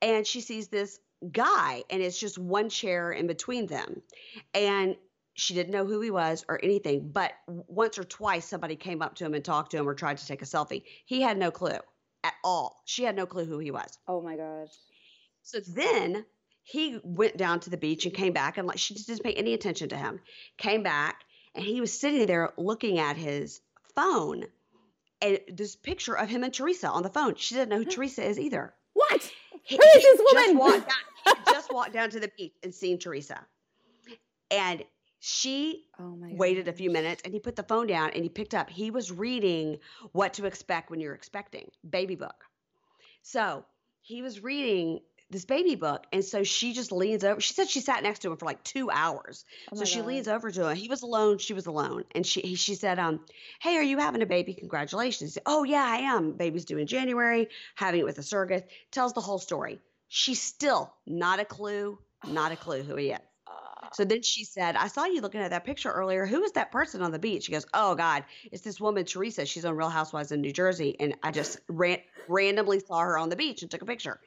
and 0.00 0.24
she 0.24 0.40
sees 0.40 0.68
this 0.68 1.00
guy 1.32 1.82
and 1.90 2.00
it's 2.00 2.16
just 2.16 2.38
one 2.38 2.68
chair 2.68 3.10
in 3.10 3.26
between 3.26 3.66
them. 3.66 4.02
And 4.54 4.94
she 5.34 5.54
didn't 5.54 5.72
know 5.72 5.86
who 5.86 6.00
he 6.00 6.12
was 6.12 6.44
or 6.48 6.60
anything, 6.62 7.10
but 7.10 7.32
once 7.48 7.98
or 7.98 8.04
twice 8.04 8.44
somebody 8.44 8.76
came 8.76 9.02
up 9.02 9.16
to 9.16 9.24
him 9.24 9.34
and 9.34 9.44
talked 9.44 9.72
to 9.72 9.78
him 9.78 9.88
or 9.88 9.94
tried 9.94 10.18
to 10.18 10.26
take 10.28 10.42
a 10.42 10.44
selfie. 10.44 10.84
He 11.06 11.22
had 11.22 11.36
no 11.36 11.50
clue 11.50 11.80
at 12.22 12.34
all. 12.44 12.80
She 12.84 13.02
had 13.02 13.16
no 13.16 13.26
clue 13.26 13.46
who 13.46 13.58
he 13.58 13.72
was. 13.72 13.98
Oh 14.06 14.22
my 14.22 14.36
gosh. 14.36 14.68
So 15.42 15.58
then 15.58 16.24
he 16.70 17.00
went 17.02 17.36
down 17.36 17.58
to 17.60 17.70
the 17.70 17.76
beach 17.76 18.06
and 18.06 18.14
came 18.14 18.32
back 18.32 18.56
and 18.56 18.68
like 18.68 18.78
she 18.78 18.94
just 18.94 19.08
didn't 19.08 19.24
pay 19.24 19.32
any 19.32 19.54
attention 19.54 19.88
to 19.88 19.96
him. 19.96 20.20
Came 20.56 20.84
back 20.84 21.24
and 21.54 21.64
he 21.64 21.80
was 21.80 21.98
sitting 21.98 22.26
there 22.26 22.52
looking 22.56 23.00
at 23.00 23.16
his 23.16 23.60
phone 23.96 24.44
and 25.20 25.40
this 25.48 25.74
picture 25.74 26.14
of 26.16 26.28
him 26.28 26.44
and 26.44 26.54
Teresa 26.54 26.88
on 26.88 27.02
the 27.02 27.10
phone. 27.10 27.34
She 27.34 27.56
didn't 27.56 27.70
know 27.70 27.78
who 27.78 27.84
Teresa 27.84 28.24
is 28.24 28.38
either. 28.38 28.72
What? 28.92 29.32
He, 29.64 29.76
who 29.76 29.82
is 29.82 30.02
this 30.02 30.20
woman? 30.32 30.44
Just 30.44 30.54
walked, 30.54 30.88
down, 30.88 31.34
he 31.46 31.52
just 31.52 31.72
walked 31.72 31.92
down 31.92 32.10
to 32.10 32.20
the 32.20 32.30
beach 32.38 32.54
and 32.62 32.72
seen 32.72 32.98
Teresa. 32.98 33.44
And 34.52 34.84
she 35.18 35.86
oh 35.98 36.16
waited 36.20 36.68
a 36.68 36.72
few 36.72 36.90
minutes 36.90 37.22
and 37.24 37.34
he 37.34 37.40
put 37.40 37.56
the 37.56 37.64
phone 37.64 37.88
down 37.88 38.10
and 38.14 38.22
he 38.22 38.28
picked 38.28 38.54
up. 38.54 38.70
He 38.70 38.92
was 38.92 39.10
reading 39.10 39.78
What 40.12 40.34
to 40.34 40.46
Expect 40.46 40.88
When 40.88 41.00
You're 41.00 41.14
Expecting, 41.14 41.68
baby 41.88 42.14
book. 42.14 42.44
So 43.22 43.64
he 44.02 44.22
was 44.22 44.40
reading 44.40 45.00
this 45.30 45.44
baby 45.44 45.76
book. 45.76 46.04
And 46.12 46.24
so 46.24 46.42
she 46.42 46.72
just 46.72 46.92
leans 46.92 47.24
over. 47.24 47.40
She 47.40 47.54
said 47.54 47.68
she 47.68 47.80
sat 47.80 48.02
next 48.02 48.20
to 48.20 48.30
him 48.30 48.36
for 48.36 48.46
like 48.46 48.62
two 48.64 48.90
hours. 48.90 49.44
Oh 49.72 49.76
so 49.76 49.84
she 49.84 50.00
God. 50.00 50.06
leans 50.06 50.28
over 50.28 50.50
to 50.50 50.68
him. 50.68 50.76
He 50.76 50.88
was 50.88 51.02
alone. 51.02 51.38
She 51.38 51.54
was 51.54 51.66
alone. 51.66 52.04
And 52.14 52.26
she 52.26 52.56
she 52.56 52.74
said, 52.74 52.98
um, 52.98 53.20
hey, 53.60 53.76
are 53.76 53.82
you 53.82 53.98
having 53.98 54.22
a 54.22 54.26
baby? 54.26 54.54
Congratulations. 54.54 55.34
Said, 55.34 55.44
oh, 55.46 55.64
yeah, 55.64 55.84
I 55.86 55.98
am. 55.98 56.32
Baby's 56.32 56.64
due 56.64 56.78
in 56.78 56.86
January, 56.86 57.48
having 57.76 58.00
it 58.00 58.04
with 58.04 58.18
a 58.18 58.22
surrogate. 58.22 58.68
Tells 58.90 59.12
the 59.12 59.20
whole 59.20 59.38
story. 59.38 59.80
She's 60.08 60.42
still 60.42 60.92
not 61.06 61.38
a 61.38 61.44
clue, 61.44 61.98
not 62.26 62.52
a 62.52 62.56
clue 62.56 62.82
who 62.82 62.96
he 62.96 63.10
is. 63.10 63.18
So 63.92 64.04
then 64.04 64.22
she 64.22 64.44
said, 64.44 64.76
I 64.76 64.86
saw 64.86 65.06
you 65.06 65.20
looking 65.20 65.40
at 65.40 65.50
that 65.50 65.64
picture 65.64 65.90
earlier. 65.90 66.24
Who 66.24 66.42
was 66.42 66.52
that 66.52 66.70
person 66.70 67.02
on 67.02 67.10
the 67.10 67.18
beach? 67.18 67.44
She 67.44 67.52
goes, 67.52 67.66
Oh 67.74 67.96
God, 67.96 68.24
it's 68.52 68.62
this 68.62 68.80
woman, 68.80 69.04
Teresa. 69.04 69.44
She's 69.44 69.64
on 69.64 69.74
Real 69.74 69.88
Housewives 69.88 70.30
in 70.30 70.40
New 70.40 70.52
Jersey. 70.52 70.94
And 71.00 71.16
I 71.24 71.32
just 71.32 71.58
ran- 71.68 71.98
randomly 72.28 72.78
saw 72.78 73.00
her 73.00 73.18
on 73.18 73.30
the 73.30 73.36
beach 73.36 73.62
and 73.62 73.70
took 73.70 73.82
a 73.82 73.86
picture. 73.86 74.20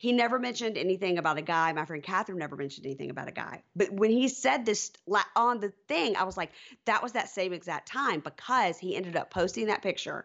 He 0.00 0.12
never 0.12 0.38
mentioned 0.38 0.78
anything 0.78 1.18
about 1.18 1.36
a 1.36 1.42
guy. 1.42 1.74
My 1.74 1.84
friend 1.84 2.02
Catherine 2.02 2.38
never 2.38 2.56
mentioned 2.56 2.86
anything 2.86 3.10
about 3.10 3.28
a 3.28 3.32
guy. 3.32 3.62
But 3.76 3.92
when 3.92 4.10
he 4.10 4.28
said 4.28 4.64
this 4.64 4.92
on 5.36 5.60
the 5.60 5.74
thing, 5.88 6.16
I 6.16 6.24
was 6.24 6.38
like, 6.38 6.52
that 6.86 7.02
was 7.02 7.12
that 7.12 7.28
same 7.28 7.52
exact 7.52 7.86
time 7.86 8.20
because 8.20 8.78
he 8.78 8.96
ended 8.96 9.14
up 9.14 9.30
posting 9.30 9.66
that 9.66 9.82
picture. 9.82 10.24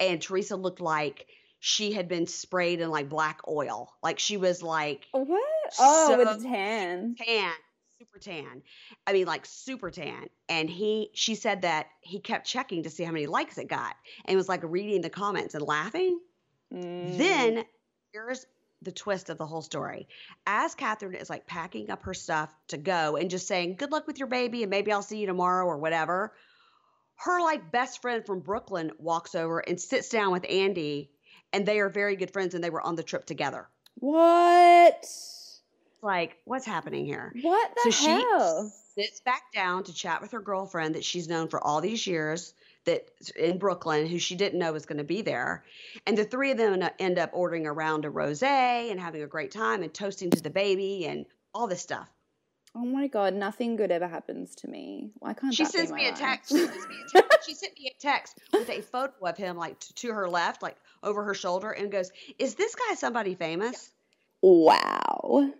And 0.00 0.20
Teresa 0.20 0.56
looked 0.56 0.80
like 0.80 1.28
she 1.60 1.92
had 1.92 2.08
been 2.08 2.26
sprayed 2.26 2.80
in 2.80 2.90
like 2.90 3.08
black 3.08 3.42
oil. 3.46 3.94
Like 4.02 4.18
she 4.18 4.36
was 4.36 4.64
like, 4.64 5.06
what? 5.12 5.42
Oh, 5.78 6.08
so 6.08 6.18
with 6.18 6.42
tan. 6.42 7.14
Tan 7.24 7.52
super 8.00 8.18
tan. 8.18 8.62
I 9.06 9.12
mean, 9.12 9.26
like 9.26 9.46
super 9.46 9.92
tan. 9.92 10.28
And 10.48 10.68
he, 10.68 11.10
she 11.14 11.36
said 11.36 11.62
that 11.62 11.86
he 12.00 12.18
kept 12.18 12.48
checking 12.48 12.82
to 12.82 12.90
see 12.90 13.04
how 13.04 13.12
many 13.12 13.26
likes 13.26 13.58
it 13.58 13.68
got 13.68 13.94
and 14.24 14.36
was 14.36 14.48
like 14.48 14.62
reading 14.64 15.02
the 15.02 15.10
comments 15.10 15.54
and 15.54 15.62
laughing. 15.64 16.18
Mm. 16.74 17.16
Then 17.16 17.64
here's 18.12 18.44
the 18.82 18.92
twist 18.92 19.30
of 19.30 19.38
the 19.38 19.46
whole 19.46 19.62
story. 19.62 20.08
As 20.46 20.74
Catherine 20.74 21.14
is 21.14 21.30
like 21.30 21.46
packing 21.46 21.90
up 21.90 22.04
her 22.04 22.14
stuff 22.14 22.54
to 22.68 22.76
go 22.76 23.16
and 23.16 23.30
just 23.30 23.46
saying, 23.46 23.76
Good 23.76 23.90
luck 23.92 24.06
with 24.06 24.18
your 24.18 24.28
baby, 24.28 24.62
and 24.62 24.70
maybe 24.70 24.92
I'll 24.92 25.02
see 25.02 25.18
you 25.18 25.26
tomorrow 25.26 25.66
or 25.66 25.78
whatever, 25.78 26.32
her 27.16 27.40
like 27.40 27.72
best 27.72 28.00
friend 28.00 28.24
from 28.24 28.40
Brooklyn 28.40 28.92
walks 28.98 29.34
over 29.34 29.58
and 29.58 29.80
sits 29.80 30.08
down 30.08 30.30
with 30.32 30.46
Andy, 30.48 31.10
and 31.52 31.66
they 31.66 31.80
are 31.80 31.88
very 31.88 32.16
good 32.16 32.32
friends 32.32 32.54
and 32.54 32.62
they 32.62 32.70
were 32.70 32.82
on 32.82 32.94
the 32.94 33.02
trip 33.02 33.26
together. 33.26 33.68
What? 33.96 35.04
Like, 36.00 36.36
what's 36.44 36.66
happening 36.66 37.04
here? 37.04 37.32
What 37.42 37.72
the 37.82 37.90
so 37.90 38.06
hell? 38.06 38.72
she 38.94 39.02
sits 39.02 39.20
back 39.20 39.52
down 39.52 39.82
to 39.84 39.92
chat 39.92 40.22
with 40.22 40.30
her 40.30 40.40
girlfriend 40.40 40.94
that 40.94 41.04
she's 41.04 41.28
known 41.28 41.48
for 41.48 41.60
all 41.60 41.80
these 41.80 42.06
years 42.06 42.54
that 42.88 43.06
in 43.36 43.58
Brooklyn 43.58 44.06
who 44.06 44.18
she 44.18 44.34
didn't 44.34 44.58
know 44.58 44.72
was 44.72 44.86
going 44.86 44.98
to 44.98 45.04
be 45.04 45.20
there. 45.20 45.62
And 46.06 46.16
the 46.16 46.24
three 46.24 46.50
of 46.50 46.56
them 46.56 46.82
end 46.98 47.18
up 47.18 47.30
ordering 47.34 47.66
a 47.66 47.72
round 47.72 48.06
of 48.06 48.14
rosé 48.14 48.90
and 48.90 48.98
having 48.98 49.22
a 49.22 49.26
great 49.26 49.50
time 49.50 49.82
and 49.82 49.92
toasting 49.92 50.30
to 50.30 50.40
the 50.40 50.50
baby 50.50 51.06
and 51.06 51.26
all 51.54 51.66
this 51.66 51.82
stuff. 51.82 52.08
Oh 52.74 52.84
my 52.84 53.06
god, 53.08 53.34
nothing 53.34 53.76
good 53.76 53.90
ever 53.90 54.08
happens 54.08 54.54
to 54.56 54.68
me. 54.68 55.10
Why 55.18 55.34
can't 55.34 55.54
she 55.54 55.64
sends 55.64 55.90
me 55.90 56.02
my 56.02 56.08
a 56.08 56.10
life? 56.10 56.18
text? 56.18 56.50
She 56.50 56.58
sends 56.58 56.86
me 56.86 56.94
a 57.06 57.10
text. 57.20 57.46
she 57.46 57.54
sent 57.54 57.78
me 57.78 57.92
a 57.94 58.00
text 58.00 58.38
with 58.52 58.70
a 58.70 58.80
photo 58.82 59.26
of 59.26 59.36
him 59.36 59.56
like 59.56 59.78
to 59.80 60.12
her 60.12 60.28
left, 60.28 60.62
like 60.62 60.76
over 61.02 61.24
her 61.24 61.34
shoulder, 61.34 61.70
and 61.70 61.90
goes, 61.90 62.10
"Is 62.38 62.54
this 62.54 62.74
guy 62.74 62.94
somebody 62.94 63.34
famous?" 63.34 63.90
Wow. 64.42 65.50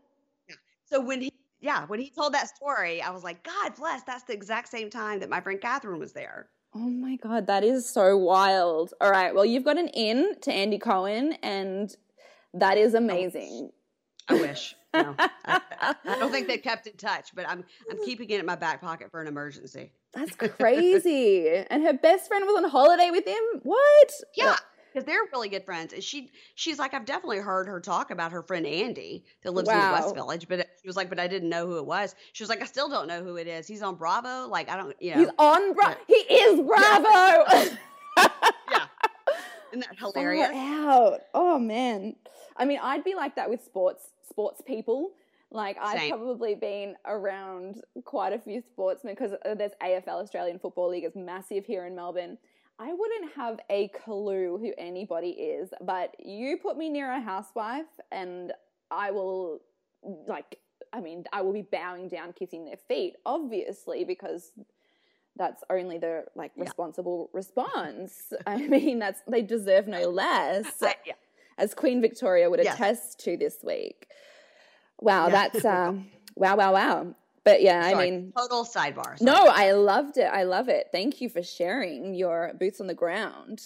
So 0.85 1.01
when 1.01 1.21
he, 1.21 1.33
yeah, 1.61 1.87
when 1.87 1.99
he 2.01 2.11
told 2.11 2.35
that 2.35 2.49
story, 2.49 3.03
I 3.03 3.11
was 3.11 3.25
like, 3.25 3.43
God 3.43 3.75
bless. 3.77 4.03
That's 4.05 4.25
the 4.25 4.33
exact 4.33 4.69
same 4.69 4.89
time 4.91 5.21
that 5.21 5.29
my 5.29 5.41
friend 5.41 5.61
Catherine 5.61 5.99
was 5.99 6.13
there. 6.13 6.49
Oh 6.81 6.89
my 6.91 7.17
god, 7.17 7.49
that 7.49 7.65
is 7.65 7.89
so 7.89 8.17
wild. 8.17 8.95
All 9.01 9.11
right, 9.11 9.35
well, 9.35 9.45
you've 9.45 9.65
got 9.65 9.79
an 9.79 9.89
in 9.89 10.37
to 10.43 10.53
Andy 10.53 10.79
Cohen, 10.79 11.33
and 11.43 11.93
that 12.55 12.79
is 12.79 12.95
amazing. 12.95 13.73
I 14.29 14.35
wish. 14.35 14.77
No, 14.95 15.17
I, 15.19 15.61
I 15.83 16.19
don't 16.21 16.31
think 16.31 16.47
they've 16.47 16.63
kept 16.63 16.87
in 16.87 16.97
touch, 16.97 17.31
but 17.35 17.49
I'm 17.49 17.65
I'm 17.91 17.99
keeping 18.05 18.31
it 18.31 18.39
in 18.39 18.47
my 18.47 18.55
back 18.55 18.81
pocket 18.81 19.11
for 19.11 19.21
an 19.21 19.27
emergency. 19.27 19.91
That's 20.13 20.37
crazy. 20.37 21.49
and 21.71 21.83
her 21.83 21.95
best 21.95 22.29
friend 22.29 22.45
was 22.47 22.63
on 22.63 22.71
holiday 22.71 23.11
with 23.11 23.27
him. 23.27 23.43
What? 23.65 24.13
Yeah, 24.37 24.55
because 24.93 25.05
they're 25.05 25.25
really 25.33 25.49
good 25.49 25.65
friends. 25.65 25.93
And 25.93 26.03
she 26.03 26.31
she's 26.55 26.79
like, 26.79 26.95
I've 26.95 27.05
definitely 27.05 27.39
heard 27.39 27.67
her 27.67 27.81
talk 27.81 28.11
about 28.11 28.33
her 28.33 28.43
friend 28.43 28.67
Andy 28.67 29.25
that 29.43 29.53
lives 29.53 29.69
in 29.69 29.77
the 29.77 29.93
West 29.93 30.15
Village, 30.15 30.47
but 30.49 30.69
she 30.81 30.87
was 30.87 30.97
like, 30.97 31.09
but 31.09 31.19
I 31.19 31.27
didn't 31.27 31.49
know 31.49 31.67
who 31.67 31.79
it 31.79 31.87
was. 31.87 32.15
She 32.33 32.43
was 32.43 32.51
like, 32.51 32.63
I 32.63 32.67
still 32.67 32.89
don't 32.89 33.09
know 33.09 33.23
who 33.23 33.37
it 33.37 33.47
is. 33.47 33.67
He's 33.67 33.83
on 33.83 33.97
Bravo. 33.97 34.49
Like 34.49 34.71
I 34.71 34.77
don't, 34.77 34.95
you 35.01 35.15
know, 35.15 35.21
He's 35.21 35.31
on 35.39 35.75
Bra- 35.75 35.95
He 36.07 36.15
is 36.15 36.61
Bravo. 36.61 37.71
yeah. 38.71 38.87
Isn't 39.73 39.81
that 39.81 39.99
hilarious? 39.99 40.49
Far 40.49 40.91
out. 40.91 41.21
Oh 41.35 41.59
man. 41.59 42.17
I 42.57 42.65
mean, 42.65 42.81
I'd 42.83 43.05
be 43.05 43.15
like 43.15 43.37
that 43.37 43.49
with 43.49 43.63
sports 43.65 44.11
sports 44.29 44.63
people. 44.67 45.13
Like 45.51 45.79
I've 45.81 45.99
Same. 45.99 46.11
probably 46.11 46.55
been 46.55 46.95
around 47.07 47.81
quite 48.05 48.33
a 48.33 48.39
few 48.39 48.63
sportsmen 48.71 49.15
because 49.15 49.33
uh, 49.47 49.55
there's 49.55 49.73
AFL 49.83 50.23
Australian 50.23 50.59
Football 50.59 50.91
League 50.91 51.05
is 51.05 51.17
massive 51.17 51.65
here 51.65 51.87
in 51.87 51.97
Melbourne. 51.97 52.37
I 52.79 52.93
wouldn't 52.93 53.33
have 53.35 53.59
a 53.71 53.89
clue 53.89 54.59
who 54.59 54.73
anybody 54.79 55.31
is, 55.31 55.71
but 55.81 56.15
you 56.19 56.59
put 56.59 56.77
me 56.77 56.89
near 56.89 57.11
a 57.11 57.21
housewife 57.21 57.87
and 58.13 58.53
I 58.91 59.11
will 59.11 59.61
like 60.27 60.59
I 60.93 61.01
mean, 61.01 61.25
I 61.33 61.43
will 61.43 61.53
be 61.53 61.63
bowing 61.63 62.09
down 62.09 62.33
kissing 62.33 62.65
their 62.65 62.77
feet 62.77 63.15
obviously 63.27 64.05
because 64.05 64.53
that's 65.37 65.63
only 65.71 65.99
the 65.99 66.25
like 66.35 66.53
Yeah. 66.57 66.65
responsible 66.65 67.31
response. 67.33 68.33
I 68.47 68.57
mean, 68.69 68.99
that's 69.01 69.21
they 69.29 69.43
deserve 69.43 69.87
no 69.89 70.09
less 70.09 70.67
yeah. 70.83 71.15
as 71.59 71.75
Queen 71.75 72.01
Victoria 72.01 72.49
would 72.49 72.61
attest 72.61 73.19
to 73.21 73.37
this 73.37 73.59
week. 73.65 74.07
Wow, 75.01 75.27
Yeah. 75.27 75.33
that's 75.51 75.65
um, 75.65 76.11
wow, 76.37 76.57
wow, 76.57 76.73
wow. 76.73 77.15
But 77.45 77.63
yeah, 77.63 77.83
I 77.85 77.95
mean, 77.95 78.33
total 78.37 78.65
sidebar. 78.65 79.21
no. 79.21 79.47
I 79.47 79.73
loved 79.73 80.19
it. 80.19 80.31
I 80.31 80.43
love 80.43 80.69
it. 80.69 80.89
Thank 80.93 81.21
you 81.21 81.29
for 81.29 81.43
sharing 81.43 82.15
your 82.15 82.53
boots 82.59 82.81
on 82.81 82.87
the 82.87 82.95
ground. 82.95 83.61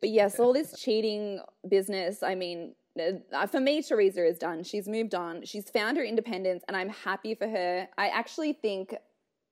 But 0.00 0.10
yes, 0.10 0.38
all 0.40 0.52
this 0.52 0.74
cheating 0.82 1.40
business. 1.68 2.22
I 2.22 2.34
mean, 2.34 2.74
uh, 3.32 3.46
for 3.46 3.60
me, 3.60 3.82
Teresa 3.82 4.24
is 4.26 4.38
done. 4.38 4.62
She's 4.62 4.88
moved 4.88 5.14
on. 5.14 5.44
She's 5.44 5.68
found 5.70 5.96
her 5.96 6.04
independence, 6.04 6.64
and 6.68 6.76
I'm 6.76 6.88
happy 6.88 7.34
for 7.34 7.48
her. 7.48 7.88
I 7.98 8.08
actually 8.08 8.54
think, 8.54 8.94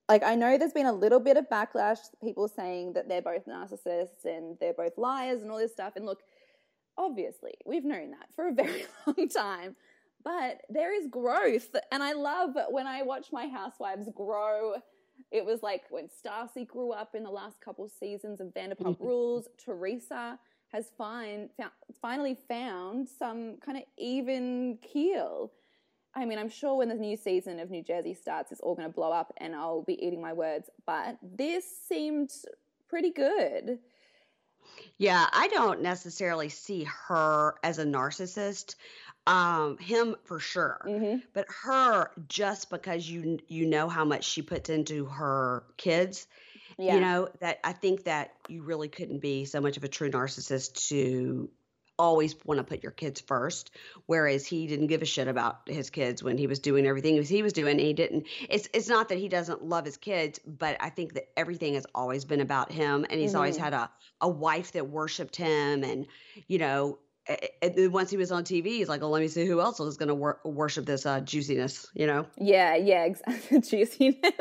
like, 0.08 0.22
I 0.22 0.34
know 0.34 0.58
there's 0.58 0.72
been 0.72 0.86
a 0.86 0.92
little 0.92 1.20
bit 1.20 1.36
of 1.36 1.46
backlash, 1.50 1.98
people 2.22 2.48
saying 2.48 2.94
that 2.94 3.08
they're 3.08 3.22
both 3.22 3.46
narcissists 3.46 4.24
and 4.24 4.56
they're 4.60 4.74
both 4.74 4.96
liars 4.96 5.42
and 5.42 5.50
all 5.50 5.58
this 5.58 5.72
stuff. 5.72 5.94
And 5.96 6.06
look, 6.06 6.20
obviously, 6.96 7.52
we've 7.66 7.84
known 7.84 8.12
that 8.12 8.28
for 8.34 8.48
a 8.48 8.52
very 8.52 8.86
long 9.06 9.28
time. 9.28 9.76
But 10.24 10.62
there 10.70 10.94
is 10.94 11.06
growth, 11.06 11.76
and 11.92 12.02
I 12.02 12.12
love 12.12 12.56
when 12.70 12.86
I 12.86 13.02
watch 13.02 13.26
my 13.30 13.46
housewives 13.46 14.08
grow. 14.14 14.74
It 15.30 15.44
was 15.44 15.62
like 15.62 15.82
when 15.90 16.08
Stassi 16.08 16.66
grew 16.66 16.92
up 16.92 17.14
in 17.14 17.22
the 17.22 17.30
last 17.30 17.60
couple 17.60 17.88
seasons 17.88 18.40
of 18.40 18.48
Vanderpump 18.48 18.98
Rules. 19.00 19.48
Teresa 19.62 20.38
has 20.68 20.90
find, 20.96 21.50
found, 21.56 21.70
finally 22.00 22.36
found 22.48 23.08
some 23.08 23.58
kind 23.64 23.78
of 23.78 23.84
even 23.98 24.78
keel. 24.82 25.52
I 26.16 26.24
mean, 26.24 26.38
I'm 26.38 26.48
sure 26.48 26.76
when 26.76 26.88
the 26.88 26.94
new 26.94 27.16
season 27.16 27.60
of 27.60 27.70
New 27.70 27.82
Jersey 27.82 28.14
starts, 28.14 28.50
it's 28.52 28.60
all 28.60 28.74
going 28.74 28.88
to 28.88 28.94
blow 28.94 29.12
up, 29.12 29.32
and 29.38 29.54
I'll 29.54 29.82
be 29.82 30.04
eating 30.04 30.22
my 30.22 30.32
words. 30.32 30.70
But 30.86 31.18
this 31.22 31.64
seemed 31.88 32.30
pretty 32.88 33.10
good. 33.10 33.78
Yeah, 34.96 35.26
I 35.32 35.48
don't 35.48 35.82
necessarily 35.82 36.48
see 36.48 36.86
her 37.08 37.54
as 37.62 37.78
a 37.78 37.84
narcissist. 37.84 38.76
Um, 39.26 39.78
him 39.78 40.16
for 40.24 40.38
sure, 40.38 40.80
hmm 40.84 41.16
but 41.32 41.46
her 41.62 42.10
just 42.28 42.68
because 42.68 43.08
you 43.08 43.38
you 43.48 43.64
know 43.66 43.88
how 43.88 44.04
much 44.04 44.24
she 44.24 44.42
puts 44.42 44.68
into 44.68 45.06
her 45.06 45.64
kids. 45.78 46.26
Yeah. 46.76 46.96
You 46.96 47.00
know 47.00 47.28
that 47.40 47.58
I 47.64 47.72
think 47.72 48.04
that 48.04 48.32
you 48.48 48.62
really 48.62 48.88
couldn't 48.88 49.20
be 49.20 49.46
so 49.46 49.60
much 49.60 49.76
of 49.78 49.84
a 49.84 49.88
true 49.88 50.10
narcissist 50.10 50.88
to 50.88 51.48
always 51.96 52.34
want 52.44 52.58
to 52.58 52.64
put 52.64 52.82
your 52.82 52.90
kids 52.90 53.20
first 53.20 53.70
whereas 54.06 54.44
he 54.44 54.66
didn't 54.66 54.88
give 54.88 55.00
a 55.00 55.04
shit 55.04 55.28
about 55.28 55.60
his 55.68 55.90
kids 55.90 56.24
when 56.24 56.36
he 56.36 56.48
was 56.48 56.58
doing 56.58 56.86
everything 56.88 57.22
he 57.22 57.42
was 57.42 57.52
doing 57.52 57.78
he 57.78 57.92
didn't 57.92 58.26
it's 58.50 58.68
it's 58.74 58.88
not 58.88 59.10
that 59.10 59.18
he 59.18 59.28
doesn't 59.28 59.62
love 59.62 59.84
his 59.84 59.96
kids 59.96 60.40
but 60.44 60.76
i 60.80 60.90
think 60.90 61.14
that 61.14 61.28
everything 61.36 61.74
has 61.74 61.86
always 61.94 62.24
been 62.24 62.40
about 62.40 62.72
him 62.72 63.06
and 63.08 63.20
he's 63.20 63.36
always 63.36 63.56
Mhm. 63.56 63.60
had 63.60 63.74
a 63.74 63.90
a 64.20 64.28
wife 64.28 64.72
that 64.72 64.88
worshiped 64.88 65.36
him 65.36 65.84
and 65.84 66.08
you 66.48 66.58
know 66.58 66.98
and 67.62 67.92
once 67.92 68.10
he 68.10 68.16
was 68.16 68.30
on 68.30 68.44
tv 68.44 68.66
he's 68.66 68.88
like 68.88 69.02
oh 69.02 69.08
let 69.08 69.20
me 69.20 69.28
see 69.28 69.46
who 69.46 69.60
else 69.60 69.80
is 69.80 69.96
going 69.96 70.08
to 70.08 70.14
wor- 70.14 70.40
worship 70.44 70.84
this 70.84 71.06
uh 71.06 71.20
juiciness 71.20 71.86
you 71.94 72.06
know 72.06 72.26
Yeah, 72.38 72.76
yeah, 72.76 73.04
exactly. 73.04 73.60
Juiciness. 73.70 74.32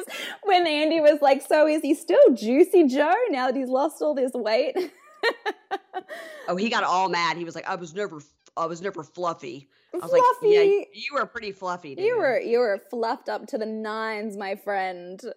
When 0.43 0.67
Andy 0.67 0.99
was 0.99 1.21
like, 1.21 1.41
So 1.47 1.65
is 1.67 1.81
he 1.81 1.93
still 1.93 2.33
Juicy 2.33 2.87
Joe 2.87 3.13
now 3.29 3.47
that 3.47 3.55
he's 3.55 3.69
lost 3.69 4.01
all 4.01 4.13
this 4.13 4.31
weight? 4.33 4.75
oh 6.49 6.55
he 6.57 6.69
got 6.69 6.83
all 6.83 7.07
mad 7.07 7.37
he 7.37 7.45
was 7.45 7.55
like 7.55 7.67
i 7.67 7.75
was 7.75 7.93
never 7.93 8.19
i 8.57 8.65
was 8.65 8.81
never 8.81 9.03
fluffy 9.03 9.69
i 9.93 9.97
was 9.97 10.09
Fluffy. 10.09 10.21
like 10.21 10.37
yeah 10.43 10.61
you, 10.93 11.13
were 11.13 11.25
pretty 11.25 11.51
fluffy 11.51 11.95
dude. 11.95 12.05
you 12.05 12.17
were 12.17 12.39
you 12.39 12.59
were 12.59 12.79
fluffed 12.89 13.27
up 13.29 13.45
to 13.47 13.57
the 13.57 13.65
nines, 13.65 14.37
my 14.37 14.55
friend. 14.55 15.21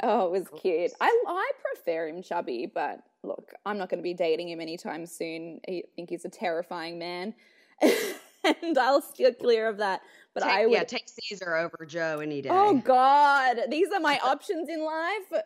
Oh, 0.00 0.26
it 0.26 0.30
was 0.30 0.46
cute. 0.60 0.92
I 1.00 1.08
I 1.26 1.50
prefer 1.60 2.06
him 2.06 2.22
chubby, 2.22 2.70
but 2.72 3.00
look, 3.24 3.52
I'm 3.66 3.78
not 3.78 3.88
going 3.88 3.98
to 3.98 4.02
be 4.04 4.14
dating 4.14 4.48
him 4.48 4.60
anytime 4.60 5.06
soon. 5.06 5.60
I 5.68 5.82
think 5.96 6.10
he's 6.10 6.24
a 6.24 6.28
terrifying 6.28 7.00
man, 7.00 7.34
and 7.82 8.78
I'll 8.78 9.02
steer 9.02 9.32
clear 9.32 9.66
of 9.68 9.78
that. 9.78 10.02
But 10.34 10.44
take, 10.44 10.52
I 10.52 10.66
would. 10.66 10.72
yeah 10.72 10.84
take 10.84 11.08
caesar 11.08 11.56
over 11.56 11.84
joe 11.84 12.20
any 12.20 12.40
day 12.42 12.48
Oh 12.52 12.74
God, 12.74 13.58
these 13.70 13.90
are 13.90 13.98
my 13.98 14.20
options 14.22 14.68
in 14.68 14.84
life. 14.84 15.42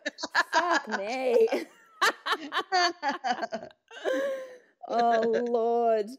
Fuck 0.53 0.87
me. 0.99 1.47
oh 4.89 5.21
Lord. 5.49 6.09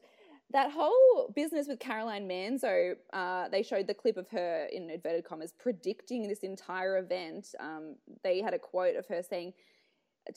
That 0.55 0.71
whole 0.71 1.33
business 1.35 1.67
with 1.67 1.81
Caroline 1.81 2.29
Manzo, 2.29 2.95
uh, 3.13 3.49
they 3.49 3.65
showed 3.65 3.89
the 3.89 3.93
clip 3.93 4.17
of 4.17 4.29
her 4.29 4.69
in 4.73 4.89
inverted 4.89 5.25
commas 5.25 5.53
predicting 5.53 6.29
this 6.29 6.45
entire 6.45 6.99
event. 6.99 7.57
Um, 7.59 7.97
they 8.23 8.41
had 8.41 8.55
a 8.55 8.59
quote 8.61 8.95
of 8.95 9.05
her 9.09 9.21
saying 9.21 9.53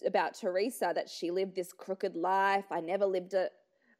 about 0.04 0.34
Teresa 0.34 0.92
that 0.96 1.08
she 1.08 1.30
lived 1.30 1.56
this 1.56 1.72
crooked 1.72 2.16
life. 2.16 2.66
I 2.72 2.82
never 2.82 3.06
lived 3.06 3.36
it. 3.36 3.52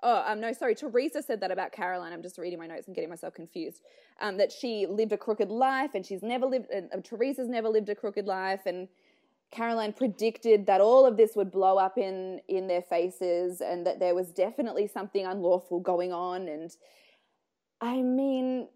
Oh, 0.02 0.24
um, 0.26 0.42
no, 0.42 0.52
sorry. 0.54 0.74
Teresa 0.74 1.22
said 1.22 1.40
that 1.42 1.52
about 1.52 1.72
Caroline. 1.72 2.14
I'm 2.14 2.24
just 2.24 2.40
reading 2.40 2.58
my 2.58 2.66
notes 2.66 2.88
and 2.88 2.96
getting 2.96 3.12
myself 3.12 3.36
confused. 3.36 3.84
Um, 4.20 4.38
that 4.38 4.52
she 4.52 4.88
lived 4.88 5.12
a 5.12 5.18
crooked 5.18 5.50
life, 5.50 5.92
and 5.94 6.04
she's 6.04 6.24
never 6.24 6.48
lived. 6.48 6.72
And, 6.72 7.06
Teresa's 7.06 7.48
never 7.48 7.70
lived 7.70 7.90
a 7.90 7.96
crooked 7.96 8.26
life, 8.26 8.62
and 8.66 8.88
Caroline 9.52 9.94
predicted 9.94 10.66
that 10.66 10.82
all 10.82 11.06
of 11.06 11.16
this 11.18 11.36
would 11.36 11.52
blow 11.52 11.78
up 11.78 11.98
in 11.98 12.42
in 12.48 12.68
their 12.68 12.82
faces, 12.82 13.62
and 13.62 13.86
that 13.88 14.00
there 14.00 14.14
was 14.16 14.32
definitely 14.32 14.88
something 14.88 15.26
unlawful 15.26 15.80
going 15.80 16.12
on. 16.12 16.48
And 16.48 16.70
I 17.82 18.02
mean, 18.02 18.68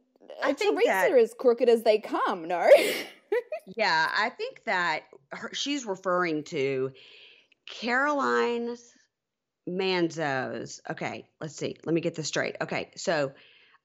I 0.43 0.53
think 0.53 0.75
Teresa 0.75 0.87
that- 0.87 1.11
is 1.17 1.33
crooked 1.33 1.67
as 1.69 1.83
they 1.83 1.99
come. 1.99 2.47
No, 2.47 2.69
Yeah, 3.77 4.09
I 4.13 4.29
think 4.29 4.63
that 4.65 5.03
her, 5.31 5.51
she's 5.53 5.85
referring 5.85 6.43
to 6.45 6.91
Caroline's 7.67 8.93
Manzo's. 9.69 10.81
Okay, 10.89 11.25
let's 11.39 11.55
see. 11.55 11.75
Let 11.85 11.93
me 11.93 12.01
get 12.01 12.15
this 12.15 12.27
straight. 12.27 12.55
Okay, 12.61 12.91
so 12.95 13.31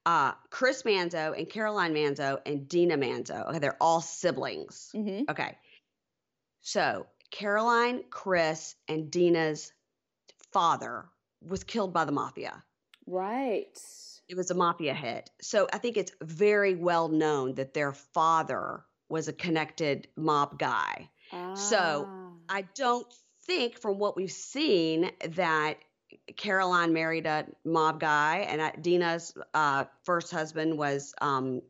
uh, 0.04 0.32
Chris 0.50 0.82
Manzo 0.82 1.36
and 1.36 1.48
Caroline 1.48 1.94
Manzo 1.94 2.40
and 2.46 2.68
Dina 2.68 2.96
Manzo. 2.96 3.48
Okay, 3.48 3.58
they're 3.58 3.76
all 3.80 4.00
siblings. 4.00 4.90
hmm 4.92 5.20
Okay. 5.28 5.56
So 6.66 7.06
Caroline, 7.30 8.02
Chris, 8.10 8.74
and 8.88 9.08
Dina's 9.08 9.72
father 10.52 11.04
was 11.40 11.62
killed 11.62 11.92
by 11.92 12.04
the 12.04 12.10
mafia. 12.10 12.64
Right. 13.06 13.68
It 14.28 14.36
was 14.36 14.50
a 14.50 14.54
mafia 14.54 14.92
hit. 14.92 15.30
So 15.40 15.68
I 15.72 15.78
think 15.78 15.96
it's 15.96 16.10
very 16.20 16.74
well 16.74 17.06
known 17.06 17.54
that 17.54 17.72
their 17.72 17.92
father 17.92 18.84
was 19.08 19.28
a 19.28 19.32
connected 19.32 20.08
mob 20.16 20.58
guy. 20.58 21.08
So, 21.54 22.08
Ah. 22.08 22.30
I 22.48 22.62
don't 22.74 23.06
think 23.44 23.78
from 23.78 23.98
what 24.00 24.16
we've 24.16 24.32
seen 24.32 25.12
that 25.36 25.74
Caroline 26.36 26.92
married 26.92 27.26
a 27.26 27.46
mob 27.64 28.00
guy 28.00 28.38
and 28.38 28.82
Dina's 28.82 29.32
uh, 29.54 29.84
first 30.02 30.32
husband 30.32 30.76
was 30.76 31.14
um, 31.20 31.62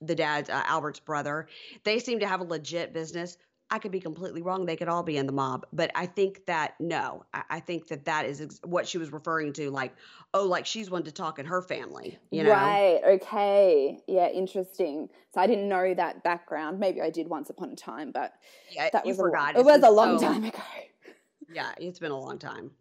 the 0.00 0.16
dad's 0.16 0.50
uh, 0.50 0.62
Albert's 0.66 0.98
brother. 1.00 1.46
They 1.84 2.00
seem 2.00 2.18
to 2.20 2.26
have 2.26 2.40
a 2.40 2.44
legit 2.44 2.92
business. 2.92 3.36
I 3.72 3.78
could 3.78 3.92
be 3.92 4.00
completely 4.00 4.42
wrong. 4.42 4.66
They 4.66 4.76
could 4.76 4.88
all 4.88 5.02
be 5.04 5.16
in 5.16 5.26
the 5.26 5.32
mob, 5.32 5.64
but 5.72 5.90
I 5.94 6.06
think 6.06 6.44
that 6.46 6.74
no, 6.80 7.24
I, 7.32 7.42
I 7.50 7.60
think 7.60 7.86
that 7.88 8.04
that 8.06 8.26
is 8.26 8.40
ex- 8.40 8.60
what 8.64 8.88
she 8.88 8.98
was 8.98 9.12
referring 9.12 9.52
to. 9.54 9.70
Like, 9.70 9.94
oh, 10.34 10.44
like 10.44 10.66
she's 10.66 10.90
one 10.90 11.04
to 11.04 11.12
talk 11.12 11.38
in 11.38 11.46
her 11.46 11.62
family, 11.62 12.18
you 12.30 12.42
know? 12.42 12.50
Right. 12.50 13.00
Okay. 13.06 14.00
Yeah. 14.08 14.28
Interesting. 14.28 15.08
So 15.32 15.40
I 15.40 15.46
didn't 15.46 15.68
know 15.68 15.94
that 15.94 16.24
background. 16.24 16.80
Maybe 16.80 17.00
I 17.00 17.10
did 17.10 17.28
once 17.28 17.48
upon 17.50 17.70
a 17.70 17.76
time, 17.76 18.10
but 18.10 18.32
Yeah, 18.70 18.88
that 18.92 19.06
was 19.06 19.18
a 19.18 19.22
forgot. 19.22 19.54
Long, 19.54 19.62
it 19.62 19.64
was 19.64 19.82
a 19.82 19.90
long 19.90 20.18
so- 20.18 20.26
time 20.26 20.44
ago. 20.52 20.58
Yeah, 21.52 21.70
it's 21.78 21.98
been 22.00 22.10
a 22.12 22.18
long 22.18 22.38
time. 22.38 22.72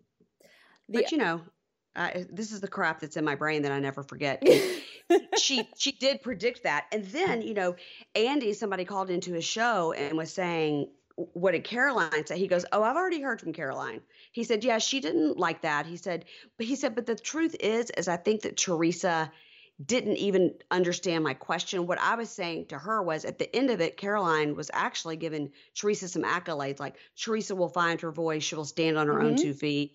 The- 0.90 1.02
But 1.04 1.12
you 1.12 1.20
know, 1.20 1.42
I, 1.96 2.26
this 2.32 2.52
is 2.52 2.62
the 2.62 2.68
crap 2.68 3.00
that's 3.00 3.18
in 3.18 3.26
my 3.26 3.36
brain 3.36 3.62
that 3.64 3.72
I 3.72 3.80
never 3.80 4.02
forget. 4.04 4.42
she 5.38 5.70
she 5.78 5.92
did 5.94 6.22
predict 6.22 6.64
that, 6.64 6.86
and 6.92 7.06
then 7.06 7.42
you 7.42 7.54
know, 7.54 7.76
Andy, 8.16 8.54
somebody 8.54 8.86
called 8.86 9.10
into 9.10 9.34
his 9.34 9.46
show 9.46 9.92
and 9.94 10.18
was 10.18 10.34
saying, 10.34 10.92
"What 11.16 11.52
did 11.52 11.64
Caroline 11.64 12.26
say?" 12.26 12.38
He 12.38 12.48
goes, 12.48 12.66
"Oh, 12.72 12.84
I've 12.84 12.96
already 12.98 13.22
heard 13.22 13.42
from 13.42 13.54
Caroline." 13.54 14.02
He 14.32 14.44
said, 14.44 14.64
"Yeah, 14.64 14.78
she 14.80 15.00
didn't 15.00 15.38
like 15.38 15.62
that." 15.64 15.86
He 15.86 15.98
said, 15.98 16.26
"But 16.58 16.68
he 16.68 16.76
said, 16.76 16.96
but 16.96 17.06
the 17.06 17.16
truth 17.16 17.56
is, 17.60 17.92
is 17.98 18.08
I 18.08 18.18
think 18.18 18.42
that 18.42 18.58
Teresa." 18.58 19.32
didn't 19.86 20.18
even 20.18 20.56
understand 20.72 21.24
my 21.24 21.34
question. 21.34 21.88
What 21.88 22.00
I 22.02 22.16
was 22.16 22.30
saying 22.30 22.66
to 22.68 22.78
her 22.78 23.02
was 23.02 23.24
at 23.24 23.40
the 23.40 23.56
end 23.56 23.70
of 23.70 23.80
it, 23.80 23.96
Caroline 23.96 24.56
was 24.56 24.70
actually 24.74 25.16
giving 25.16 25.54
Teresa 25.74 26.10
some 26.10 26.24
accolades 26.24 26.82
like 26.82 26.98
Teresa 27.16 27.56
will 27.56 27.70
find 27.70 28.02
her 28.02 28.12
voice, 28.12 28.44
she 28.44 28.56
will 28.56 28.66
stand 28.66 28.98
on 28.98 29.08
her 29.08 29.22
own 29.22 29.36
Mhm. 29.36 29.42
two 29.42 29.54
feet. 29.54 29.94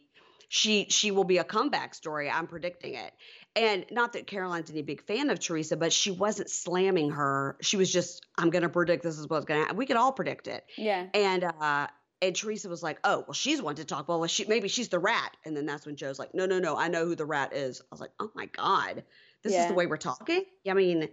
She 0.48 0.86
she 0.90 1.10
will 1.10 1.24
be 1.24 1.38
a 1.38 1.44
comeback 1.44 1.94
story. 1.94 2.30
I'm 2.30 2.46
predicting 2.46 2.94
it. 2.94 3.12
And 3.56 3.86
not 3.90 4.14
that 4.14 4.26
Caroline's 4.26 4.70
any 4.70 4.82
big 4.82 5.02
fan 5.02 5.30
of 5.30 5.38
Teresa, 5.38 5.76
but 5.76 5.92
she 5.92 6.10
wasn't 6.10 6.50
slamming 6.50 7.10
her. 7.10 7.56
She 7.60 7.76
was 7.76 7.92
just, 7.92 8.26
I'm 8.36 8.50
gonna 8.50 8.68
predict 8.68 9.02
this 9.02 9.18
is 9.18 9.28
what's 9.28 9.44
gonna 9.46 9.60
happen. 9.60 9.76
We 9.76 9.86
could 9.86 9.96
all 9.96 10.12
predict 10.12 10.48
it. 10.48 10.64
Yeah. 10.76 11.06
And 11.14 11.44
uh 11.44 11.86
and 12.22 12.34
Teresa 12.34 12.70
was 12.70 12.82
like, 12.82 12.98
"Oh, 13.04 13.24
well, 13.26 13.34
she's 13.34 13.60
one 13.60 13.74
to 13.74 13.84
talk. 13.84 14.08
Well, 14.08 14.26
she 14.26 14.46
maybe 14.46 14.68
she's 14.68 14.88
the 14.88 14.98
rat." 14.98 15.36
And 15.44 15.54
then 15.56 15.66
that's 15.66 15.84
when 15.84 15.96
Joe's 15.96 16.18
like, 16.18 16.34
"No, 16.34 16.46
no, 16.46 16.58
no, 16.58 16.76
I 16.76 16.88
know 16.88 17.04
who 17.04 17.14
the 17.14 17.26
rat 17.26 17.52
is." 17.54 17.80
I 17.82 17.84
was 17.90 18.00
like, 18.00 18.12
"Oh 18.18 18.30
my 18.34 18.46
god, 18.46 19.04
this 19.42 19.52
is 19.52 19.68
the 19.68 19.74
way 19.74 19.86
we're 19.86 19.98
talking." 19.98 20.42
I 20.68 20.72
mean, 20.72 21.08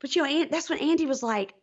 but 0.00 0.14
you 0.14 0.22
know, 0.22 0.28
An- 0.28 0.50
that's 0.50 0.70
when 0.70 0.78
Andy 0.78 1.06
was 1.06 1.22
like, 1.22 1.54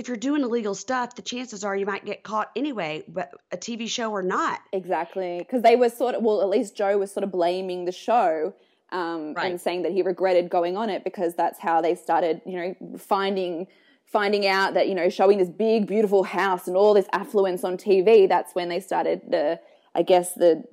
"If 0.00 0.08
you're 0.08 0.16
doing 0.16 0.42
illegal 0.42 0.74
stuff, 0.74 1.14
the 1.14 1.22
chances 1.22 1.62
are 1.64 1.76
you 1.76 1.86
might 1.86 2.04
get 2.04 2.22
caught 2.22 2.50
anyway, 2.56 3.04
but 3.06 3.30
a 3.52 3.56
TV 3.56 3.86
show 3.88 4.10
or 4.10 4.22
not." 4.22 4.58
Exactly. 4.72 5.38
Because 5.38 5.62
they 5.62 5.76
were 5.76 5.90
sort 5.90 6.14
of, 6.16 6.22
well, 6.22 6.40
at 6.42 6.48
least 6.48 6.76
Joe 6.76 6.98
was 6.98 7.12
sort 7.12 7.24
of 7.24 7.30
blaming 7.30 7.84
the 7.84 7.92
show 7.92 8.54
um, 8.92 9.34
Right. 9.34 9.50
and 9.50 9.60
saying 9.60 9.82
that 9.82 9.92
he 9.92 10.02
regretted 10.02 10.48
going 10.50 10.76
on 10.76 10.90
it 10.90 11.04
because 11.04 11.34
that's 11.34 11.60
how 11.60 11.80
they 11.80 11.94
started, 11.94 12.40
you 12.44 12.56
know, 12.58 12.98
finding 12.98 13.66
finding 14.06 14.44
out 14.44 14.74
that 14.74 14.88
you 14.88 14.94
know 14.94 15.08
showing 15.08 15.38
this 15.38 15.48
big 15.48 15.86
beautiful 15.86 16.24
house 16.24 16.66
and 16.66 16.76
all 16.76 16.94
this 16.94 17.06
affluence 17.12 17.62
on 17.62 17.76
TV. 17.76 18.28
That's 18.28 18.54
when 18.54 18.68
they 18.68 18.80
started 18.80 19.20
the, 19.28 19.60
I 19.94 20.02
guess 20.02 20.34
the, 20.34 20.64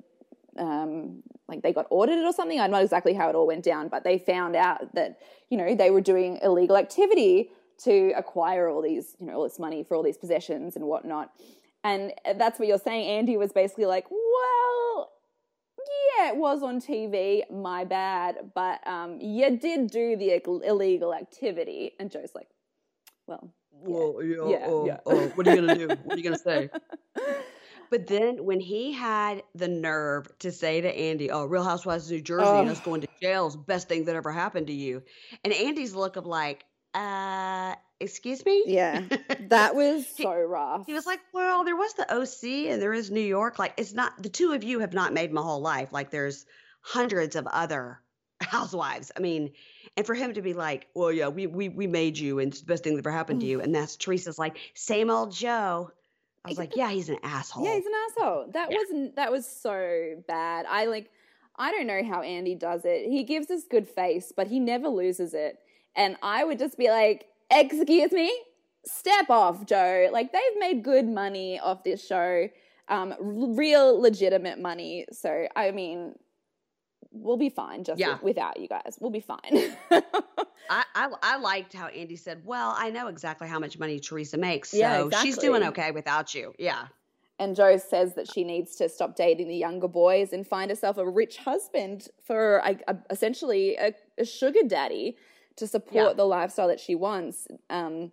um, 0.58 1.22
like 1.48 1.62
they 1.62 1.72
got 1.72 1.86
audited 1.90 2.24
or 2.24 2.32
something. 2.32 2.58
I'm 2.58 2.72
not 2.72 2.78
know 2.78 2.82
exactly 2.82 3.14
how 3.14 3.28
it 3.28 3.36
all 3.36 3.46
went 3.46 3.64
down, 3.64 3.88
but 3.88 4.02
they 4.02 4.18
found 4.18 4.56
out 4.56 4.94
that 4.94 5.20
you 5.50 5.56
know 5.56 5.74
they 5.74 5.90
were 5.90 6.00
doing 6.00 6.40
illegal 6.42 6.76
activity 6.76 7.50
to 7.84 8.12
acquire 8.16 8.68
all 8.68 8.82
these, 8.82 9.16
you 9.20 9.26
know, 9.26 9.34
all 9.34 9.44
this 9.44 9.58
money 9.58 9.82
for 9.84 9.94
all 9.96 10.02
these 10.02 10.18
possessions 10.18 10.76
and 10.76 10.84
whatnot. 10.86 11.32
And 11.84 12.12
that's 12.36 12.58
what 12.58 12.66
you're 12.68 12.78
saying. 12.78 13.08
Andy 13.08 13.36
was 13.36 13.52
basically 13.52 13.86
like, 13.86 14.06
well, 14.10 15.10
yeah, 16.18 16.28
it 16.30 16.36
was 16.36 16.62
on 16.62 16.80
TV, 16.80 17.48
my 17.50 17.84
bad, 17.84 18.50
but 18.54 18.84
um, 18.86 19.20
you 19.20 19.56
did 19.56 19.90
do 19.90 20.16
the 20.16 20.42
illegal 20.66 21.14
activity. 21.14 21.92
And 22.00 22.10
Joe's 22.10 22.34
like, 22.34 22.48
well, 23.26 23.54
Well, 23.70 24.22
yeah, 24.22 24.36
Yeah, 24.58 24.66
oh, 24.68 24.86
yeah. 24.86 24.96
oh, 25.06 25.28
what 25.34 25.46
are 25.46 25.54
you 25.54 25.60
gonna 25.60 25.74
do? 25.78 25.88
What 26.02 26.14
are 26.14 26.18
you 26.18 26.24
gonna 26.24 26.38
say? 26.38 26.70
But 27.90 28.06
then 28.06 28.44
when 28.44 28.60
he 28.60 28.92
had 28.92 29.42
the 29.54 29.66
nerve 29.66 30.26
to 30.40 30.52
say 30.52 30.82
to 30.82 30.94
Andy, 30.94 31.30
"Oh, 31.30 31.46
Real 31.46 31.64
Housewives 31.64 32.04
of 32.04 32.10
New 32.12 32.20
Jersey 32.20 32.60
and 32.60 32.68
us 32.68 32.80
Oh. 32.80 32.84
going 32.84 33.00
to 33.00 33.08
jail 33.22 33.46
is 33.46 33.54
the 33.54 33.60
best 33.60 33.88
thing 33.88 34.04
that 34.04 34.14
ever 34.14 34.30
happened 34.30 34.66
to 34.66 34.74
you," 34.74 35.02
and 35.42 35.54
Andy's 35.54 35.94
look 35.94 36.16
of 36.16 36.26
like, 36.26 36.66
"Uh, 36.98 37.74
excuse 38.00 38.44
me." 38.44 38.64
yeah, 38.66 39.02
that 39.48 39.74
was 39.74 40.06
so 40.06 40.32
rough. 40.42 40.86
He 40.86 40.94
was 40.94 41.06
like, 41.06 41.20
"Well, 41.32 41.64
there 41.64 41.76
was 41.76 41.94
the 41.94 42.06
OC 42.12 42.70
and 42.72 42.80
there 42.82 42.92
is 42.92 43.10
New 43.10 43.20
York. 43.20 43.58
Like, 43.58 43.74
it's 43.76 43.92
not 43.94 44.20
the 44.22 44.28
two 44.28 44.52
of 44.52 44.64
you 44.64 44.80
have 44.80 44.92
not 44.92 45.12
made 45.12 45.32
my 45.32 45.42
whole 45.42 45.60
life. 45.60 45.92
Like, 45.92 46.10
there's 46.10 46.46
hundreds 46.80 47.36
of 47.36 47.46
other 47.46 48.00
housewives. 48.40 49.12
I 49.16 49.20
mean, 49.20 49.52
and 49.96 50.06
for 50.06 50.14
him 50.14 50.34
to 50.34 50.42
be 50.42 50.54
like, 50.54 50.88
"Well, 50.94 51.12
yeah, 51.12 51.28
we 51.28 51.46
we 51.46 51.68
we 51.68 51.86
made 51.86 52.18
you, 52.18 52.38
and 52.38 52.52
it's 52.52 52.60
the 52.60 52.66
best 52.66 52.84
thing 52.84 52.94
that 52.94 53.00
ever 53.00 53.10
happened 53.10 53.40
to 53.40 53.46
you," 53.46 53.60
and 53.60 53.74
that's 53.74 53.96
Teresa's 53.96 54.38
like, 54.38 54.56
"Same 54.74 55.10
old 55.10 55.32
Joe." 55.32 55.90
I 56.44 56.48
was 56.48 56.58
like, 56.58 56.76
"Yeah, 56.76 56.90
he's 56.90 57.08
an 57.08 57.18
asshole." 57.22 57.64
Yeah, 57.64 57.74
he's 57.74 57.86
an 57.86 57.92
asshole. 58.08 58.46
That 58.52 58.70
Yeah. 58.70 58.76
wasn't 58.78 59.16
that 59.16 59.30
was 59.32 59.46
so 59.46 60.22
bad. 60.26 60.66
I 60.68 60.86
like 60.86 61.10
I 61.56 61.72
don't 61.72 61.88
know 61.88 62.02
how 62.04 62.22
Andy 62.22 62.54
does 62.54 62.82
it. 62.84 63.06
He 63.08 63.24
gives 63.24 63.50
us 63.50 63.64
good 63.68 63.88
face, 63.88 64.32
but 64.34 64.46
he 64.46 64.60
never 64.60 64.88
loses 64.88 65.34
it. 65.34 65.58
And 65.96 66.16
I 66.22 66.44
would 66.44 66.58
just 66.58 66.78
be 66.78 66.88
like, 66.88 67.26
"Excuse 67.50 68.12
me? 68.12 68.32
Step 68.84 69.30
off, 69.30 69.66
Joe." 69.66 70.08
Like 70.12 70.32
they've 70.32 70.58
made 70.58 70.82
good 70.82 71.06
money 71.08 71.58
off 71.58 71.84
this 71.84 72.06
show. 72.06 72.48
Um 72.88 73.14
real 73.20 74.00
legitimate 74.00 74.58
money. 74.58 75.06
So, 75.12 75.46
I 75.56 75.72
mean, 75.72 76.14
we'll 77.10 77.36
be 77.36 77.48
fine 77.50 77.84
just 77.84 77.98
Yeah. 77.98 78.18
without 78.22 78.60
you 78.60 78.68
guys. 78.68 78.96
We'll 79.00 79.10
be 79.10 79.20
fine. 79.20 79.74
I, 80.70 80.84
I 80.94 81.08
I 81.22 81.36
liked 81.38 81.72
how 81.72 81.86
Andy 81.86 82.16
said, 82.16 82.42
"Well, 82.44 82.74
I 82.76 82.90
know 82.90 83.08
exactly 83.08 83.48
how 83.48 83.58
much 83.58 83.78
money 83.78 83.98
Teresa 84.00 84.36
makes, 84.36 84.70
so 84.70 84.76
Yeah, 85.10 85.22
she's 85.22 85.38
doing 85.38 85.62
okay 85.64 85.90
without 85.90 86.34
you." 86.34 86.52
Yeah, 86.58 86.88
And 87.38 87.56
Joe 87.56 87.78
says 87.78 88.14
that 88.16 88.30
she 88.30 88.44
needs 88.44 88.76
to 88.76 88.88
stop 88.88 89.16
dating 89.16 89.48
the 89.48 89.56
younger 89.56 89.88
boys 89.88 90.32
and 90.34 90.46
find 90.46 90.70
herself 90.70 90.98
a 90.98 91.08
rich 91.08 91.38
husband 91.38 92.08
for 92.22 92.58
a, 92.58 92.76
a, 92.86 92.96
essentially 93.10 93.76
a, 93.76 93.94
a 94.18 94.24
sugar 94.26 94.60
daddy 94.66 95.16
to 95.58 95.66
support 95.66 96.08
Yeah. 96.10 96.12
the 96.14 96.24
lifestyle 96.24 96.68
that 96.68 96.80
she 96.80 96.94
wants. 96.94 97.46
Um, 97.70 98.12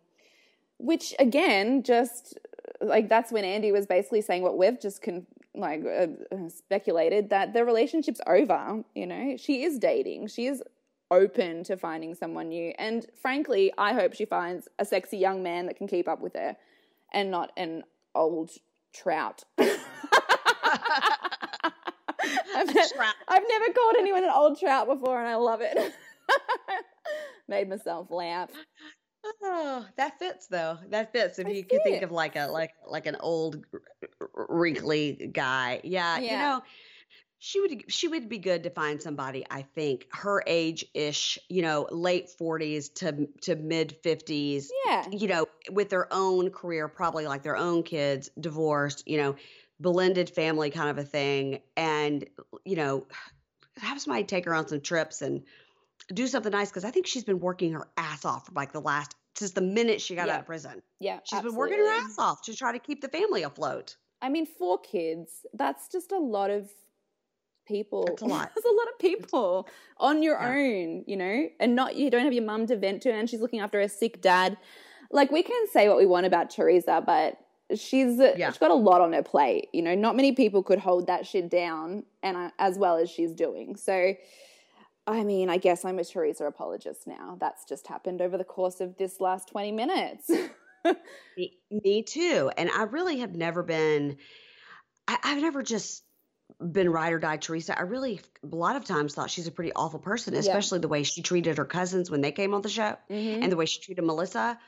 which 0.77 1.13
again, 1.19 1.83
just 1.83 2.37
like 2.81 3.07
that's 3.09 3.31
when 3.31 3.45
Andy 3.45 3.71
was 3.71 3.85
basically 3.85 4.21
saying 4.21 4.43
what 4.43 4.57
we've 4.57 4.79
just 4.79 5.01
con- 5.01 5.25
like 5.53 5.83
uh, 5.85 6.07
speculated 6.49 7.29
that 7.29 7.53
the 7.53 7.63
relationship's 7.63 8.19
over. 8.27 8.83
You 8.93 9.07
know, 9.07 9.37
she 9.37 9.63
is 9.63 9.79
dating. 9.79 10.27
She 10.27 10.47
is 10.47 10.61
open 11.11 11.63
to 11.63 11.77
finding 11.77 12.13
someone 12.15 12.49
new. 12.49 12.73
And 12.77 13.05
frankly, 13.21 13.71
I 13.77 13.93
hope 13.93 14.13
she 14.13 14.25
finds 14.25 14.67
a 14.79 14.85
sexy 14.85 15.17
young 15.17 15.43
man 15.43 15.67
that 15.67 15.77
can 15.77 15.87
keep 15.87 16.07
up 16.09 16.19
with 16.19 16.33
her 16.35 16.57
and 17.13 17.31
not 17.31 17.51
an 17.55 17.83
old 18.13 18.51
trout. 18.93 19.43
I've, 19.57 19.69
ne- 22.73 22.87
Trout. 22.95 23.13
I've 23.27 23.43
never 23.47 23.71
called 23.73 23.95
anyone 23.99 24.23
an 24.23 24.31
old 24.33 24.59
trout 24.59 24.87
before, 24.87 25.19
and 25.19 25.27
I 25.27 25.35
love 25.35 25.61
it. 25.61 25.77
Made 27.47 27.69
myself 27.69 28.11
laugh. 28.11 28.51
Oh, 29.41 29.87
that 29.97 30.19
fits 30.19 30.47
though. 30.47 30.77
That 30.89 31.11
fits. 31.11 31.39
If 31.39 31.47
you 31.47 31.63
could 31.65 31.83
think 31.83 32.01
of 32.01 32.11
like 32.11 32.35
a 32.35 32.47
like 32.47 32.71
like 32.85 33.05
an 33.07 33.17
old 33.19 33.65
wrinkly 34.49 35.29
guy. 35.33 35.81
Yeah, 35.83 36.21
you 36.25 36.37
know, 36.37 36.61
she 37.39 37.61
would 37.61 37.91
she 37.91 38.07
would 38.07 38.29
be 38.29 38.39
good 38.39 38.63
to 38.63 38.71
find 38.71 39.01
somebody, 39.01 39.45
I 39.49 39.63
think, 39.63 40.07
her 40.13 40.43
age 40.47 40.85
ish, 40.93 41.39
you 41.49 41.61
know, 41.63 41.87
late 41.91 42.29
40s 42.31 42.89
to 42.91 43.27
to 43.43 43.55
mid 43.55 43.97
50s, 44.03 44.73
Yeah. 44.85 45.09
you 45.11 45.27
know, 45.27 45.47
with 45.71 45.89
their 45.89 46.11
own 46.13 46.51
career, 46.51 46.87
probably 46.89 47.27
like 47.27 47.43
their 47.43 47.57
own 47.57 47.83
kids, 47.83 48.29
divorced, 48.39 49.07
you 49.07 49.17
know, 49.17 49.35
blended 49.79 50.29
family 50.29 50.71
kind 50.71 50.89
of 50.89 50.97
a 50.97 51.03
thing 51.05 51.61
and 51.77 52.27
you 52.65 52.75
know, 52.77 53.07
have 53.77 54.01
somebody 54.01 54.23
take 54.25 54.45
her 54.45 54.55
on 54.55 54.67
some 54.67 54.81
trips 54.81 55.21
and 55.21 55.43
do 56.14 56.28
something 56.28 56.51
nice 56.51 56.70
because 56.70 56.86
I 56.86 56.91
think 56.91 57.08
she's 57.08 57.24
been 57.24 57.39
working 57.39 57.74
her 57.74 57.88
ass 57.97 58.26
off 58.26 58.45
for 58.47 58.51
like 58.53 58.72
the 58.72 58.82
last 58.82 59.16
since 59.36 59.51
the 59.51 59.62
minute 59.62 59.99
she 60.01 60.16
got 60.16 60.28
Yeah. 60.28 60.36
out 60.36 60.39
of 60.41 60.45
prison. 60.45 60.82
Yeah. 60.99 61.20
She's 61.24 61.41
been 61.41 61.56
working 61.56 61.78
her 61.80 61.88
ass 61.89 62.16
off 62.20 62.41
to 62.43 62.56
try 62.56 62.72
to 62.72 62.80
keep 62.80 63.01
the 63.01 63.10
family 63.10 63.43
afloat. 63.43 63.97
I 64.22 64.30
mean, 64.30 64.45
four 64.45 64.80
kids, 64.80 65.45
that's 65.53 65.88
just 65.89 66.12
a 66.12 66.18
lot 66.20 66.49
of 66.51 66.70
people. 67.68 68.06
It's 68.12 68.22
a 68.22 68.26
lot. 68.26 68.51
There's 68.56 68.66
a 68.66 68.76
lot 68.76 68.88
of 68.93 68.99
people 68.99 69.68
on 69.97 70.22
your 70.24 70.36
Yeah. 70.39 70.49
own, 70.49 71.03
you 71.08 71.18
know, 71.18 71.49
and 71.60 71.76
not 71.76 71.95
you 71.95 72.10
don't 72.10 72.24
have 72.24 72.34
your 72.34 72.43
mum 72.43 72.68
to 72.68 72.78
vent 72.78 73.01
to, 73.03 73.12
and 73.12 73.30
she's 73.30 73.41
looking 73.41 73.60
after 73.60 73.80
a 73.80 73.89
sick 73.89 74.22
dad. 74.22 74.58
Like 75.12 75.32
we 75.32 75.43
can 75.43 75.68
say 75.72 75.88
what 75.89 75.97
we 75.97 76.06
want 76.06 76.26
about 76.26 76.49
Teresa, 76.49 77.01
but 77.06 77.38
she's 77.78 78.18
Yeah. 78.20 78.49
she's 78.51 78.58
got 78.60 78.72
a 78.72 78.76
lot 78.76 79.01
on 79.01 79.14
her 79.14 79.24
plate. 79.24 79.70
You 79.74 79.82
know, 79.82 79.95
not 79.95 80.16
many 80.16 80.32
people 80.34 80.62
could 80.64 80.80
hold 80.80 81.08
that 81.08 81.26
shit 81.26 81.49
down, 81.49 82.03
and 82.24 82.38
uh, 82.38 82.51
as 82.60 82.78
well 82.78 82.97
as 82.97 83.10
she's 83.10 83.34
doing. 83.34 83.76
So, 83.76 84.14
I 85.08 85.24
mean, 85.24 85.49
I 85.49 85.58
guess 85.58 85.86
I'm 85.86 85.99
a 85.99 86.03
Teresa 86.03 86.45
apologist 86.45 87.06
now. 87.06 87.38
That's 87.39 87.64
just 87.66 87.88
happened 87.88 88.22
over 88.22 88.38
the 88.38 88.43
course 88.43 88.82
of 88.82 88.97
this 88.97 89.20
last 89.22 89.49
twenty 89.49 89.72
minutes. 89.72 90.30
Me, 91.38 91.58
me 91.72 92.03
too. 92.03 92.51
And 92.58 92.70
I 92.70 92.84
really 92.84 93.18
have 93.20 93.36
never 93.36 93.64
been, 93.64 94.18
I, 95.08 95.18
I've 95.24 95.41
never 95.41 95.64
just 95.64 96.03
been 96.72 96.91
ride 96.91 97.12
or 97.12 97.18
die 97.18 97.38
Teresa. 97.38 97.76
I 97.78 97.82
really, 97.82 98.22
a 98.43 98.56
lot 98.56 98.76
of 98.76 98.86
times 98.86 99.16
thought 99.16 99.32
she's 99.32 99.47
a 99.47 99.51
pretty 99.51 99.74
awful 99.76 99.97
person, 99.99 100.34
Yeah. 100.36 100.41
especially 100.41 100.78
the 100.80 100.88
way 100.88 101.01
she 101.01 101.24
treated 101.24 101.58
her 101.58 101.66
cousins 101.66 102.12
when 102.12 102.22
they 102.22 102.32
came 102.32 102.53
on 102.53 102.62
the 102.62 102.70
show 102.70 102.95
Mhm. 103.10 103.41
and 103.41 103.51
the 103.51 103.56
way 103.56 103.66
she 103.66 103.82
treated 103.82 104.03
Melissa. 104.03 104.60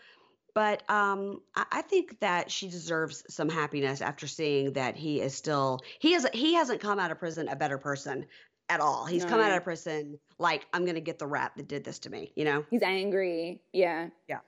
But 0.55 0.89
um, 0.89 1.41
I, 1.55 1.65
I 1.71 1.81
think 1.83 2.19
that 2.21 2.49
she 2.49 2.67
deserves 2.67 3.23
some 3.29 3.47
happiness 3.47 4.01
after 4.01 4.25
seeing 4.25 4.73
that 4.73 4.95
he 4.95 5.21
is 5.21 5.35
still 5.35 5.81
he 5.99 6.13
has 6.13 6.25
he 6.33 6.55
hasn't 6.55 6.81
come 6.81 6.97
out 6.97 7.11
of 7.11 7.19
prison 7.19 7.47
a 7.47 7.55
better 7.55 7.77
person 7.77 8.25
at 8.69 8.79
all. 8.79 9.05
He's 9.05 9.23
come 9.25 9.39
out 9.39 9.55
of 9.55 9.63
prison 9.63 10.19
like 10.39 10.65
I'm 10.73 10.83
going 10.83 10.95
to 10.95 11.01
get 11.01 11.19
the 11.19 11.27
rap 11.27 11.55
that 11.55 11.67
did 11.67 11.83
this 11.83 11.99
to 11.99 12.09
me. 12.09 12.31
You 12.35 12.45
know? 12.45 12.65
He's 12.69 12.81
angry. 12.83 13.61
Yeah. 13.73 14.09
Yeah. 14.27 14.39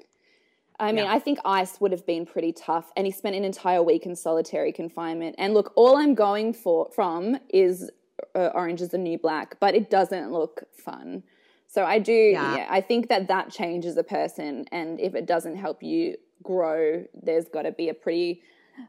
I 0.80 0.92
mean, 0.92 1.06
Yeah. 1.06 1.14
I 1.14 1.20
think 1.20 1.40
ICE 1.44 1.80
would 1.82 1.92
have 1.92 2.06
been 2.06 2.26
pretty 2.26 2.54
tough, 2.54 2.92
and 2.96 3.06
he 3.06 3.12
spent 3.12 3.36
an 3.36 3.44
entire 3.44 3.84
week 3.84 4.06
in 4.06 4.16
solitary 4.16 4.72
confinement. 4.72 5.36
And 5.38 5.54
look, 5.54 5.74
all 5.76 5.98
I'm 5.98 6.16
going 6.16 6.54
for 6.54 6.90
from 6.94 7.38
is 7.50 7.90
uh, 8.36 8.50
Orange 8.54 8.82
is 8.82 8.90
the 8.90 8.98
New 8.98 9.18
Black, 9.18 9.60
but 9.60 9.76
it 9.76 9.90
doesn't 9.90 10.32
look 10.32 10.64
fun. 10.74 11.24
So 11.68 11.84
I 11.86 12.00
do, 12.00 12.14
Yeah. 12.14 12.56
yeah. 12.58 12.68
I 12.70 12.82
think 12.82 13.10
that 13.10 13.28
that 13.28 13.52
changes 13.52 13.98
a 13.98 14.04
person, 14.04 14.66
and 14.72 15.00
if 15.00 15.16
it 15.16 15.26
doesn't 15.26 15.58
help 15.58 15.84
you 15.84 16.16
grow, 16.44 17.06
there's 17.14 17.50
got 17.50 17.64
to 17.64 17.72
be 17.72 17.90
a 17.90 17.94
pretty 17.94 18.42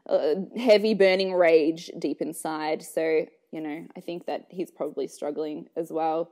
uh, 0.09 0.35
heavy 0.57 0.93
burning 0.93 1.33
rage 1.33 1.91
deep 1.99 2.21
inside. 2.21 2.81
So 2.81 3.25
you 3.51 3.61
know, 3.61 3.85
I 3.95 3.99
think 3.99 4.25
that 4.25 4.45
he's 4.49 4.71
probably 4.71 5.07
struggling 5.07 5.67
as 5.75 5.91
well. 5.91 6.31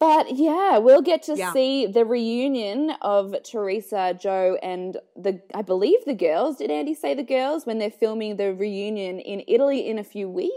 But 0.00 0.34
yeah, 0.34 0.78
we'll 0.78 1.02
get 1.02 1.22
to 1.24 1.36
Yeah. 1.36 1.52
see 1.52 1.86
the 1.86 2.04
reunion 2.04 2.90
of 3.00 3.34
Teresa, 3.42 4.16
Joe, 4.20 4.58
and 4.62 4.98
the 5.16 5.40
I 5.54 5.62
believe 5.62 6.04
the 6.04 6.14
girls. 6.14 6.56
Did 6.56 6.70
Andy 6.70 6.94
say 6.94 7.14
the 7.14 7.22
girls 7.22 7.64
when 7.64 7.78
they're 7.78 7.90
filming 7.90 8.36
the 8.36 8.52
reunion 8.54 9.18
in 9.20 9.42
Italy 9.46 9.86
in 9.86 9.98
a 9.98 10.04
few 10.04 10.28
weeks? 10.28 10.54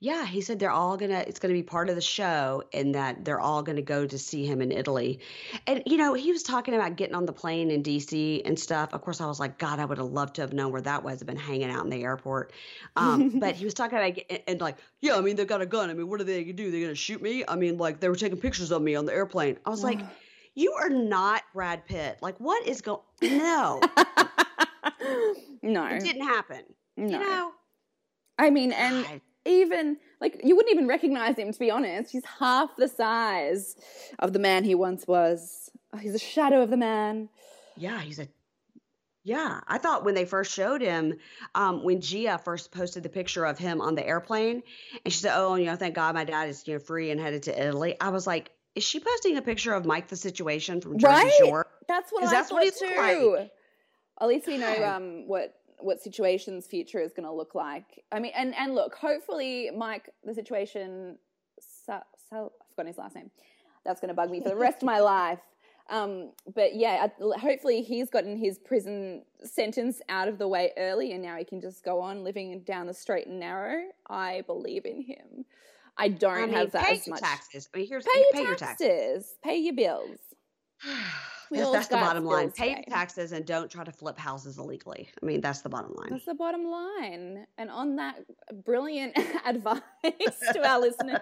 Yeah, 0.00 0.24
he 0.24 0.42
said 0.42 0.60
they're 0.60 0.70
all 0.70 0.96
gonna, 0.96 1.24
it's 1.26 1.40
gonna 1.40 1.54
be 1.54 1.64
part 1.64 1.88
of 1.88 1.96
the 1.96 2.00
show 2.00 2.62
and 2.72 2.94
that 2.94 3.24
they're 3.24 3.40
all 3.40 3.64
gonna 3.64 3.82
go 3.82 4.06
to 4.06 4.16
see 4.16 4.46
him 4.46 4.62
in 4.62 4.70
Italy. 4.70 5.18
And, 5.66 5.82
you 5.86 5.96
know, 5.96 6.14
he 6.14 6.30
was 6.30 6.44
talking 6.44 6.74
about 6.74 6.94
getting 6.94 7.16
on 7.16 7.26
the 7.26 7.32
plane 7.32 7.72
in 7.72 7.82
DC 7.82 8.42
and 8.44 8.56
stuff. 8.56 8.94
Of 8.94 9.00
course, 9.02 9.20
I 9.20 9.26
was 9.26 9.40
like, 9.40 9.58
God, 9.58 9.80
I 9.80 9.84
would 9.84 9.98
have 9.98 10.06
loved 10.12 10.36
to 10.36 10.42
have 10.42 10.52
known 10.52 10.70
where 10.70 10.82
that 10.82 11.02
was. 11.02 11.20
I've 11.20 11.26
been 11.26 11.36
hanging 11.36 11.68
out 11.70 11.82
in 11.82 11.90
the 11.90 12.04
airport. 12.04 12.52
Um, 12.94 13.40
but 13.40 13.56
he 13.56 13.64
was 13.64 13.74
talking 13.74 13.98
about, 13.98 14.14
get- 14.14 14.44
and 14.46 14.60
like, 14.60 14.76
yeah, 15.00 15.16
I 15.16 15.20
mean, 15.20 15.34
they've 15.34 15.48
got 15.48 15.62
a 15.62 15.66
gun. 15.66 15.90
I 15.90 15.94
mean, 15.94 16.08
what 16.08 16.20
are 16.20 16.24
they 16.24 16.44
gonna 16.44 16.52
do? 16.52 16.70
They're 16.70 16.82
gonna 16.82 16.94
shoot 16.94 17.20
me? 17.20 17.44
I 17.48 17.56
mean, 17.56 17.76
like, 17.76 17.98
they 17.98 18.08
were 18.08 18.14
taking 18.14 18.38
pictures 18.38 18.70
of 18.70 18.80
me 18.82 18.94
on 18.94 19.04
the 19.04 19.12
airplane. 19.12 19.58
I 19.66 19.70
was 19.70 19.82
like, 19.82 19.98
you 20.54 20.74
are 20.74 20.88
not 20.90 21.42
Brad 21.52 21.84
Pitt. 21.86 22.18
Like, 22.22 22.38
what 22.38 22.64
is 22.68 22.82
going, 22.82 23.00
no, 23.22 23.80
no, 25.62 25.86
it 25.86 26.00
didn't 26.04 26.22
happen. 26.22 26.62
no. 26.96 27.04
You 27.04 27.18
know? 27.18 27.50
I 28.38 28.50
mean, 28.50 28.70
and 28.70 29.04
God. 29.04 29.20
Even 29.48 29.96
like 30.20 30.40
you 30.44 30.56
wouldn't 30.56 30.72
even 30.74 30.86
recognize 30.88 31.36
him 31.36 31.52
to 31.52 31.58
be 31.58 31.70
honest. 31.70 32.12
He's 32.12 32.24
half 32.38 32.76
the 32.76 32.88
size 32.88 33.76
of 34.18 34.32
the 34.32 34.38
man 34.38 34.64
he 34.64 34.74
once 34.74 35.06
was. 35.06 35.70
Oh, 35.92 35.98
he's 35.98 36.14
a 36.14 36.18
shadow 36.18 36.62
of 36.62 36.70
the 36.70 36.76
man. 36.76 37.28
Yeah, 37.76 38.00
he's 38.00 38.18
a. 38.18 38.28
Yeah, 39.24 39.60
I 39.68 39.78
thought 39.78 40.04
when 40.04 40.14
they 40.14 40.24
first 40.24 40.52
showed 40.52 40.80
him, 40.80 41.18
um, 41.54 41.82
when 41.84 42.00
Gia 42.00 42.38
first 42.42 42.72
posted 42.72 43.02
the 43.02 43.08
picture 43.10 43.44
of 43.44 43.58
him 43.58 43.80
on 43.82 43.94
the 43.94 44.06
airplane, 44.06 44.62
and 45.04 45.12
she 45.12 45.20
said, 45.20 45.34
"Oh, 45.36 45.54
you 45.56 45.66
know, 45.66 45.76
thank 45.76 45.94
God 45.94 46.14
my 46.14 46.24
dad 46.24 46.48
is 46.48 46.66
you 46.66 46.74
know 46.74 46.80
free 46.80 47.10
and 47.10 47.20
headed 47.20 47.42
to 47.44 47.66
Italy." 47.66 47.96
I 48.00 48.08
was 48.08 48.26
like, 48.26 48.50
"Is 48.74 48.84
she 48.84 49.00
posting 49.00 49.36
a 49.36 49.42
picture 49.42 49.74
of 49.74 49.84
Mike 49.84 50.08
the 50.08 50.16
Situation 50.16 50.80
from 50.80 50.98
Jersey 50.98 51.12
Right? 51.14 51.32
Shore?" 51.38 51.66
That's 51.88 52.10
what 52.10 52.24
I 52.24 52.30
that's 52.30 52.48
thought 52.48 52.54
what 52.54 52.64
he 52.64 52.70
too. 52.70 53.34
like. 53.38 53.50
At 54.20 54.28
least 54.28 54.46
we 54.46 54.56
know 54.58 54.84
um, 54.84 55.28
what 55.28 55.54
what 55.80 56.00
situation's 56.00 56.66
future 56.66 57.00
is 57.00 57.12
going 57.12 57.26
to 57.26 57.32
look 57.32 57.54
like. 57.54 58.04
I 58.12 58.18
mean, 58.20 58.32
and 58.34 58.54
and 58.54 58.74
look, 58.74 58.94
hopefully, 58.94 59.70
Mike, 59.76 60.10
the 60.24 60.34
situation, 60.34 61.18
I've 61.88 62.02
forgotten 62.30 62.86
his 62.86 62.98
last 62.98 63.14
name. 63.14 63.30
That's 63.84 64.00
going 64.00 64.08
to 64.08 64.14
bug 64.14 64.30
me 64.30 64.40
for 64.40 64.48
the 64.50 64.56
rest 64.56 64.78
of 64.78 64.86
my 64.86 65.00
life. 65.16 65.40
Um, 65.90 66.32
but 66.54 66.74
yeah, 66.76 67.06
hopefully 67.18 67.80
he's 67.80 68.10
gotten 68.10 68.36
his 68.36 68.58
prison 68.58 69.22
sentence 69.42 70.02
out 70.10 70.28
of 70.28 70.36
the 70.38 70.46
way 70.46 70.72
early, 70.76 71.12
and 71.12 71.22
now 71.22 71.36
he 71.36 71.44
can 71.44 71.60
just 71.60 71.82
go 71.84 72.00
on 72.00 72.24
living 72.24 72.60
down 72.60 72.86
the 72.86 72.94
straight 72.94 73.26
and 73.26 73.40
narrow. 73.40 73.84
I 74.08 74.42
believe 74.46 74.84
in 74.84 75.00
him. 75.02 75.46
I 75.96 76.08
don't 76.08 76.32
I 76.32 76.46
mean, 76.46 76.54
have 76.54 76.72
that 76.72 76.84
pay 76.84 76.92
as 76.92 77.08
much. 77.08 77.20
taxes. 77.20 77.68
I 77.74 77.78
mean, 77.78 77.88
here's 77.88 78.04
Pay 78.04 78.20
your 78.20 78.32
pay 78.32 78.42
your 78.42 78.54
taxes. 78.56 79.34
Pay 79.42 79.58
your 79.58 79.74
bills. 79.74 80.18
We 81.50 81.56
That's, 81.58 81.66
all 81.66 81.72
that's 81.72 81.88
the 81.88 81.96
bottom 81.96 82.24
line. 82.24 82.50
Pay 82.50 82.68
your 82.68 82.76
today. 82.76 82.88
taxes 82.90 83.32
and 83.32 83.44
don't 83.46 83.70
try 83.70 83.84
to 83.84 83.92
flip 83.92 84.18
houses 84.18 84.58
illegally. 84.58 85.08
I 85.22 85.26
mean, 85.26 85.40
that's 85.40 85.60
the 85.62 85.68
bottom 85.68 85.94
line. 85.94 86.08
That's 86.10 86.26
the 86.26 86.34
bottom 86.34 86.64
line. 86.64 87.46
And 87.56 87.70
on 87.70 87.96
that 87.96 88.16
brilliant 88.64 89.16
advice 89.46 89.80
to 90.52 90.66
our 90.68 90.80
listeners, 90.80 91.20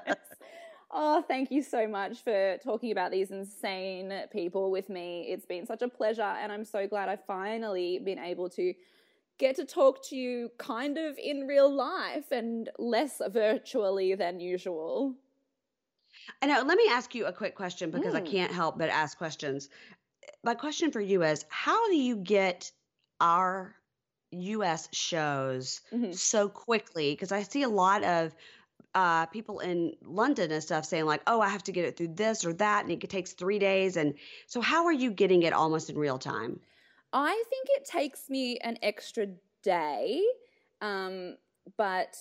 oh, 0.90 1.22
thank 1.22 1.50
you 1.50 1.62
so 1.62 1.86
much 1.86 2.24
for 2.24 2.58
talking 2.64 2.90
about 2.90 3.10
these 3.12 3.30
insane 3.30 4.12
people 4.32 4.70
with 4.70 4.88
me. 4.88 5.26
It's 5.30 5.46
been 5.46 5.64
such 5.66 5.82
a 5.82 5.88
pleasure, 5.88 6.22
and 6.22 6.50
I'm 6.50 6.64
so 6.64 6.86
glad 6.88 7.08
I've 7.08 7.24
finally 7.26 7.98
been 7.98 8.18
able 8.18 8.48
to 8.50 8.74
get 9.38 9.54
to 9.56 9.64
talk 9.64 10.02
to 10.08 10.16
you 10.16 10.50
kind 10.58 10.96
of 10.96 11.18
in 11.18 11.46
real 11.46 11.70
life 11.72 12.32
and 12.32 12.70
less 12.78 13.20
virtually 13.28 14.14
than 14.14 14.40
usual. 14.40 15.14
I 16.42 16.46
know. 16.46 16.62
Let 16.62 16.78
me 16.78 16.88
ask 16.90 17.14
you 17.14 17.26
a 17.26 17.32
quick 17.32 17.54
question 17.54 17.90
because 17.90 18.14
I 18.14 18.20
Mm. 18.22 18.30
can't 18.30 18.52
help 18.52 18.78
but 18.78 18.88
ask 18.88 19.16
questions. 19.18 19.68
My 20.46 20.54
question 20.54 20.92
for 20.92 21.00
you 21.00 21.24
is 21.24 21.44
how 21.48 21.88
do 21.88 21.96
you 21.96 22.14
get 22.14 22.70
our 23.20 23.74
US 24.30 24.88
shows 24.92 25.80
Mhm. 25.92 26.14
so 26.14 26.48
quickly? 26.48 27.12
Because 27.12 27.32
I 27.32 27.42
see 27.42 27.62
a 27.62 27.68
lot 27.68 28.04
of 28.04 28.32
uh, 28.94 29.26
people 29.26 29.58
in 29.58 29.96
London 30.02 30.52
and 30.52 30.62
stuff 30.62 30.84
saying, 30.84 31.04
like, 31.04 31.22
oh, 31.26 31.40
I 31.40 31.48
have 31.48 31.64
to 31.64 31.72
get 31.72 31.84
it 31.84 31.96
through 31.96 32.14
this 32.14 32.44
or 32.44 32.52
that, 32.54 32.84
and 32.84 32.92
it 32.92 33.10
takes 33.10 33.32
three 33.32 33.58
days. 33.58 33.96
And 33.96 34.14
so, 34.46 34.60
how 34.60 34.86
are 34.86 34.92
you 34.92 35.10
getting 35.10 35.42
it 35.42 35.52
almost 35.52 35.90
in 35.90 35.98
real 35.98 36.18
time? 36.18 36.60
I 37.12 37.42
think 37.50 37.66
it 37.70 37.84
takes 37.84 38.30
me 38.30 38.58
an 38.58 38.78
extra 38.82 39.26
day, 39.64 40.22
um, 40.80 41.38
but 41.76 42.16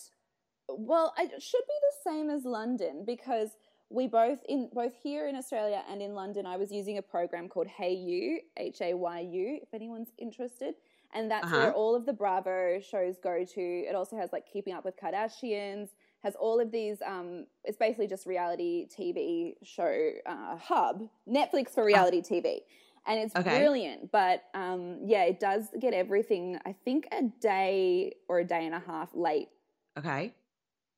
well, 0.67 1.13
it 1.19 1.43
should 1.43 1.63
be 1.67 1.80
the 1.82 2.09
same 2.09 2.32
as 2.32 2.43
London 2.43 3.03
because 3.05 3.51
we 3.89 4.07
both 4.07 4.39
in 4.49 4.69
both 4.73 4.93
here 5.01 5.27
in 5.27 5.36
Australia 5.36 5.83
and 5.89 6.01
in 6.01 6.13
London. 6.13 6.45
I 6.45 6.57
was 6.57 6.71
using 6.71 6.97
a 6.97 7.01
program 7.01 7.47
called 7.47 7.67
Hey 7.67 7.93
You, 7.93 8.39
H 8.57 8.81
A 8.81 8.93
Y 8.93 9.19
U, 9.19 9.59
if 9.61 9.73
anyone's 9.73 10.09
interested, 10.17 10.75
and 11.13 11.29
that's 11.29 11.45
Uh-huh. 11.45 11.57
where 11.57 11.73
all 11.73 11.95
of 11.95 12.05
the 12.05 12.13
Bravo 12.13 12.79
shows 12.79 13.17
go 13.19 13.43
to. 13.45 13.61
It 13.61 13.95
also 13.95 14.17
has 14.17 14.31
like 14.33 14.45
Keeping 14.51 14.73
Up 14.73 14.83
with 14.86 14.97
Kardashians. 14.97 15.89
Has 16.23 16.36
all 16.36 16.59
of 16.59 16.71
these. 16.71 17.01
Um, 17.05 17.45
it's 17.63 17.77
basically 17.77 18.07
just 18.07 18.25
reality 18.25 18.88
TV 18.88 19.55
show 19.63 20.11
uh, 20.25 20.57
hub, 20.57 21.03
Netflix 21.27 21.69
for 21.71 21.86
reality 21.86 22.21
TV 22.21 22.61
and 23.07 23.19
it's 23.19 23.36
Okay. 23.36 23.59
brilliant. 23.59 24.11
But 24.11 24.45
um, 24.55 24.99
yeah, 25.05 25.25
it 25.25 25.39
does 25.39 25.67
get 25.79 25.93
everything. 25.93 26.57
I 26.65 26.73
think 26.73 27.07
a 27.11 27.23
day 27.39 28.15
or 28.27 28.39
a 28.39 28.43
day 28.43 28.65
and 28.65 28.73
a 28.73 28.79
half 28.79 29.13
late. 29.13 29.49
Okay. 29.97 30.33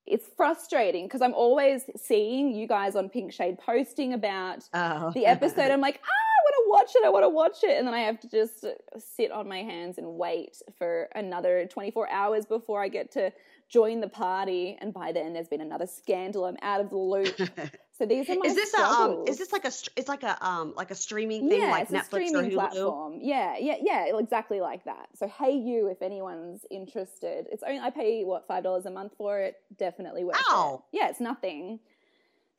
It's 0.07 0.25
frustrating 0.37 1.05
because 1.05 1.21
I'm 1.21 1.33
always 1.33 1.83
seeing 1.97 2.53
you 2.55 2.67
guys 2.67 2.95
on 2.95 3.09
Pink 3.09 3.33
Shade 3.33 3.59
posting 3.59 4.13
about 4.13 4.63
Oh. 4.73 5.11
the 5.13 5.25
episode. 5.25 5.69
I'm 5.71 5.81
like, 5.81 5.99
ah, 6.03 6.07
I 6.07 6.39
want 6.43 6.55
to 6.55 6.69
watch 6.69 6.95
it. 6.95 7.05
I 7.05 7.09
want 7.09 7.23
to 7.25 7.29
watch 7.29 7.63
it, 7.63 7.77
and 7.77 7.85
then 7.85 7.93
I 7.93 7.99
have 8.01 8.19
to 8.21 8.29
just 8.29 8.65
sit 8.97 9.31
on 9.31 9.47
my 9.49 9.63
hands 9.63 9.97
and 9.97 10.17
wait 10.17 10.61
for 10.77 11.09
another 11.13 11.67
24 11.69 12.09
hours 12.09 12.45
before 12.45 12.81
I 12.81 12.87
get 12.87 13.11
to 13.11 13.31
join 13.69 14.01
the 14.01 14.07
party. 14.07 14.77
And 14.79 14.93
by 14.93 15.11
then, 15.11 15.33
there's 15.33 15.47
been 15.47 15.61
another 15.61 15.87
scandal. 15.87 16.45
I'm 16.45 16.57
out 16.61 16.81
of 16.81 16.89
the 16.89 16.97
loop. 16.97 17.39
So 17.97 18.05
these 18.05 18.29
are 18.29 18.35
my 18.35 18.45
is 18.45 18.53
this 18.53 18.75
a 18.75 18.83
um? 18.83 19.23
Is 19.27 19.39
this 19.39 19.51
like 19.51 19.65
a? 19.65 19.71
It's 19.95 20.07
like 20.07 20.21
a 20.21 20.37
um, 20.47 20.75
like 20.77 20.91
a 20.91 20.95
streaming 20.95 21.49
thing, 21.49 21.63
yeah, 21.63 21.71
like 21.71 21.89
it's 21.89 21.91
a 21.91 21.95
Netflix 21.95 22.01
or 22.01 22.27
streaming 22.27 22.51
Hulu. 22.51 22.53
platform. 22.53 23.19
Yeah, 23.19 23.55
yeah, 23.59 23.77
yeah, 23.81 24.15
exactly 24.19 24.61
like 24.61 24.83
that. 24.85 25.07
So 25.15 25.27
hey, 25.27 25.53
you, 25.53 25.87
if 25.87 26.03
anyone's 26.03 26.63
interested, 26.69 27.47
it's 27.51 27.63
only 27.63 27.79
I 27.79 27.89
pay 27.89 28.23
what 28.23 28.45
five 28.47 28.63
dollars 28.63 28.85
a 28.85 28.91
month 28.91 29.13
for 29.17 29.39
it. 29.39 29.55
Definitely 29.79 30.25
worth 30.25 30.35
Ow. 30.47 30.83
it. 30.93 30.97
Yeah, 30.97 31.09
it's 31.09 31.19
nothing. 31.19 31.79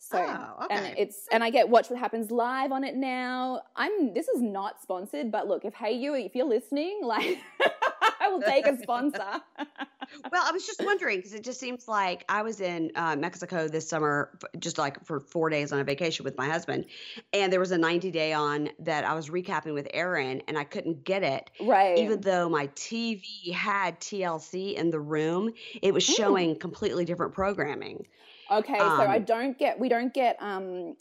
So 0.00 0.18
Oh, 0.18 0.66
and 0.70 0.94
it's 0.98 1.28
and 1.30 1.44
I 1.44 1.50
get 1.50 1.68
watch 1.68 1.88
what 1.88 2.00
happens 2.00 2.32
live 2.32 2.72
on 2.72 2.82
it 2.82 2.96
now. 2.96 3.62
I'm 3.76 4.14
this 4.14 4.26
is 4.26 4.42
not 4.42 4.82
sponsored, 4.82 5.30
but 5.30 5.46
look, 5.46 5.64
if 5.64 5.74
hey 5.74 5.92
you, 5.92 6.14
if 6.14 6.34
you're 6.34 6.48
listening, 6.48 7.00
like 7.02 7.38
I 8.28 8.30
will 8.32 8.42
take 8.42 8.66
a 8.66 8.78
sponsor. 8.78 9.18
well, 9.58 10.42
I 10.44 10.52
was 10.52 10.66
just 10.66 10.82
wondering 10.84 11.18
because 11.18 11.34
it 11.34 11.42
just 11.42 11.58
seems 11.58 11.88
like 11.88 12.24
I 12.28 12.42
was 12.42 12.60
in 12.60 12.92
uh, 12.94 13.16
Mexico 13.16 13.68
this 13.68 13.88
summer, 13.88 14.38
just 14.58 14.78
like 14.78 15.04
for 15.04 15.20
four 15.20 15.50
days 15.50 15.72
on 15.72 15.80
a 15.80 15.84
vacation 15.84 16.24
with 16.24 16.36
my 16.36 16.46
husband, 16.46 16.86
and 17.32 17.52
there 17.52 17.60
was 17.60 17.72
a 17.72 17.78
90 17.78 18.10
day 18.10 18.32
on 18.32 18.70
that 18.80 19.04
I 19.04 19.14
was 19.14 19.28
recapping 19.28 19.74
with 19.74 19.88
Aaron, 19.92 20.42
and 20.48 20.58
I 20.58 20.64
couldn't 20.64 21.04
get 21.04 21.22
it. 21.22 21.50
Right. 21.60 21.98
Even 21.98 22.20
though 22.20 22.48
my 22.48 22.68
TV 22.68 23.52
had 23.52 23.98
TLC 24.00 24.74
in 24.74 24.90
the 24.90 25.00
room, 25.00 25.52
it 25.82 25.92
was 25.92 26.06
hmm. 26.06 26.12
showing 26.14 26.54
mm. 26.54 26.60
completely 26.60 27.04
different 27.04 27.32
programming. 27.32 28.06
Okay, 28.50 28.78
um, 28.78 28.98
so 28.98 29.04
I 29.04 29.16
um, 29.16 29.24
don't 29.24 29.58
get 29.58 29.78
we 29.78 29.88
don't 29.88 30.12
get 30.14 30.36
um 30.40 30.96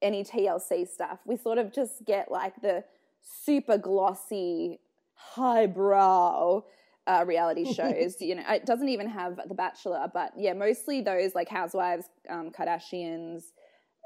any 0.00 0.24
TLC 0.24 0.86
stuff. 0.88 1.20
We 1.24 1.36
sort 1.36 1.58
of 1.58 1.72
just 1.72 2.04
get 2.04 2.30
like 2.30 2.60
the 2.60 2.84
super 3.22 3.78
glossy, 3.78 4.80
highbrow 5.14 6.62
uh, 7.06 7.24
reality 7.26 7.72
shows. 7.74 8.20
you 8.20 8.34
know, 8.34 8.44
it 8.48 8.66
doesn't 8.66 8.88
even 8.88 9.08
have 9.08 9.40
The 9.48 9.54
Bachelor, 9.54 10.10
but 10.12 10.32
yeah, 10.36 10.52
mostly 10.52 11.00
those 11.00 11.34
like 11.34 11.48
Housewives, 11.48 12.06
um, 12.28 12.50
Kardashians. 12.50 13.44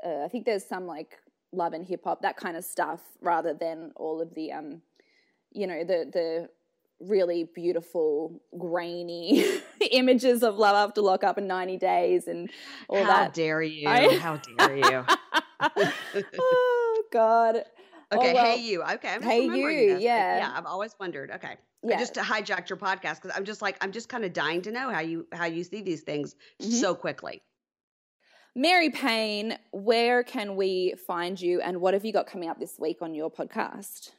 Uh, 0.05 0.25
I 0.25 0.29
think 0.29 0.45
there's 0.45 0.65
some 0.65 0.87
like 0.87 1.19
love 1.53 1.73
and 1.73 1.85
hip 1.85 2.03
hop, 2.05 2.23
that 2.23 2.37
kind 2.37 2.57
of 2.57 2.65
stuff, 2.65 3.01
rather 3.21 3.55
than 3.55 3.93
all 3.97 4.21
of 4.21 4.35
the, 4.35 4.53
um, 4.53 4.83
you 5.53 5.67
know, 5.67 5.85
the 5.85 6.11
the 6.13 6.49
really 7.01 7.49
beautiful, 7.55 8.41
grainy 8.59 9.45
images 9.91 10.43
of 10.43 10.57
love 10.57 10.75
after 10.75 11.03
lockup 11.03 11.37
in 11.39 11.47
90 11.47 11.77
days 11.77 12.27
and 12.27 12.51
all 12.89 13.03
How 13.03 13.11
that. 13.11 13.25
How 13.25 13.29
dare 13.31 13.63
you? 13.63 13.89
I... 13.89 14.17
How 14.17 14.37
dare 14.37 14.77
you? 14.77 15.05
oh 16.39 17.03
God. 17.13 17.65
Okay, 18.15 18.31
oh, 18.31 18.35
well, 18.35 18.45
hey 18.45 18.63
you. 18.63 18.83
Okay, 18.83 19.09
I'm 19.09 19.23
hey 19.23 19.45
you. 19.45 19.95
This. 19.95 20.03
Yeah, 20.03 20.39
yeah. 20.39 20.53
I've 20.55 20.67
always 20.67 20.95
wondered. 21.01 21.31
Okay, 21.33 21.57
yeah. 21.83 21.97
I 21.97 21.99
just 21.99 22.15
hijacked 22.15 22.69
your 22.69 22.77
podcast 22.77 23.21
because 23.21 23.33
I'm 23.37 23.45
just 23.45 23.63
like 23.63 23.77
I'm 23.81 23.91
just 23.91 24.09
kind 24.09 24.25
of 24.25 24.33
dying 24.33 24.63
to 24.63 24.71
know 24.71 24.91
how 24.91 25.01
you 25.01 25.27
how 25.33 25.47
you 25.47 25.65
see 25.65 25.83
these 25.83 26.03
things 26.03 26.37
mm-hmm. 26.63 26.71
so 26.71 26.95
quickly. 26.95 27.43
Mary 28.55 28.91
Payne, 28.91 29.59
where 29.73 30.23
can 30.23 30.57
we 30.57 30.95
find 31.07 31.41
you, 31.41 31.61
and 31.61 31.81
what 31.81 31.95
have 31.95 32.05
you 32.05 32.13
got 32.13 32.27
coming 32.27 32.49
up 32.49 32.61
this 32.61 32.79
week 32.79 32.99
on 33.03 33.13
your 33.13 33.31
podcast? 33.31 34.13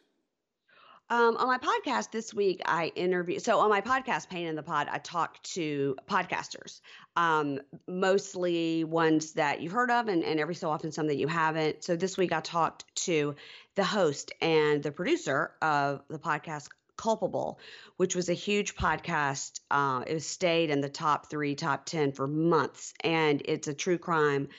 Um, 1.09 1.37
on 1.37 1.47
my 1.47 1.57
podcast 1.57 2.11
this 2.11 2.33
week, 2.33 2.61
I 2.65 2.91
interview. 2.95 3.39
So 3.39 3.59
on 3.59 3.69
my 3.69 3.79
podcast, 3.79 4.27
Payne 4.27 4.47
in 4.47 4.55
the 4.57 4.63
Pod, 4.63 4.89
I 4.91 4.97
talk 4.97 5.41
to 5.43 5.95
podcasters, 6.05 6.81
um, 7.15 7.61
mostly 7.87 8.83
ones 8.83 9.31
that 9.33 9.61
you've 9.61 9.71
heard 9.71 9.89
of, 9.89 10.09
and, 10.09 10.21
and 10.25 10.37
every 10.37 10.55
so 10.55 10.69
often 10.69 10.91
some 10.91 11.07
that 11.07 11.15
you 11.15 11.29
haven't. 11.29 11.85
So 11.85 11.95
this 11.95 12.17
week, 12.17 12.33
I 12.33 12.41
talked 12.41 12.93
to 13.05 13.35
the 13.77 13.85
host 13.85 14.33
and 14.41 14.83
the 14.83 14.91
producer 14.91 15.53
of 15.61 16.01
the 16.09 16.19
podcast 16.19 16.67
Culpable, 16.97 17.59
which 17.97 18.15
was 18.15 18.27
a 18.27 18.33
huge 18.33 18.75
podcast. 18.75 19.59
Uh, 19.69 20.03
it 20.07 20.19
stayed 20.21 20.71
in 20.71 20.81
the 20.81 20.89
top 20.89 21.29
three, 21.29 21.53
top 21.53 21.85
10 21.85 22.11
for 22.11 22.25
months. 22.25 22.95
And 23.01 23.39
it's 23.45 23.67
a 23.67 23.73
true 23.75 23.99
crime 23.99 24.49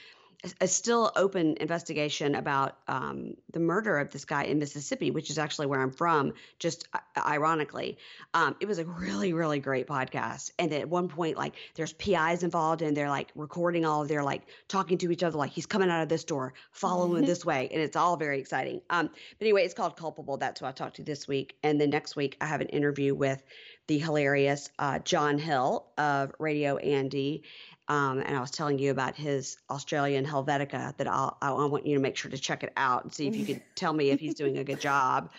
a 0.60 0.68
still 0.68 1.10
open 1.16 1.56
investigation 1.58 2.36
about 2.36 2.78
um, 2.86 3.34
the 3.52 3.58
murder 3.58 3.98
of 3.98 4.10
this 4.10 4.24
guy 4.24 4.44
in 4.44 4.60
Mississippi, 4.60 5.10
which 5.10 5.30
is 5.30 5.38
actually 5.38 5.66
where 5.66 5.80
I'm 5.80 5.90
from. 5.90 6.32
Just 6.60 6.86
uh, 6.92 6.98
ironically, 7.26 7.98
um, 8.34 8.54
it 8.60 8.66
was 8.66 8.78
a 8.78 8.84
really, 8.84 9.32
really 9.32 9.58
great 9.58 9.88
podcast. 9.88 10.52
And 10.58 10.72
at 10.72 10.88
one 10.88 11.08
point, 11.08 11.36
like 11.36 11.54
there's 11.74 11.92
PIs 11.92 12.44
involved, 12.44 12.82
and 12.82 12.96
they're 12.96 13.08
like 13.08 13.32
recording 13.34 13.84
all 13.84 14.02
of 14.02 14.08
their 14.08 14.22
like 14.22 14.42
talking 14.68 14.96
to 14.98 15.10
each 15.10 15.24
other, 15.24 15.36
like 15.36 15.50
he's 15.50 15.66
coming 15.66 15.90
out 15.90 16.02
of 16.02 16.08
this 16.08 16.22
door, 16.22 16.54
following 16.70 17.24
this 17.26 17.44
way, 17.44 17.68
and 17.72 17.82
it's 17.82 17.96
all 17.96 18.16
very 18.16 18.38
exciting. 18.38 18.80
Um, 18.90 19.08
but 19.08 19.44
anyway, 19.44 19.64
it's 19.64 19.74
called 19.74 19.96
Culpable. 19.96 20.36
That's 20.36 20.60
who 20.60 20.66
I 20.66 20.72
talked 20.72 20.96
to 20.96 21.02
this 21.02 21.26
week, 21.26 21.56
and 21.64 21.80
then 21.80 21.90
next 21.90 22.14
week 22.14 22.36
I 22.40 22.46
have 22.46 22.60
an 22.60 22.68
interview 22.68 23.12
with 23.12 23.42
the 23.88 23.98
hilarious 23.98 24.70
uh, 24.78 25.00
John 25.00 25.38
Hill 25.38 25.86
of 25.96 26.32
Radio 26.38 26.76
Andy 26.76 27.42
um, 27.88 28.20
and 28.20 28.36
I 28.36 28.40
was 28.40 28.50
telling 28.50 28.78
you 28.78 28.90
about 28.90 29.16
his 29.16 29.56
Australian 29.70 30.26
Helvetica 30.26 30.94
that 30.98 31.08
I'll, 31.08 31.38
I 31.40 31.50
want 31.64 31.86
you 31.86 31.94
to 31.94 32.00
make 32.00 32.16
sure 32.16 32.30
to 32.30 32.36
check 32.36 32.62
it 32.62 32.72
out 32.76 33.04
and 33.04 33.12
see 33.12 33.26
if 33.26 33.34
you 33.34 33.46
can 33.46 33.62
tell 33.74 33.94
me 33.94 34.10
if 34.10 34.20
he's 34.20 34.34
doing 34.34 34.58
a 34.58 34.64
good 34.64 34.80
job. 34.80 35.30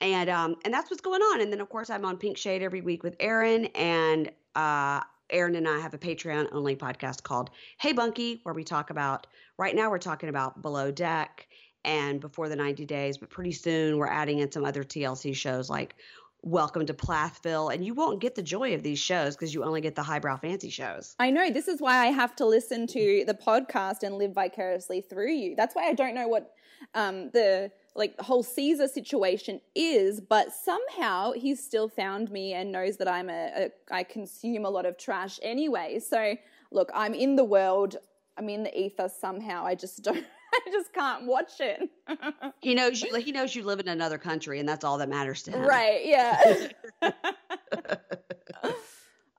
And 0.00 0.28
um, 0.28 0.56
and 0.64 0.72
that's 0.72 0.90
what's 0.90 1.00
going 1.00 1.22
on. 1.22 1.40
And 1.40 1.52
then 1.52 1.60
of 1.60 1.68
course 1.68 1.90
I'm 1.90 2.04
on 2.04 2.18
Pink 2.18 2.36
Shade 2.36 2.62
every 2.62 2.82
week 2.82 3.02
with 3.02 3.16
Aaron, 3.18 3.66
and 3.66 4.30
uh, 4.54 5.00
Aaron 5.30 5.56
and 5.56 5.66
I 5.66 5.80
have 5.80 5.94
a 5.94 5.98
Patreon 5.98 6.48
only 6.52 6.76
podcast 6.76 7.22
called 7.22 7.50
Hey 7.80 7.92
Bunky, 7.92 8.40
where 8.42 8.54
we 8.54 8.64
talk 8.64 8.90
about 8.90 9.26
right 9.58 9.74
now 9.74 9.90
we're 9.90 9.98
talking 9.98 10.28
about 10.28 10.62
Below 10.62 10.92
Deck 10.92 11.48
and 11.84 12.20
Before 12.20 12.48
the 12.48 12.56
90 12.56 12.84
Days, 12.84 13.18
but 13.18 13.30
pretty 13.30 13.52
soon 13.52 13.98
we're 13.98 14.08
adding 14.08 14.40
in 14.40 14.52
some 14.52 14.64
other 14.64 14.84
TLC 14.84 15.34
shows 15.34 15.70
like 15.70 15.94
Welcome 16.42 16.86
to 16.86 16.94
Plathville, 16.94 17.68
and 17.68 17.84
you 17.84 17.94
won't 17.94 18.20
get 18.20 18.36
the 18.36 18.42
joy 18.42 18.72
of 18.74 18.84
these 18.84 19.00
shows 19.00 19.34
because 19.34 19.52
you 19.52 19.64
only 19.64 19.80
get 19.80 19.96
the 19.96 20.04
highbrow 20.04 20.36
fancy 20.36 20.70
shows. 20.70 21.16
I 21.18 21.30
know. 21.30 21.50
This 21.50 21.66
is 21.66 21.80
why 21.80 21.96
I 21.96 22.06
have 22.06 22.36
to 22.36 22.46
listen 22.46 22.86
to 22.86 23.24
the 23.26 23.34
podcast 23.34 24.04
and 24.04 24.14
live 24.14 24.34
vicariously 24.34 25.00
through 25.00 25.32
you. 25.32 25.56
That's 25.56 25.74
why 25.74 25.88
I 25.88 25.94
don't 25.94 26.14
know 26.14 26.28
what 26.28 26.52
um, 26.94 27.30
the 27.30 27.72
like 27.96 28.18
whole 28.20 28.44
Caesar 28.44 28.86
situation 28.86 29.60
is, 29.74 30.20
but 30.20 30.52
somehow 30.52 31.32
he's 31.32 31.62
still 31.62 31.88
found 31.88 32.30
me 32.30 32.54
and 32.54 32.70
knows 32.70 32.98
that 32.98 33.08
I'm 33.08 33.28
a, 33.28 33.50
a 33.56 33.70
I 33.90 34.04
consume 34.04 34.64
a 34.64 34.70
lot 34.70 34.86
of 34.86 34.96
trash 34.96 35.40
anyway. 35.42 35.98
So 35.98 36.36
look, 36.70 36.88
I'm 36.94 37.14
in 37.14 37.34
the 37.34 37.44
world. 37.44 37.96
I'm 38.36 38.48
in 38.48 38.62
the 38.62 38.80
ether 38.80 39.10
somehow. 39.20 39.66
I 39.66 39.74
just 39.74 40.04
don't 40.04 40.24
I 40.66 40.70
just 40.70 40.92
can't 40.92 41.24
watch 41.26 41.60
it. 41.60 41.88
he 42.60 42.74
knows 42.74 43.02
you. 43.02 43.14
He 43.16 43.32
knows 43.32 43.54
you 43.54 43.62
live 43.62 43.80
in 43.80 43.88
another 43.88 44.18
country, 44.18 44.60
and 44.60 44.68
that's 44.68 44.84
all 44.84 44.98
that 44.98 45.08
matters 45.08 45.42
to 45.44 45.52
him. 45.52 45.62
Right? 45.62 46.04
Yeah. 46.04 46.68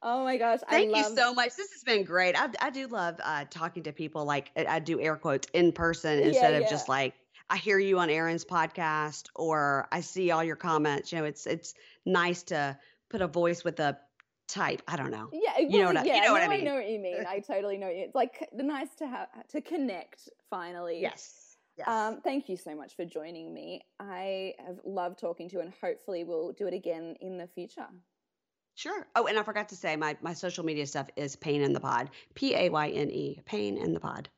oh 0.01 0.23
my 0.23 0.37
gosh! 0.37 0.59
Thank 0.69 0.91
love- 0.91 1.09
you 1.09 1.15
so 1.15 1.33
much. 1.33 1.55
This 1.55 1.71
has 1.71 1.83
been 1.83 2.03
great. 2.03 2.35
I, 2.39 2.49
I 2.61 2.69
do 2.69 2.87
love 2.87 3.15
uh, 3.23 3.45
talking 3.49 3.83
to 3.83 3.91
people. 3.91 4.25
Like 4.25 4.51
I 4.55 4.79
do 4.79 4.99
air 4.99 5.15
quotes 5.15 5.47
in 5.53 5.71
person 5.71 6.19
instead 6.19 6.53
yeah, 6.53 6.59
of 6.59 6.69
just 6.69 6.89
like 6.89 7.13
I 7.49 7.57
hear 7.57 7.79
you 7.79 7.99
on 7.99 8.09
Aaron's 8.09 8.45
podcast 8.45 9.27
or 9.35 9.87
I 9.91 10.01
see 10.01 10.31
all 10.31 10.43
your 10.43 10.55
comments. 10.55 11.11
You 11.11 11.19
know, 11.19 11.25
it's 11.25 11.47
it's 11.47 11.73
nice 12.05 12.43
to 12.43 12.77
put 13.09 13.21
a 13.21 13.27
voice 13.27 13.63
with 13.63 13.79
a 13.79 13.97
type. 14.49 14.81
I 14.87 14.95
don't 14.95 15.11
know. 15.11 15.29
Yeah, 15.31 15.51
well, 15.57 15.69
you 15.69 15.79
know 15.79 15.93
what, 15.93 16.05
yeah, 16.05 16.13
I, 16.13 16.15
you 16.15 16.21
know 16.23 16.31
what 16.33 16.41
I 16.41 16.47
mean. 16.47 16.61
I 16.61 16.63
know 16.63 16.75
what 16.75 16.89
you 16.89 16.99
mean. 16.99 17.25
I 17.27 17.39
totally 17.39 17.77
know. 17.77 17.87
It's 17.89 18.15
like 18.15 18.49
the 18.55 18.63
nice 18.63 18.93
to 18.97 19.07
have 19.07 19.27
to 19.49 19.61
connect 19.61 20.29
finally. 20.49 21.01
Yes. 21.01 21.57
Yes. 21.77 21.87
Um, 21.87 22.19
thank 22.21 22.49
you 22.49 22.57
so 22.57 22.75
much 22.75 22.95
for 22.97 23.05
joining 23.05 23.53
me. 23.53 23.81
I 24.01 24.53
have 24.65 24.79
loved 24.83 25.17
talking 25.17 25.47
to 25.49 25.55
you, 25.55 25.61
and 25.61 25.71
hopefully 25.81 26.25
we'll 26.25 26.51
do 26.51 26.67
it 26.67 26.73
again 26.73 27.15
in 27.21 27.37
the 27.37 27.47
future. 27.47 27.87
Sure. 28.75 29.07
Oh, 29.15 29.27
and 29.27 29.39
I 29.39 29.43
forgot 29.43 29.69
to 29.69 29.75
say 29.75 29.95
my 29.95 30.17
my 30.21 30.33
social 30.33 30.65
media 30.65 30.85
stuff 30.85 31.07
is 31.15 31.35
Payne 31.35 31.61
in 31.61 31.73
the 31.73 31.79
Pod. 31.79 32.09
P 32.33 32.55
A 32.55 32.69
Y 32.69 32.89
N 32.89 33.09
E. 33.11 33.41
Payne 33.45 33.77
in 33.77 33.93
the 33.93 33.99
Pod. 33.99 34.29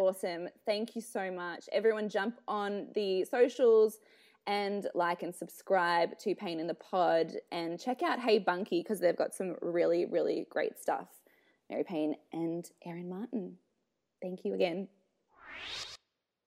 Awesome. 0.00 0.48
Thank 0.64 0.96
you 0.96 1.02
so 1.02 1.30
much. 1.30 1.68
Everyone 1.72 2.08
jump 2.08 2.40
on 2.48 2.88
the 2.94 3.24
socials 3.24 3.98
and 4.46 4.86
like 4.94 5.22
and 5.22 5.34
subscribe 5.34 6.18
to 6.18 6.34
Payne 6.34 6.60
in 6.60 6.66
the 6.66 6.74
Pod 6.74 7.32
and 7.52 7.78
check 7.78 8.02
out 8.02 8.18
Hey 8.18 8.38
Bunky 8.38 8.82
because 8.82 9.00
they've 9.00 9.16
got 9.16 9.34
some 9.34 9.56
really, 9.60 10.06
really 10.06 10.46
great 10.50 10.78
stuff. 10.78 11.08
Mary 11.68 11.84
Payne 11.84 12.16
and 12.32 12.68
Aaron 12.84 13.08
Martin. 13.08 13.56
Thank 14.20 14.44
you 14.44 14.54
again. 14.54 14.88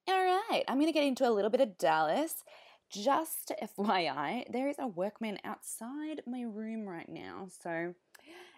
All 0.06 0.14
right, 0.50 0.62
I'm 0.68 0.76
going 0.76 0.86
to 0.86 0.92
get 0.92 1.04
into 1.04 1.26
a 1.26 1.32
little 1.32 1.50
bit 1.50 1.62
of 1.62 1.78
Dallas. 1.78 2.44
Just 2.90 3.52
FYI, 3.78 4.52
there 4.52 4.68
is 4.68 4.76
a 4.78 4.86
workman 4.86 5.38
outside 5.44 6.20
my 6.26 6.42
room 6.42 6.86
right 6.86 7.08
now. 7.08 7.48
So 7.62 7.94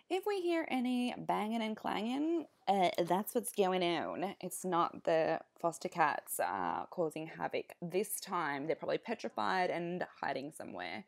if 0.09 0.25
we 0.27 0.41
hear 0.41 0.67
any 0.71 1.15
banging 1.19 1.63
and 1.63 1.77
clanging, 1.77 2.47
uh, 2.69 2.91
that's 3.05 3.35
what's 3.35 3.53
going 3.53 3.83
on. 3.83 4.35
It's 4.41 4.65
not 4.65 5.05
the 5.05 5.41
foster 5.61 5.89
cats 5.89 6.39
uh, 6.39 6.87
causing 6.91 7.27
havoc. 7.27 7.75
This 7.83 8.21
time, 8.21 8.67
they're 8.67 8.77
probably 8.77 8.99
petrified 8.99 9.71
and 9.71 10.05
hiding 10.21 10.53
somewhere. 10.57 11.05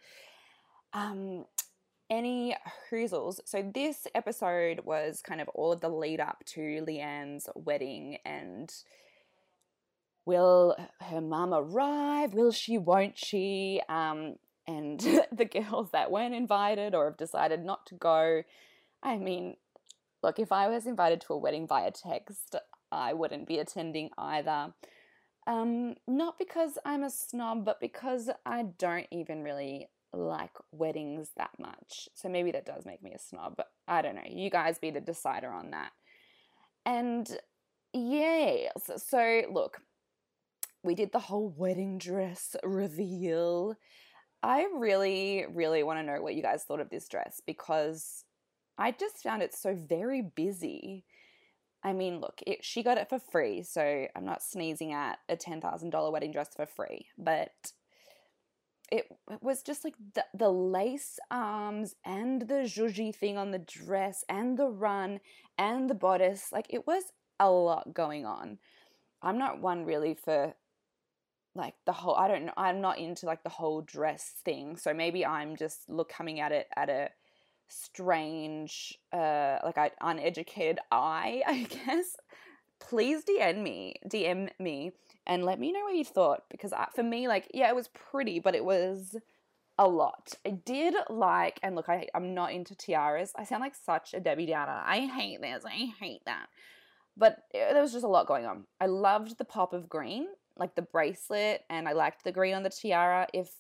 Um, 0.93 1.45
any 2.11 2.57
hoozles. 2.91 3.41
So, 3.45 3.63
this 3.63 4.07
episode 4.15 4.81
was 4.85 5.23
kind 5.23 5.41
of 5.41 5.49
all 5.51 5.73
of 5.73 5.81
the 5.81 5.89
lead 5.89 6.21
up 6.21 6.43
to 6.55 6.61
LeeAnne's 6.61 7.49
wedding 7.55 8.19
and 8.25 8.73
will 10.25 10.77
her 11.03 11.21
mum 11.21 11.55
arrive? 11.55 12.35
Will 12.35 12.53
she? 12.53 12.79
Won't 12.79 13.17
she? 13.17 13.81
Um, 13.89 14.37
and 14.67 15.01
the 15.33 15.45
girls 15.45 15.91
that 15.93 16.11
weren't 16.11 16.35
invited 16.35 16.95
or 16.95 17.07
have 17.07 17.17
decided 17.17 17.65
not 17.65 17.87
to 17.87 17.95
go 17.95 18.43
I 19.03 19.17
mean, 19.17 19.57
look, 20.23 20.39
if 20.39 20.53
I 20.53 20.69
was 20.69 20.87
invited 20.87 21.21
to 21.23 21.35
a 21.35 21.39
wedding 21.39 21.67
via 21.67 21.91
text, 21.91 22.57
I 22.91 23.13
wouldn't 23.13 23.47
be 23.47 23.59
attending 23.59 24.11
either. 24.19 24.75
Um, 25.47 25.95
not 26.07 26.39
because 26.39 26.79
I'm 26.85 27.05
a 27.05 27.11
snob, 27.11 27.65
but 27.65 27.81
because 27.81 28.29
I 28.45 28.65
don't 28.79 29.07
even 29.11 29.43
really 29.43 29.89
like 30.13 30.53
weddings 30.73 31.31
that 31.37 31.51
much. 31.59 32.09
So 32.15 32.29
maybe 32.29 32.51
that 32.53 32.67
does 32.67 32.85
make 32.85 33.03
me 33.03 33.13
a 33.15 33.19
snob, 33.19 33.61
I 33.87 34.03
don't 34.03 34.15
know. 34.15 34.23
You 34.29 34.51
guys 34.51 34.79
be 34.79 34.91
the 34.91 35.01
decider 35.01 35.51
on 35.51 35.71
that. 35.71 35.91
And 36.85 37.29
yes, 37.93 38.91
so 38.97 39.43
look, 39.53 39.81
we 40.83 40.95
did 40.95 41.13
the 41.13 41.19
whole 41.19 41.55
wedding 41.57 41.99
dress 41.99 42.57
reveal. 42.63 43.75
I 44.43 44.69
really, 44.75 45.45
really 45.53 45.83
want 45.83 45.99
to 45.99 46.03
know 46.03 46.23
what 46.23 46.35
you 46.35 46.43
guys 46.43 46.65
thought 46.65 46.81
of 46.81 46.91
this 46.91 47.09
dress 47.09 47.43
because 47.47 48.25
I 48.79 48.93
just 48.93 49.23
found 49.23 49.43
it 49.43 49.55
so 49.55 49.75
very 49.75 50.23
busy. 50.23 51.05
I 51.83 51.93
mean, 51.93 52.21
look, 52.21 52.41
it, 52.47 52.65
she 52.65 52.83
got 52.83 52.99
it 52.99 53.09
for 53.09 53.19
free, 53.19 53.63
so 53.63 54.07
I'm 54.15 54.25
not 54.25 54.43
sneezing 54.43 54.93
at 54.93 55.19
a 55.29 55.37
$10,000 55.37 56.13
wedding 56.13 56.33
dress 56.33 56.51
for 56.55 56.67
free, 56.67 57.07
but 57.19 57.53
it, 58.91 59.07
it 59.31 59.43
was 59.43 59.63
just 59.63 59.85
like 59.85 59.95
the, 60.15 60.25
the 60.33 60.49
lace 60.49 61.19
arms 61.31 61.95
and 62.05 62.43
the 62.43 62.65
zhuzhi 62.65 63.15
thing 63.15 63.37
on 63.37 63.51
the 63.51 63.59
dress 63.59 64.25
and 64.29 64.59
the 64.59 64.69
run 64.69 65.21
and 65.59 65.91
the 65.91 65.95
bodice. 65.95 66.51
Like, 66.53 66.67
it 66.71 66.87
was 66.87 67.05
a 67.39 67.51
lot 67.51 67.93
going 67.93 68.25
on. 68.25 68.59
I'm 69.23 69.39
not 69.39 69.61
one 69.61 69.85
really 69.85 70.15
for 70.15 70.55
like 71.55 71.75
the 71.87 71.93
whole 71.93 72.15
I 72.15 72.29
don't 72.29 72.47
know 72.47 72.53
I'm 72.57 72.81
not 72.81 72.99
into 72.99 73.27
like 73.27 73.43
the 73.43 73.49
whole 73.49 73.81
dress 73.81 74.35
thing. 74.45 74.77
So 74.77 74.95
maybe 74.95 75.27
I'm 75.27 75.57
just 75.57 75.89
look 75.89 76.09
coming 76.09 76.41
at 76.41 76.53
it 76.53 76.69
at 76.77 76.89
a 76.89 77.11
strange 77.69 78.99
uh 79.13 79.59
like 79.65 79.79
an 79.79 79.91
uneducated 80.01 80.79
eye, 80.91 81.43
I 81.47 81.65
guess. 81.65 82.17
Please 82.81 83.25
DM 83.25 83.63
me, 83.63 83.97
DM 84.07 84.51
me 84.59 84.93
and 85.27 85.45
let 85.45 85.59
me 85.59 85.73
know 85.73 85.83
what 85.85 85.97
you 85.97 86.05
thought 86.05 86.45
because 86.49 86.73
I, 86.73 86.87
for 86.95 87.03
me 87.03 87.29
like 87.29 87.51
yeah, 87.53 87.69
it 87.69 87.77
was 87.77 87.89
pretty, 87.89 88.39
but 88.39 88.55
it 88.55 88.65
was 88.65 89.17
a 89.81 89.87
lot. 89.87 90.35
I 90.45 90.51
did 90.51 90.95
like, 91.09 91.61
and 91.63 91.77
look, 91.77 91.89
I, 91.89 92.09
I'm 92.15 92.35
not 92.35 92.53
into 92.53 92.75
tiaras. 92.75 93.33
I 93.37 93.45
sound 93.45 93.61
like 93.61 93.77
such 93.77 94.13
a 94.13 94.19
Debbie 94.21 94.47
Downer. 94.47 94.83
I 94.85 95.07
hate 95.07 95.41
this. 95.41 95.65
I 95.65 95.93
hate 96.01 96.25
that. 96.25 96.47
But 97.17 97.45
it, 97.55 97.73
there 97.73 97.83
was 97.83 97.93
just 97.93 98.05
a 98.05 98.09
lot 98.09 98.27
going 98.27 98.45
on. 98.45 98.65
I 98.81 98.87
loved 98.87 99.39
the 99.39 99.45
pop 99.45 99.73
of 99.73 99.89
green 99.89 100.27
like 100.59 100.75
the 100.75 100.83
bracelet 100.83 101.65
and 101.71 101.89
I 101.89 101.93
liked 101.93 102.25
the 102.25 102.33
green 102.33 102.55
on 102.55 102.63
the 102.63 102.71
tiara. 102.71 103.29
If 103.33 103.51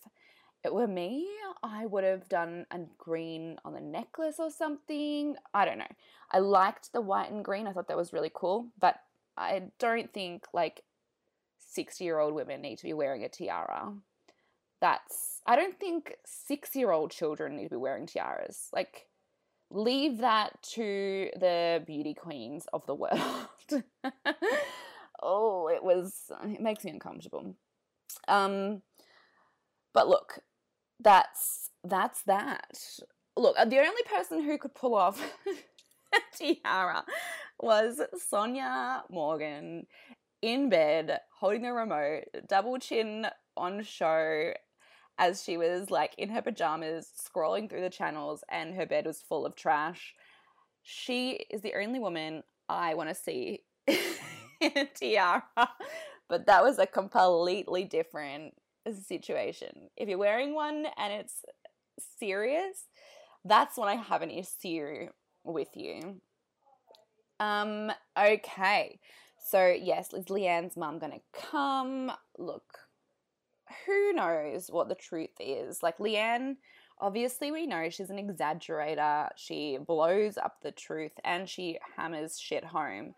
it 0.64 0.74
were 0.74 0.86
me, 0.86 1.28
I 1.62 1.86
would 1.86 2.04
have 2.04 2.28
done 2.28 2.66
a 2.70 2.80
green 2.98 3.58
on 3.64 3.74
the 3.74 3.80
necklace 3.80 4.36
or 4.38 4.50
something. 4.50 5.36
I 5.54 5.64
don't 5.64 5.78
know. 5.78 5.86
I 6.30 6.38
liked 6.38 6.92
the 6.92 7.00
white 7.00 7.30
and 7.30 7.44
green. 7.44 7.66
I 7.66 7.72
thought 7.72 7.88
that 7.88 7.96
was 7.96 8.12
really 8.12 8.30
cool, 8.32 8.66
but 8.78 8.96
I 9.36 9.70
don't 9.78 10.12
think 10.12 10.46
like 10.52 10.82
60 11.58 12.04
year 12.04 12.18
old 12.18 12.34
women 12.34 12.60
need 12.60 12.78
to 12.78 12.84
be 12.84 12.92
wearing 12.92 13.24
a 13.24 13.28
tiara. 13.28 13.92
That's, 14.80 15.40
I 15.46 15.56
don't 15.56 15.78
think 15.78 16.14
six 16.24 16.74
year 16.76 16.90
old 16.90 17.10
children 17.10 17.56
need 17.56 17.64
to 17.64 17.70
be 17.70 17.76
wearing 17.76 18.06
tiaras. 18.06 18.68
Like, 18.72 19.06
leave 19.70 20.18
that 20.18 20.62
to 20.74 21.30
the 21.38 21.82
beauty 21.86 22.14
queens 22.14 22.66
of 22.72 22.86
the 22.86 22.94
world. 22.94 23.82
oh, 25.22 25.68
it 25.68 25.82
was, 25.82 26.30
it 26.44 26.60
makes 26.60 26.84
me 26.84 26.92
uncomfortable. 26.92 27.54
Um, 28.26 28.82
but 29.98 30.06
look, 30.06 30.38
that's, 31.00 31.70
that's 31.82 32.22
that. 32.22 32.78
Look, 33.36 33.56
uh, 33.58 33.64
the 33.64 33.80
only 33.80 34.02
person 34.04 34.44
who 34.44 34.56
could 34.56 34.72
pull 34.72 34.94
off 34.94 35.20
tiara 36.36 37.04
was 37.58 38.00
Sonja 38.32 39.02
Morgan 39.10 39.88
in 40.40 40.68
bed 40.68 41.18
holding 41.40 41.62
the 41.62 41.72
remote, 41.72 42.26
double 42.48 42.78
chin 42.78 43.26
on 43.56 43.82
show 43.82 44.52
as 45.18 45.42
she 45.42 45.56
was 45.56 45.90
like 45.90 46.14
in 46.16 46.28
her 46.28 46.42
pajamas 46.42 47.10
scrolling 47.20 47.68
through 47.68 47.80
the 47.80 47.90
channels 47.90 48.44
and 48.48 48.76
her 48.76 48.86
bed 48.86 49.04
was 49.04 49.20
full 49.20 49.44
of 49.44 49.56
trash. 49.56 50.14
She 50.84 51.44
is 51.50 51.62
the 51.62 51.74
only 51.74 51.98
woman 51.98 52.44
I 52.68 52.94
want 52.94 53.08
to 53.08 53.16
see 53.16 53.64
in 54.60 54.88
tiara. 54.94 55.42
But 56.28 56.46
that 56.46 56.62
was 56.62 56.78
a 56.78 56.86
completely 56.86 57.82
different 57.82 58.54
situation. 58.92 59.90
If 59.96 60.08
you're 60.08 60.18
wearing 60.18 60.54
one 60.54 60.86
and 60.96 61.12
it's 61.12 61.44
serious, 62.18 62.84
that's 63.44 63.76
when 63.76 63.88
I 63.88 63.96
have 63.96 64.22
an 64.22 64.30
issue 64.30 65.08
with 65.44 65.68
you. 65.74 66.20
Um, 67.40 67.92
okay. 68.18 68.98
So 69.50 69.66
yes, 69.66 70.12
is 70.12 70.26
LeeAnne's 70.26 70.76
mum 70.76 70.98
gonna 70.98 71.20
come? 71.32 72.10
Look, 72.36 72.78
who 73.86 74.12
knows 74.12 74.68
what 74.70 74.88
the 74.88 74.94
truth 74.94 75.30
is? 75.38 75.82
Like 75.82 75.98
LeeAnne, 75.98 76.56
obviously 77.00 77.50
we 77.50 77.66
know 77.66 77.88
she's 77.90 78.10
an 78.10 78.18
exaggerator. 78.18 79.28
She 79.36 79.78
blows 79.86 80.36
up 80.36 80.56
the 80.62 80.72
truth 80.72 81.12
and 81.24 81.48
she 81.48 81.78
hammers 81.96 82.38
shit 82.38 82.64
home 82.64 83.14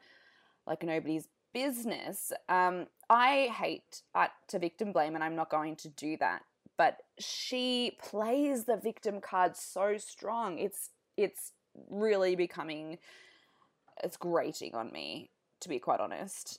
like 0.67 0.83
nobody's 0.83 1.29
business. 1.53 2.33
Um, 2.49 2.87
I 3.09 3.49
hate 3.57 4.03
uh, 4.15 4.29
to 4.49 4.59
victim 4.59 4.93
blame, 4.93 5.15
and 5.15 5.25
I'm 5.25 5.37
not 5.37 5.51
going 5.51 5.77
to 5.77 5.89
do 5.89 6.17
that. 6.19 6.43
But 6.77 6.99
she 7.19 7.99
plays 8.03 8.65
the 8.65 8.77
victim 8.77 9.21
card 9.21 9.57
so 9.57 9.97
strong. 9.99 10.59
It's 10.59 10.91
it's 11.17 11.53
really 11.89 12.37
becoming 12.37 12.99
it's 14.03 14.17
grating 14.17 14.75
on 14.75 14.91
me, 14.93 15.31
to 15.61 15.69
be 15.69 15.79
quite 15.79 16.01
honest. 16.01 16.59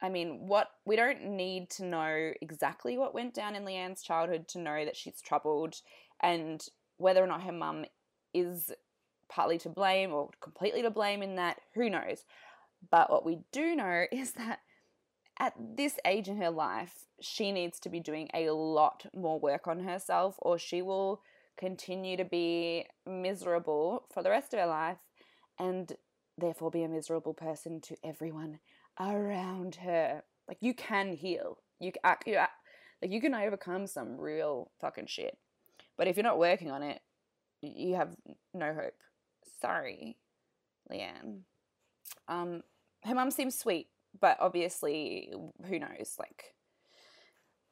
I 0.00 0.08
mean, 0.08 0.46
what 0.46 0.68
we 0.86 0.94
don't 0.94 1.24
need 1.24 1.70
to 1.70 1.84
know 1.84 2.32
exactly 2.40 2.96
what 2.96 3.14
went 3.14 3.34
down 3.34 3.56
in 3.56 3.64
LeeAnne's 3.64 4.02
childhood 4.02 4.46
to 4.48 4.60
know 4.60 4.84
that 4.84 4.96
she's 4.96 5.20
troubled 5.20 5.74
and 6.20 6.64
whether 6.98 7.22
or 7.22 7.26
not 7.26 7.42
her 7.42 7.52
mum 7.52 7.84
is 8.32 8.72
partly 9.28 9.58
to 9.58 9.68
blame 9.68 10.12
or 10.12 10.30
completely 10.40 10.82
to 10.82 10.90
blame 10.90 11.22
in 11.22 11.36
that, 11.36 11.58
who 11.74 11.90
knows. 11.90 12.24
But 12.90 13.10
what 13.10 13.24
we 13.24 13.40
do 13.52 13.74
know 13.76 14.04
is 14.12 14.32
that 14.32 14.60
at 15.38 15.54
this 15.76 15.98
age 16.04 16.28
in 16.28 16.36
her 16.38 16.50
life, 16.50 17.06
she 17.20 17.52
needs 17.52 17.78
to 17.80 17.88
be 17.88 18.00
doing 18.00 18.28
a 18.34 18.50
lot 18.50 19.06
more 19.14 19.38
work 19.38 19.66
on 19.66 19.80
herself, 19.80 20.36
or 20.38 20.58
she 20.58 20.82
will 20.82 21.22
continue 21.56 22.16
to 22.16 22.24
be 22.24 22.86
miserable 23.06 24.06
for 24.12 24.22
the 24.22 24.30
rest 24.30 24.54
of 24.54 24.60
her 24.60 24.66
life 24.66 24.98
and 25.58 25.94
therefore 26.36 26.70
be 26.70 26.84
a 26.84 26.88
miserable 26.88 27.34
person 27.34 27.80
to 27.80 27.96
everyone 28.04 28.60
around 29.00 29.76
her. 29.76 30.22
Like, 30.46 30.58
you 30.60 30.72
can 30.72 31.12
heal. 31.12 31.58
You, 31.80 31.92
like, 32.04 32.26
you 33.02 33.20
can 33.20 33.34
overcome 33.34 33.86
some 33.86 34.18
real 34.18 34.70
fucking 34.80 35.06
shit. 35.06 35.36
But 35.96 36.06
if 36.06 36.16
you're 36.16 36.24
not 36.24 36.38
working 36.38 36.70
on 36.70 36.82
it, 36.82 37.00
you 37.60 37.96
have 37.96 38.14
no 38.54 38.72
hope. 38.72 38.94
Sorry, 39.60 40.16
LeeAnne. 40.90 41.40
Um, 42.28 42.62
her 43.04 43.14
mum 43.14 43.30
seems 43.30 43.58
sweet, 43.58 43.88
but 44.20 44.36
obviously, 44.40 45.32
who 45.66 45.78
knows? 45.78 46.16
Like, 46.18 46.54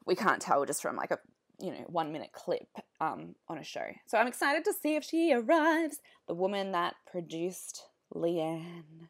we 0.07 0.15
can't 0.15 0.41
tell 0.41 0.65
just 0.65 0.83
from 0.83 0.97
like 0.97 1.11
a 1.11 1.19
you 1.61 1.71
know 1.71 1.85
one 1.89 2.13
minute 2.13 2.33
clip 2.33 2.69
um, 3.01 3.35
on 3.49 3.59
a 3.59 3.65
show. 3.65 3.87
So 4.07 4.19
I'm 4.19 4.27
excited 4.27 4.65
to 4.65 4.73
see 4.73 4.97
if 4.97 5.05
she 5.05 5.33
arrives. 5.33 5.99
The 6.29 6.35
woman 6.35 6.73
that 6.73 6.95
produced 7.11 7.83
LeeAnne. 8.15 9.09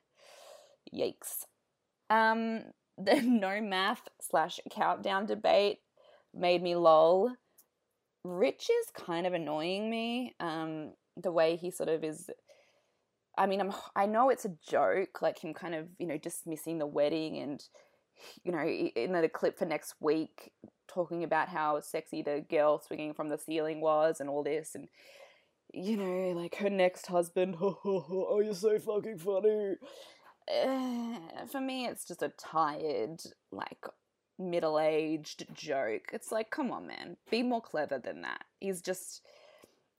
Yikes. 0.95 1.45
Um, 2.11 2.63
the 2.99 3.21
no 3.21 3.61
math 3.61 4.09
slash 4.21 4.59
countdown 4.71 5.27
debate 5.27 5.81
made 6.35 6.63
me 6.63 6.75
lol. 6.77 7.33
Rich 8.25 8.69
is 8.71 9.05
kind 9.05 9.27
of 9.27 9.35
annoying 9.35 9.91
me. 9.91 10.35
Um, 10.41 10.93
the 11.17 11.31
way 11.31 11.57
he 11.57 11.71
sort 11.71 11.89
of 11.89 12.03
is 12.03 12.31
I 13.39 13.47
mean, 13.47 13.61
I'm 13.61 13.73
I 13.95 14.07
know 14.07 14.31
it's 14.31 14.45
a 14.45 14.57
joke, 14.69 15.21
like 15.23 15.39
him 15.39 15.55
kind 15.55 15.75
of 15.75 15.89
you 15.99 16.07
know 16.07 16.19
dismissing 16.19 16.79
the 16.79 16.87
wedding 16.87 17.39
and 17.39 17.63
you 18.45 18.53
know 18.53 18.63
in 18.63 19.13
the 19.13 19.29
clip 19.29 19.59
for 19.59 19.67
next 19.67 19.95
week 20.01 20.53
talking 20.89 21.25
about 21.25 21.49
how 21.49 21.81
sexy 21.81 22.23
the 22.23 22.45
girl 22.49 22.81
swinging 22.81 23.15
from 23.15 23.29
the 23.29 23.39
ceiling 23.39 23.81
was 23.81 24.21
and 24.21 24.31
all 24.31 24.43
this 24.43 24.75
and 24.75 24.89
you 25.73 25.97
know 25.97 26.31
like 26.31 26.55
her 26.57 26.71
next 26.71 27.07
husband 27.07 27.57
oh 27.61 28.41
you're 28.43 28.55
so 28.55 28.79
fucking 28.79 29.19
funny. 29.19 29.75
Uh, 30.49 31.47
for 31.51 31.61
me 31.61 31.87
it's 31.87 32.07
just 32.07 32.23
a 32.23 32.33
tired 32.39 33.21
like 33.51 33.85
middle-aged 34.39 35.47
joke. 35.55 36.11
It's 36.13 36.31
like 36.31 36.51
come 36.51 36.71
on 36.71 36.87
man 36.87 37.17
be 37.31 37.43
more 37.43 37.63
clever 37.63 37.99
than 37.99 38.23
that. 38.23 38.45
He's 38.61 38.81
just 38.81 39.23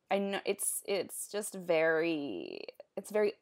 I 0.10 0.20
know 0.20 0.40
it's 0.46 0.82
it's 0.86 1.30
just 1.30 1.54
very 1.54 2.62
it's 2.96 3.12
very 3.12 3.34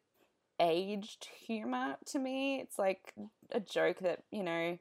aged 0.60 1.28
humor 1.46 1.96
to 2.06 2.18
me. 2.18 2.60
It's 2.60 2.78
like 2.78 3.12
a 3.50 3.60
joke 3.60 3.98
that, 4.00 4.22
you 4.30 4.42
know, 4.42 4.78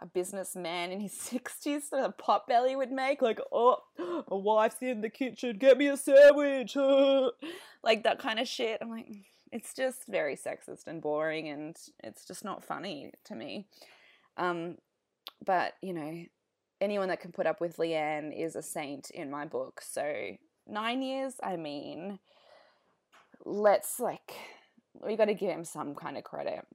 a 0.00 0.06
businessman 0.06 0.90
in 0.90 1.00
his 1.00 1.12
60s, 1.32 1.92
a 1.92 2.10
pot 2.10 2.46
belly 2.46 2.76
would 2.76 2.92
make, 2.92 3.22
like, 3.22 3.40
oh, 3.52 3.78
my 3.98 4.36
wife's 4.36 4.76
in 4.80 5.00
the 5.00 5.10
kitchen, 5.10 5.58
get 5.58 5.78
me 5.78 5.88
a 5.88 5.96
sandwich, 5.96 6.76
like 7.82 8.04
that 8.04 8.18
kind 8.18 8.38
of 8.38 8.48
shit. 8.48 8.78
I'm 8.80 8.90
like, 8.90 9.08
it's 9.52 9.74
just 9.74 10.06
very 10.08 10.36
sexist 10.36 10.86
and 10.86 11.00
boring, 11.02 11.48
and 11.48 11.76
it's 12.02 12.24
just 12.26 12.44
not 12.44 12.64
funny 12.64 13.12
to 13.24 13.34
me. 13.34 13.66
Um, 14.36 14.76
but, 15.44 15.74
you 15.82 15.92
know, 15.92 16.24
anyone 16.80 17.08
that 17.08 17.20
can 17.20 17.32
put 17.32 17.46
up 17.46 17.60
with 17.60 17.76
LeeAnne 17.76 18.38
is 18.38 18.56
a 18.56 18.62
saint 18.62 19.10
in 19.10 19.30
my 19.30 19.44
book. 19.44 19.80
So, 19.82 20.36
nine 20.66 21.02
years, 21.02 21.34
I 21.42 21.56
mean, 21.56 22.18
let's 23.44 24.00
like 24.00 24.32
we 25.04 25.16
got 25.16 25.26
to 25.26 25.34
give 25.34 25.50
him 25.50 25.64
some 25.64 25.94
kind 25.94 26.16
of 26.16 26.24
credit. 26.24 26.66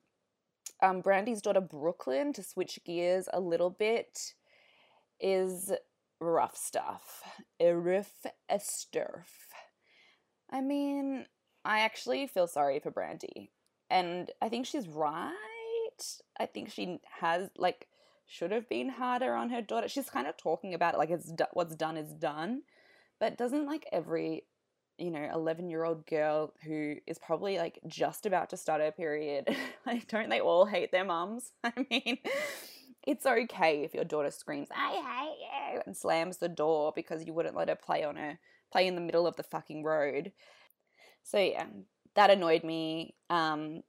Um, 0.82 1.02
Brandi's 1.02 1.42
daughter 1.42 1.62
Brooklyn, 1.62 2.34
to 2.34 2.44
switch 2.44 2.80
gears 2.86 3.28
a 3.32 3.40
little 3.40 3.70
bit, 3.70 4.34
is 5.20 5.72
rough 6.20 6.58
stuff. 6.58 7.22
A 7.60 7.74
rough 7.74 8.26
stuff. 8.60 9.48
I 10.50 10.62
mean, 10.62 11.26
I 11.66 11.80
actually 11.80 12.28
feel 12.28 12.48
sorry 12.48 12.80
for 12.80 12.92
Brandi. 12.92 13.50
And 13.90 14.32
I 14.42 14.50
think 14.50 14.66
she's 14.66 14.88
right. 14.88 15.34
I 16.40 16.46
think 16.46 16.72
she 16.72 17.00
has, 17.20 17.50
like, 17.58 17.88
should 18.34 18.52
have 18.52 18.68
been 18.68 18.90
harder 18.90 19.36
on 19.36 19.52
her 19.52 19.62
daughter. 19.62 19.88
She's 19.88 20.10
kind 20.10 20.26
of 20.26 20.36
talking 20.38 20.74
about 20.74 20.96
it 20.96 20.98
like 20.98 21.12
it's 21.12 21.32
what's 21.54 21.76
done 21.76 21.98
is 21.98 22.12
done. 22.14 22.64
But 23.20 23.38
doesn't, 23.38 23.68
like, 23.68 23.86
every, 23.92 24.46
you 24.98 25.12
know, 25.12 25.30
11 25.32 25.70
year 25.70 25.84
old 25.84 26.08
girl 26.08 26.52
who 26.66 26.96
is 27.06 27.20
probably, 27.20 27.60
like, 27.60 27.80
just 27.86 28.26
about 28.26 28.50
to 28.50 28.58
start 28.58 28.82
her 28.82 28.92
period, 28.92 29.56
like, 29.86 30.08
don't 30.08 30.30
they 30.30 30.40
all 30.40 30.66
hate 30.66 30.92
their 30.92 31.06
mums? 31.06 31.52
I 31.64 31.74
mean, 31.92 32.18
it's 33.06 33.28
okay 33.28 33.84
if 33.84 33.94
your 33.94 34.04
daughter 34.04 34.32
screams, 34.32 34.70
I 34.76 34.94
hate 34.94 35.76
you, 35.76 35.82
and 35.86 35.96
slams 35.96 36.38
the 36.38 36.50
door 36.50 36.92
because 36.96 37.24
you 37.24 37.34
wouldn't 37.34 37.56
let 37.56 37.70
her 37.70 37.76
play 37.76 38.04
on 38.04 38.16
her, 38.16 38.40
play 38.72 38.88
in 38.88 38.96
the 38.96 39.02
middle 39.02 39.28
of 39.28 39.36
the 39.36 39.44
fucking 39.44 39.84
road. 39.84 40.32
So 41.22 41.38
yeah, 41.38 41.68
that 42.16 42.32
annoyed 42.32 42.64
me. 42.64 43.14
Um, 43.30 43.84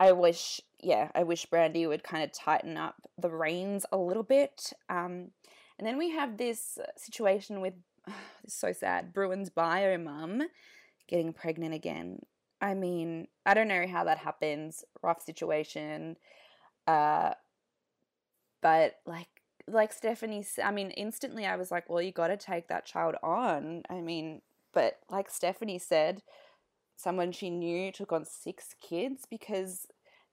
I 0.00 0.12
wish, 0.12 0.62
yeah, 0.82 1.10
I 1.14 1.22
wish 1.24 1.46
Brandi 1.46 1.86
would 1.86 2.02
kind 2.02 2.24
of 2.24 2.32
tighten 2.32 2.78
up 2.78 2.96
the 3.18 3.28
reins 3.28 3.84
a 3.92 3.98
little 3.98 4.22
bit. 4.22 4.72
Um, 4.88 5.28
and 5.78 5.86
then 5.86 5.98
we 5.98 6.10
have 6.10 6.38
this 6.38 6.78
situation 6.96 7.60
with, 7.60 7.74
oh, 8.08 8.14
this 8.42 8.54
so 8.54 8.72
sad, 8.72 9.12
Bruin's 9.12 9.50
bio 9.50 9.98
mum 9.98 10.42
getting 11.06 11.34
pregnant 11.34 11.74
again. 11.74 12.20
I 12.62 12.74
mean, 12.74 13.28
I 13.44 13.54
don't 13.54 13.68
know 13.68 13.86
how 13.86 14.04
that 14.04 14.18
happens. 14.18 14.84
Rough 15.02 15.22
situation. 15.22 16.16
Uh, 16.86 17.32
but 18.62 18.96
like 19.06 19.28
like 19.66 19.92
Stephanie, 19.92 20.44
I 20.62 20.70
mean, 20.70 20.90
instantly 20.90 21.46
I 21.46 21.56
was 21.56 21.70
like, 21.70 21.88
well, 21.88 22.02
you 22.02 22.10
got 22.10 22.28
to 22.28 22.36
take 22.36 22.68
that 22.68 22.86
child 22.86 23.14
on. 23.22 23.82
I 23.88 24.00
mean, 24.00 24.42
but 24.72 24.98
like 25.10 25.30
Stephanie 25.30 25.78
said, 25.78 26.22
someone 27.00 27.32
she 27.32 27.50
knew 27.50 27.92
took 27.92 28.12
on 28.12 28.24
six 28.24 28.74
kids 28.80 29.24
because 29.28 29.86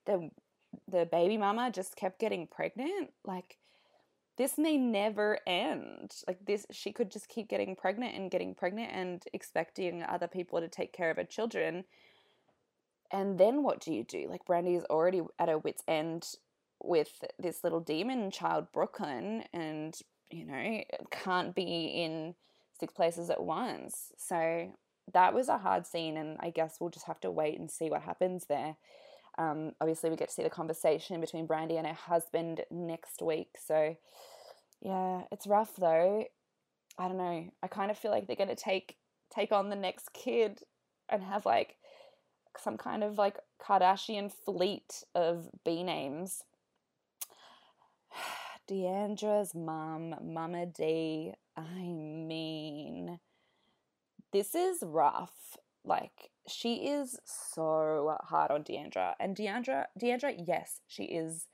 the 0.05 0.30
the 0.88 1.07
baby 1.11 1.38
mama 1.38 1.72
just 1.72 1.95
kept 1.95 2.20
getting 2.20 2.47
pregnant. 2.47 3.11
Like 3.26 3.57
this 4.38 4.57
may 4.57 4.78
never 4.78 5.39
end. 5.47 6.13
Like 6.28 6.45
this, 6.45 6.65
she 6.72 6.91
could 6.91 7.09
just 7.11 7.28
keep 7.28 7.49
getting 7.49 7.76
pregnant 7.76 8.15
and 8.15 8.30
getting 8.30 8.53
pregnant 8.53 8.91
and 8.93 9.24
expecting 9.34 10.03
other 10.03 10.28
people 10.28 10.59
to 10.59 10.68
take 10.68 10.93
care 10.93 11.09
of 11.09 11.18
her 11.18 11.24
children. 11.24 11.86
And 13.11 13.39
then 13.39 13.63
what 13.63 13.80
do 13.80 13.91
you 13.93 14.03
do? 14.03 14.28
Like 14.30 14.45
Brandi 14.45 14.78
is 14.78 14.84
already 14.86 15.22
at 15.39 15.49
her 15.49 15.57
wits' 15.57 15.84
end 15.88 16.28
with 16.84 17.24
this 17.39 17.63
little 17.63 17.80
demon 17.80 18.30
child, 18.30 18.68
Brooklyn, 18.72 19.43
and 19.53 19.97
you 20.30 20.45
know 20.45 20.84
can't 21.09 21.55
be 21.55 21.86
in 22.03 22.36
six 22.80 22.93
places 22.93 23.30
at 23.30 23.43
once. 23.43 24.11
So 24.18 24.72
that 25.13 25.33
was 25.33 25.49
a 25.49 25.57
hard 25.57 25.85
scene, 25.85 26.17
and 26.17 26.37
I 26.39 26.49
guess 26.49 26.77
we'll 26.79 26.89
just 26.89 27.07
have 27.07 27.19
to 27.21 27.31
wait 27.31 27.59
and 27.59 27.71
see 27.71 27.89
what 27.89 28.01
happens 28.01 28.45
there. 28.47 28.75
Um, 29.37 29.73
obviously, 29.79 30.09
we 30.09 30.15
get 30.15 30.29
to 30.29 30.33
see 30.33 30.43
the 30.43 30.49
conversation 30.49 31.21
between 31.21 31.47
Brandi 31.47 31.77
and 31.77 31.87
her 31.87 31.93
husband 31.93 32.61
next 32.71 33.21
week. 33.21 33.55
So, 33.63 33.95
yeah, 34.81 35.21
it's 35.31 35.47
rough 35.47 35.75
though. 35.75 36.25
I 36.97 37.07
don't 37.07 37.17
know. 37.17 37.51
I 37.61 37.67
kind 37.67 37.91
of 37.91 37.97
feel 37.97 38.11
like 38.11 38.27
they're 38.27 38.35
going 38.35 38.49
to 38.49 38.55
take 38.55 38.97
take 39.33 39.51
on 39.51 39.69
the 39.69 39.75
next 39.75 40.13
kid 40.13 40.61
and 41.09 41.21
have 41.23 41.45
like 41.45 41.75
some 42.57 42.77
kind 42.77 43.03
of 43.03 43.17
like 43.17 43.37
Kardashian 43.61 44.31
fleet 44.31 45.03
of 45.13 45.49
B 45.63 45.83
names. 45.83 46.43
D'Andra's 48.67 49.53
mum, 49.55 50.15
Mama 50.21 50.65
D. 50.65 51.33
I 51.55 51.83
mean, 51.83 53.19
this 54.32 54.55
is 54.55 54.80
rough. 54.82 55.57
Like, 55.84 56.32
she 56.47 56.88
is 56.88 57.17
so 57.25 58.17
hard 58.21 58.51
on 58.51 58.63
D'Andra, 58.63 59.15
And 59.19 59.36
D'Andra, 59.36 59.88
D'Andra, 59.97 60.34
yes, 60.38 60.82
she 60.88 61.05
is 61.05 61.47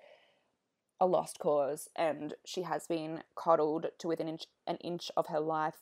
a 1.00 1.06
lost 1.06 1.40
cause 1.40 1.90
and 1.96 2.36
she 2.46 2.62
has 2.62 2.88
been 2.88 3.24
coddled 3.36 3.88
to 4.00 4.08
within 4.08 4.30
inch, 4.30 4.46
an 4.66 4.78
inch 4.78 5.12
of 5.18 5.28
her 5.28 5.40
life. 5.40 5.82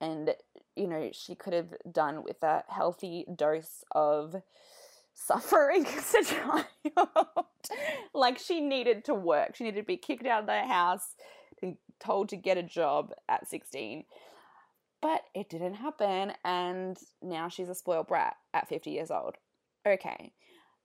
And, 0.00 0.34
you 0.74 0.88
know, 0.88 1.10
she 1.12 1.34
could 1.34 1.52
have 1.52 1.74
done 1.90 2.24
with 2.24 2.42
a 2.42 2.64
healthy 2.68 3.24
dose 3.36 3.84
of 3.92 4.42
suffering 5.14 5.86
as 5.96 6.14
a 6.14 6.24
child. 6.24 6.66
like 8.14 8.38
she 8.38 8.60
needed 8.60 9.04
to 9.04 9.14
work. 9.14 9.56
She 9.56 9.64
needed 9.64 9.80
to 9.80 9.86
be 9.86 9.96
kicked 9.96 10.26
out 10.26 10.40
of 10.40 10.46
the 10.46 10.64
house, 10.64 11.14
and 11.62 11.76
told 12.00 12.28
to 12.30 12.36
get 12.36 12.58
a 12.58 12.62
job 12.62 13.12
at 13.28 13.48
16. 13.48 14.04
But 15.02 15.22
it 15.34 15.50
didn't 15.50 15.74
happen, 15.74 16.32
and 16.44 16.96
now 17.20 17.48
she's 17.48 17.68
a 17.68 17.74
spoiled 17.74 18.06
brat 18.06 18.36
at 18.54 18.68
50 18.68 18.90
years 18.90 19.10
old. 19.10 19.36
Okay. 19.86 20.32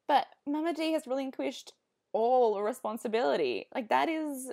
But 0.08 0.26
Mama 0.48 0.74
D 0.74 0.94
has 0.94 1.06
relinquished 1.06 1.74
all 2.14 2.62
responsibility. 2.62 3.68
Like, 3.76 3.90
that 3.90 4.10
is, 4.10 4.50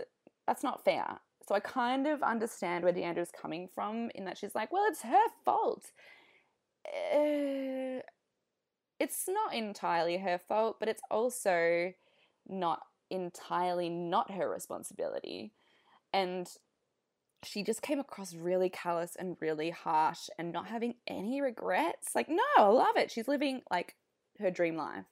that's 0.46 0.62
not 0.62 0.84
fair. 0.84 1.18
So 1.48 1.54
I 1.54 1.60
kind 1.60 2.06
of 2.06 2.22
understand 2.22 2.84
where 2.84 2.92
D'Andra's 2.92 3.30
coming 3.30 3.68
from 3.74 4.10
in 4.14 4.26
that 4.26 4.36
she's 4.36 4.54
like, 4.54 4.72
well, 4.72 4.84
it's 4.88 5.02
her 5.02 5.28
fault. 5.44 5.86
Uh, 6.86 8.00
it's 9.00 9.24
not 9.28 9.54
entirely 9.54 10.18
her 10.18 10.38
fault, 10.38 10.76
but 10.78 10.88
it's 10.88 11.02
also 11.10 11.92
not 12.46 12.80
entirely 13.10 13.88
not 13.88 14.30
her 14.30 14.48
responsibility. 14.48 15.52
And 16.12 16.48
she 17.46 17.62
just 17.62 17.82
came 17.82 17.98
across 17.98 18.34
really 18.34 18.68
callous 18.68 19.16
and 19.16 19.36
really 19.40 19.70
harsh 19.70 20.28
and 20.38 20.52
not 20.52 20.66
having 20.66 20.94
any 21.06 21.40
regrets. 21.40 22.14
Like, 22.14 22.28
no, 22.28 22.42
I 22.56 22.66
love 22.66 22.96
it. 22.96 23.10
She's 23.10 23.28
living 23.28 23.62
like 23.70 23.94
her 24.38 24.50
dream 24.50 24.76
life. 24.76 25.04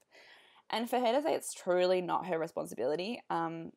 And 0.70 0.88
for 0.88 0.98
her 0.98 1.12
to 1.12 1.22
say 1.22 1.34
it's 1.34 1.54
truly 1.54 2.00
not 2.00 2.26
her 2.26 2.38
responsibility, 2.38 3.22
um, 3.30 3.72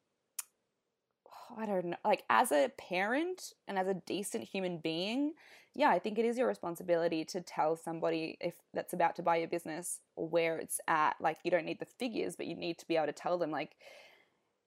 I 1.58 1.66
don't 1.66 1.86
know, 1.86 1.97
like 2.03 2.24
as 2.30 2.51
a 2.51 2.72
parent 2.78 3.53
and 3.68 3.78
as 3.78 3.88
a 3.88 3.93
decent 3.93 4.43
human 4.43 4.78
being, 4.78 5.34
yeah, 5.76 5.89
I 5.89 5.99
think 5.99 6.18
it 6.18 6.26
is 6.26 6.38
your 6.38 6.47
responsibility 6.47 7.26
to 7.26 7.41
tell 7.41 7.76
somebody 7.76 8.38
if 8.39 8.53
that's 8.74 8.93
about 8.93 9.18
to 9.18 9.24
buy 9.24 9.38
your 9.38 9.49
business 9.49 9.99
where 10.16 10.58
it's 10.58 10.80
at. 10.88 11.16
Like 11.20 11.38
you 11.43 11.51
don't 11.51 11.66
need 11.66 11.80
the 11.80 11.86
figures, 11.86 12.36
but 12.38 12.47
you 12.47 12.56
need 12.56 12.78
to 12.80 12.88
be 12.88 12.95
able 12.95 13.08
to 13.08 13.14
tell 13.14 13.38
them 13.38 13.51
like, 13.51 13.76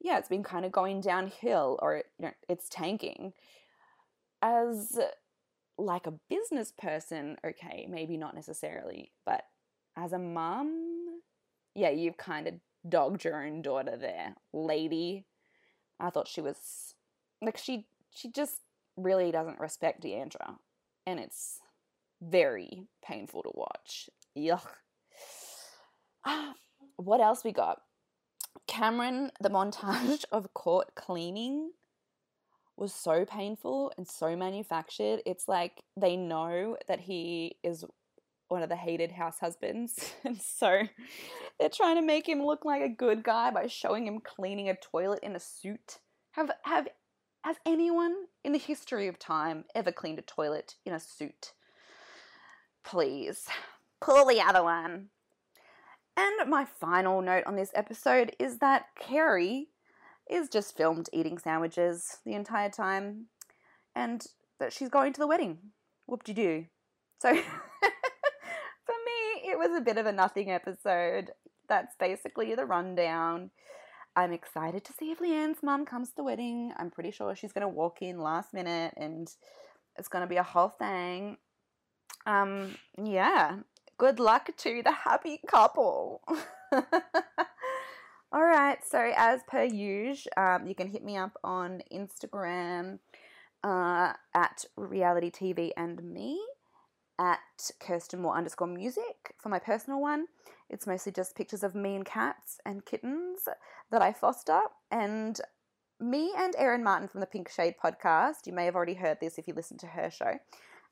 yeah, 0.00 0.18
it's 0.18 0.28
been 0.28 0.42
kind 0.42 0.66
of 0.66 0.70
going 0.70 1.00
downhill 1.00 1.78
or 1.80 2.02
you 2.18 2.26
know, 2.26 2.32
it's 2.48 2.68
tanking. 2.68 3.32
As 4.42 4.98
like 5.76 6.06
a 6.06 6.14
business 6.28 6.72
person, 6.76 7.36
okay, 7.44 7.86
maybe 7.88 8.16
not 8.16 8.34
necessarily, 8.34 9.12
but 9.24 9.44
as 9.96 10.12
a 10.12 10.18
mum, 10.18 11.20
yeah, 11.74 11.90
you've 11.90 12.16
kind 12.16 12.46
of 12.46 12.54
dogged 12.88 13.24
your 13.24 13.44
own 13.44 13.62
daughter 13.62 13.96
there, 13.96 14.34
lady. 14.52 15.24
I 16.00 16.10
thought 16.10 16.28
she 16.28 16.40
was 16.40 16.94
like 17.42 17.56
she 17.56 17.86
she 18.10 18.30
just 18.30 18.60
really 18.96 19.30
doesn't 19.30 19.60
respect 19.60 20.02
D'Andra, 20.02 20.58
and 21.06 21.20
it's 21.20 21.60
very 22.20 22.88
painful 23.04 23.42
to 23.42 23.50
watch. 23.54 24.10
Yuck. 24.36 24.66
Ah, 26.24 26.54
what 26.96 27.20
else 27.20 27.44
we 27.44 27.52
got? 27.52 27.82
Kameron, 28.68 29.30
the 29.40 29.50
montage 29.50 30.24
of 30.32 30.52
court 30.54 30.94
cleaning 30.94 31.72
was 32.78 32.94
so 32.94 33.24
painful 33.24 33.92
and 33.96 34.06
so 34.06 34.36
manufactured. 34.36 35.20
It's 35.26 35.48
like 35.48 35.82
they 35.96 36.16
know 36.16 36.76
that 36.86 37.00
he 37.00 37.56
is 37.62 37.84
one 38.48 38.62
of 38.62 38.68
the 38.68 38.76
hated 38.76 39.12
house 39.12 39.38
husbands. 39.38 40.12
And 40.24 40.40
so 40.40 40.82
they're 41.58 41.68
trying 41.68 41.96
to 41.96 42.02
make 42.02 42.28
him 42.28 42.44
look 42.44 42.64
like 42.64 42.82
a 42.82 42.88
good 42.88 43.22
guy 43.22 43.50
by 43.50 43.66
showing 43.66 44.06
him 44.06 44.20
cleaning 44.20 44.68
a 44.68 44.74
toilet 44.74 45.20
in 45.22 45.36
a 45.36 45.40
suit. 45.40 45.98
Have 46.32 46.50
have 46.62 46.88
has 47.44 47.56
anyone 47.64 48.14
in 48.44 48.52
the 48.52 48.58
history 48.58 49.08
of 49.08 49.18
time 49.18 49.64
ever 49.74 49.92
cleaned 49.92 50.18
a 50.18 50.22
toilet 50.22 50.74
in 50.84 50.92
a 50.92 51.00
suit? 51.00 51.52
Please. 52.84 53.46
Pull 54.00 54.26
the 54.26 54.40
other 54.40 54.62
one. 54.62 55.08
And 56.16 56.50
my 56.50 56.64
final 56.64 57.22
note 57.22 57.44
on 57.46 57.56
this 57.56 57.70
episode 57.74 58.34
is 58.38 58.58
that 58.58 58.86
Kary 58.98 59.68
is 60.30 60.48
just 60.48 60.76
filmed 60.76 61.08
eating 61.12 61.38
sandwiches 61.38 62.18
the 62.24 62.34
entire 62.34 62.70
time 62.70 63.26
and 63.94 64.26
that 64.60 64.72
she's 64.72 64.88
going 64.88 65.12
to 65.12 65.20
the 65.20 65.26
wedding. 65.26 65.58
Whoop 66.06 66.24
de 66.24 66.32
doo. 66.32 66.66
So 67.20 67.28
for 67.34 67.40
me, 67.40 69.50
it 69.50 69.58
was 69.58 69.76
a 69.76 69.80
bit 69.80 69.98
of 69.98 70.06
a 70.06 70.12
nothing 70.12 70.50
episode. 70.50 71.32
That's 71.68 71.94
basically 71.98 72.54
the 72.54 72.64
rundown. 72.64 73.50
I'm 74.16 74.32
excited 74.32 74.84
to 74.84 74.92
see 74.92 75.12
if 75.12 75.20
LeeAnne's 75.20 75.62
mum 75.62 75.84
comes 75.84 76.10
to 76.10 76.16
the 76.16 76.24
wedding. 76.24 76.72
I'm 76.76 76.90
pretty 76.90 77.10
sure 77.10 77.36
she's 77.36 77.52
going 77.52 77.62
to 77.62 77.68
walk 77.68 78.02
in 78.02 78.18
last 78.18 78.52
minute 78.52 78.94
and 78.96 79.30
it's 79.96 80.08
going 80.08 80.22
to 80.22 80.28
be 80.28 80.36
a 80.36 80.42
whole 80.42 80.70
thing. 80.70 81.36
Um, 82.26 82.76
yeah. 83.02 83.58
Good 83.96 84.20
luck 84.20 84.50
to 84.58 84.82
the 84.82 84.92
happy 84.92 85.40
couple. 85.46 86.22
All 88.30 88.42
right. 88.42 88.78
So, 88.86 89.10
as 89.16 89.40
per 89.48 89.64
usual, 89.64 90.30
um, 90.36 90.66
you 90.66 90.74
can 90.74 90.88
hit 90.88 91.02
me 91.02 91.16
up 91.16 91.38
on 91.42 91.80
Instagram 91.90 92.98
uh, 93.64 94.12
at 94.34 94.66
reality 94.76 95.30
TV 95.30 95.70
and 95.78 96.02
me 96.02 96.38
at 97.18 97.40
Kirsten 97.80 98.20
Moore 98.20 98.36
underscore 98.36 98.68
music 98.68 99.34
for 99.38 99.48
my 99.48 99.58
personal 99.58 100.00
one. 100.00 100.26
It's 100.68 100.86
mostly 100.86 101.10
just 101.10 101.36
pictures 101.36 101.62
of 101.62 101.74
me 101.74 101.96
and 101.96 102.04
cats 102.04 102.58
and 102.66 102.84
kittens 102.84 103.48
that 103.90 104.02
I 104.02 104.12
foster. 104.12 104.60
And 104.90 105.40
me 105.98 106.32
and 106.36 106.54
Erin 106.58 106.84
Martin 106.84 107.08
from 107.08 107.20
the 107.20 107.26
Pink 107.26 107.48
Shade 107.48 107.76
podcast, 107.82 108.46
you 108.46 108.52
may 108.52 108.66
have 108.66 108.76
already 108.76 108.94
heard 108.94 109.18
this 109.20 109.38
if 109.38 109.48
you 109.48 109.54
listen 109.54 109.78
to 109.78 109.86
her 109.86 110.10
show, 110.10 110.38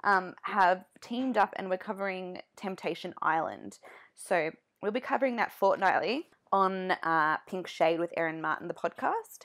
um, 0.05 0.35
have 0.43 0.87
teamed 1.03 1.37
up 1.37 1.53
and 1.57 1.69
we're 1.69 1.77
covering 1.77 2.41
Temptation 2.57 3.13
Island. 3.21 3.79
So 4.15 4.53
we'll 4.83 4.91
be 4.91 5.01
covering 5.01 5.37
that 5.37 5.53
fortnightly 5.53 6.29
on 6.57 6.93
uh, 7.03 7.37
Pink 7.47 7.67
Shade 7.67 8.01
with 8.01 8.15
Erin 8.17 8.41
Martin, 8.41 8.67
the 8.67 8.73
podcast. 8.73 9.45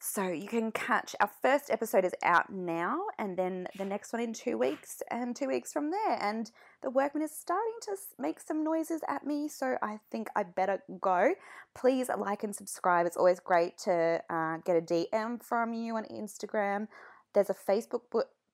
So 0.00 0.28
you 0.28 0.46
can 0.46 0.72
catch 0.72 1.14
our 1.20 1.30
first 1.42 1.70
episode 1.70 2.06
is 2.06 2.14
out 2.22 2.50
now, 2.50 3.02
and 3.18 3.36
then 3.36 3.66
the 3.76 3.84
next 3.84 4.14
one 4.14 4.22
in 4.22 4.32
two 4.32 4.56
weeks, 4.56 5.02
and 5.10 5.36
two 5.36 5.48
weeks 5.48 5.74
from 5.74 5.90
there. 5.90 6.16
And 6.22 6.50
the 6.82 6.88
workman 6.88 7.22
is 7.22 7.36
starting 7.36 7.74
to 7.82 7.96
make 8.18 8.40
some 8.40 8.64
noises 8.64 9.02
at 9.08 9.26
me, 9.26 9.48
so 9.48 9.76
I 9.82 9.98
think 10.10 10.28
I 10.34 10.44
better 10.44 10.82
go. 11.02 11.34
Please 11.74 12.08
like 12.16 12.44
and 12.44 12.56
subscribe. 12.56 13.06
It's 13.06 13.16
always 13.18 13.40
great 13.40 13.76
to 13.84 14.22
uh, 14.30 14.58
get 14.64 14.76
a 14.76 14.80
DM 14.80 15.42
from 15.42 15.74
you 15.74 15.96
on 15.96 16.04
Instagram. 16.04 16.88
There's 17.34 17.50
a 17.50 17.54
Facebook 17.54 18.02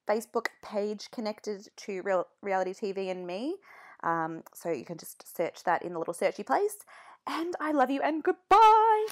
Facebook 0.09 0.47
page 0.63 1.11
connected 1.13 1.69
to 1.77 2.03
Real, 2.03 2.27
Reality 2.43 2.73
TV 2.73 3.11
and 3.11 3.25
me, 3.25 3.57
um, 4.03 4.43
so 4.53 4.73
you 4.73 4.85
can 4.85 4.99
just 4.99 5.37
search 5.37 5.63
that 5.63 5.85
in 5.85 5.93
the 5.93 5.99
little 5.99 6.15
searchy 6.15 6.45
place. 6.45 6.77
And 7.27 7.55
I 7.61 7.73
love 7.73 7.91
you 7.91 8.01
and 8.03 8.23
goodbye. 8.23 9.07